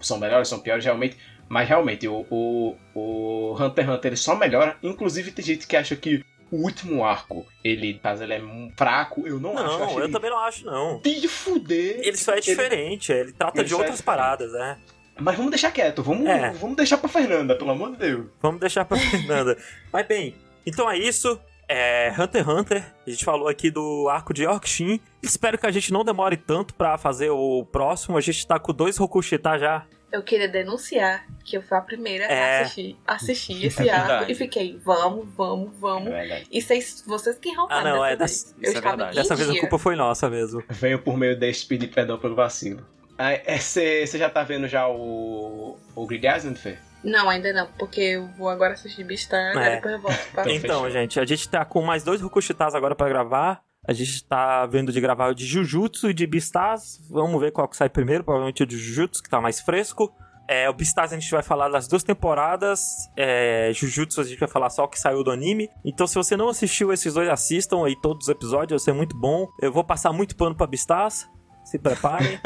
[0.00, 1.16] são melhores, são piores, realmente.
[1.48, 4.76] Mas realmente, o, o, o Hunter x Hunter ele só melhora.
[4.82, 8.42] Inclusive, tem gente que acha que o último arco, ele, caso ele é
[8.76, 9.78] fraco, eu não, acho.
[9.78, 11.00] Não, acho eu ele também não acho, não.
[11.00, 12.00] de fuder.
[12.02, 14.04] Ele só é diferente, ele trata ele de é outras diferente.
[14.04, 14.78] paradas, né?
[15.20, 16.50] Mas vamos deixar quieto, vamos, É.
[16.52, 18.26] vamos deixar pra Fernanda, pelo amor de Deus.
[18.40, 19.56] Vamos deixar pra Fernanda.
[19.92, 20.34] Mas bem,
[20.64, 21.38] então é isso.
[21.70, 22.94] É Hunter x Hunter.
[23.06, 24.98] A gente falou aqui do arco de Yorkshin.
[25.22, 28.16] Espero que a gente não demore tanto pra fazer o próximo.
[28.16, 29.84] A gente tá com dois Rokushita já.
[30.10, 32.58] Eu queria denunciar que eu fui a primeira É.
[32.58, 34.32] a assistir, assistir esse É arco verdade.
[34.32, 36.08] e fiquei, vamos, vamos, É vamos.
[36.10, 36.46] verdade.
[36.50, 38.18] E vocês, vocês que roubaram Ah, não, dessa é, vez.
[38.18, 39.16] dessa- Eu isso é verdade.
[39.16, 40.62] Dessa vez a culpa foi nossa mesmo.
[40.70, 42.86] Venho por meio deste pedir perdão pelo vacilo.
[43.58, 46.78] Você já tá vendo já o, o Grid Island, Fê?
[47.04, 49.68] Não, ainda não, porque eu vou agora assistir Beastar, É.
[49.68, 50.42] aí depois eu volto pra...
[50.42, 50.90] Então, Então, fechou.
[50.90, 53.62] gente, a gente tá com mais dois Rokushitas agora pra gravar.
[53.88, 57.00] A gente tá vendo de gravar o de Jujutsu e de Beastars.
[57.08, 58.22] Vamos ver qual que sai primeiro.
[58.22, 60.12] Provavelmente o de Jujutsu, que tá mais fresco.
[60.46, 62.82] É, o Beastars a gente vai falar das duas temporadas.
[63.16, 65.70] É, Jujutsu a gente vai falar só o que saiu do anime.
[65.82, 68.82] Então, se você não assistiu esses dois, assistam aí todos os episódios.
[68.82, 69.48] Vai ser muito bom.
[69.58, 71.26] Eu vou passar muito pano pra Beastars.
[71.64, 72.38] Se preparem.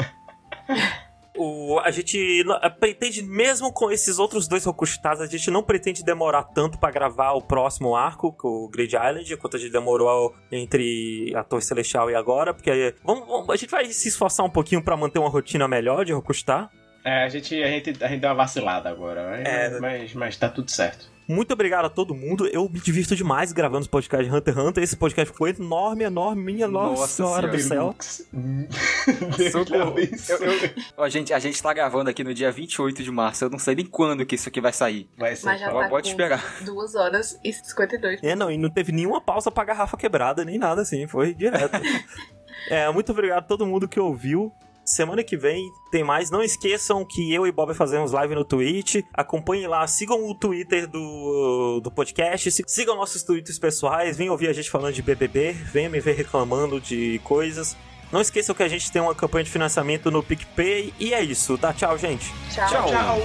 [1.35, 6.03] O, a gente não- pretende, mesmo com esses outros dois Rokushitas, a gente não pretende
[6.03, 11.33] demorar tanto pra gravar o próximo arco, o Grid Island, quanto a gente demorou entre
[11.35, 14.83] a Torre Celestial e agora, porque vamos, vamos- a gente vai se esforçar um pouquinho
[14.83, 16.69] pra manter uma rotina melhor de Rokushita.
[17.03, 19.79] É, a gente, a gente, a gente deu uma vacilada agora, mas, É.
[19.79, 21.11] mas, mas tá tudo certo.
[21.27, 22.47] Muito obrigado a todo mundo.
[22.47, 24.83] Eu me divirto demais gravando os podcasts de Hunter x Hunter.
[24.83, 27.95] Esse podcast ficou enorme, enorme, minha nossa, Nossa senhora do céu.
[30.97, 33.45] Ó, gente, a gente tá gravando aqui no dia 28 de março.
[33.45, 35.09] Eu não sei nem quando que isso aqui vai sair.
[35.17, 36.63] Vai ser Mas já tá Pode com esperar.
[36.65, 38.21] 2 horas e 52.
[38.23, 41.79] É, não, e não teve nenhuma pausa pra garrafa quebrada, nem nada assim, foi direto.
[42.69, 44.51] é, muito obrigado a todo mundo que ouviu.
[44.85, 46.29] Semana que vem tem mais.
[46.29, 48.97] Não esqueçam que eu e Bob fazemos live no Twitch.
[49.13, 54.47] Acompanhem lá, sigam o Twitter do, do podcast, si- sigam nossos Twitters pessoais, venham ouvir
[54.49, 57.75] a gente falando de BBB, venham me ver reclamando de coisas.
[58.11, 60.93] Não esqueçam que a gente tem uma campanha de financiamento no PicPay.
[60.99, 61.57] E é isso.
[61.57, 62.31] Dá tchau, gente.
[62.53, 62.67] Tchau.
[62.69, 63.17] Tchau, tchau.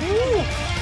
[0.00, 0.79] ど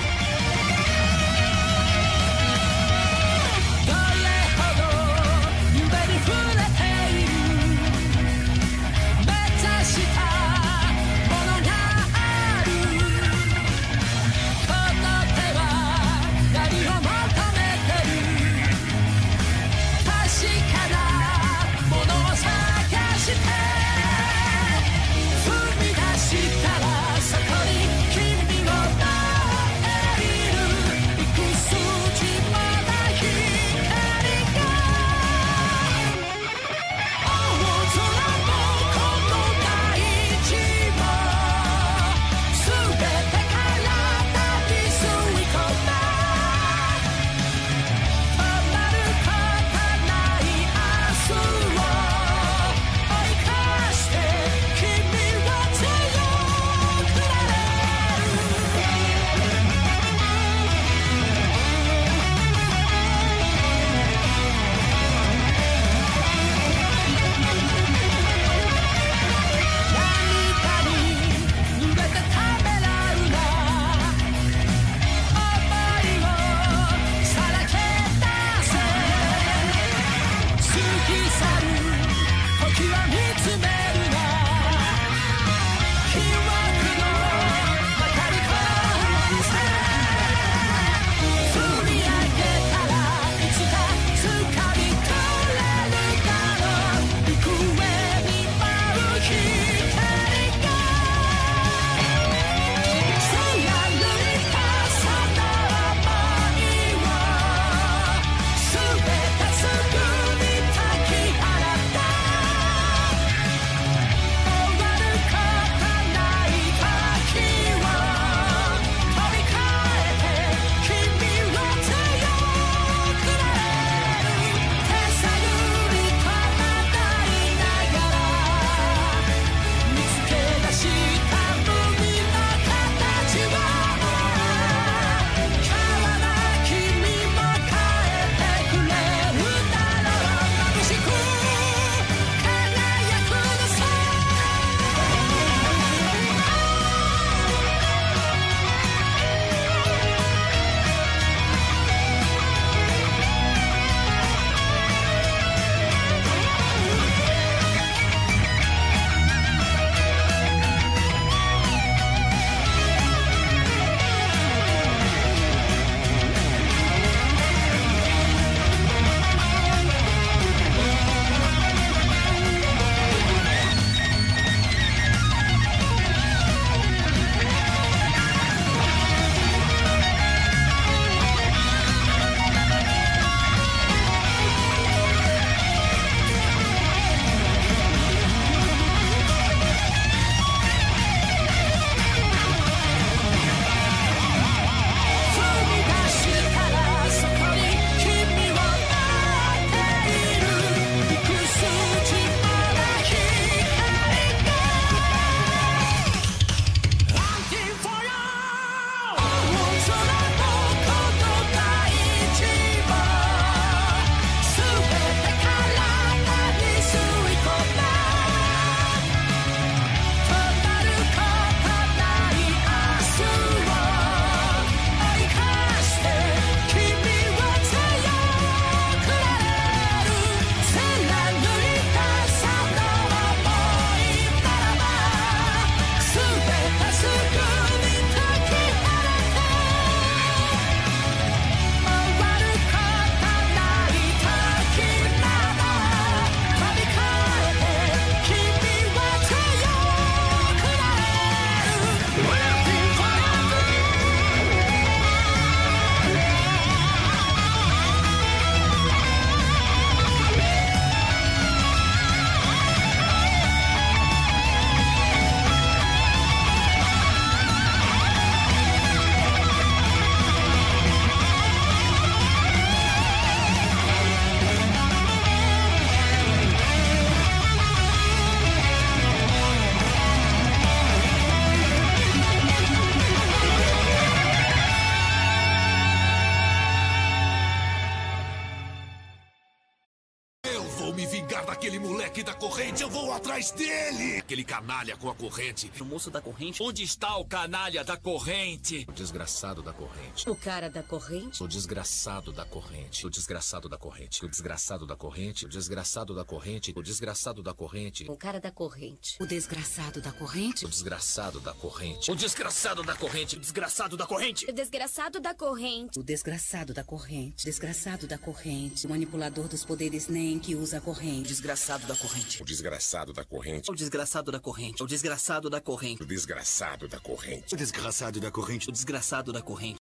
[295.29, 295.71] corrente.
[295.81, 296.63] O moço da corrente?
[296.63, 298.87] Onde está o canalha da corrente?
[298.89, 300.29] O desgraçado da corrente.
[300.29, 301.43] O cara da corrente?
[301.43, 303.07] O desgraçado da corrente.
[303.07, 304.25] O desgraçado da corrente.
[304.25, 305.45] O desgraçado da corrente.
[305.47, 306.73] O desgraçado da corrente.
[306.75, 308.07] O desgraçado da corrente.
[308.09, 309.17] O cara da corrente.
[309.21, 310.65] O desgraçado da corrente?
[310.65, 312.11] O desgraçado da corrente.
[312.11, 313.37] O desgraçado da corrente.
[313.37, 314.47] O desgraçado da corrente.
[314.49, 315.99] O desgraçado da corrente.
[315.99, 317.45] O desgraçado da corrente.
[317.45, 318.87] Desgraçado da corrente.
[318.87, 321.29] O manipulador dos poderes NEM que usa a corrente.
[321.29, 322.43] Desgraçado da corrente.
[322.43, 323.71] O desgraçado da corrente.
[323.71, 324.83] O desgraçado da corrente.
[324.83, 324.87] O
[325.19, 326.03] desgraçado da corrente.
[326.03, 327.53] O desgraçado da corrente.
[327.53, 328.69] O desgraçado da corrente.
[328.69, 329.81] O desgraçado da corrente.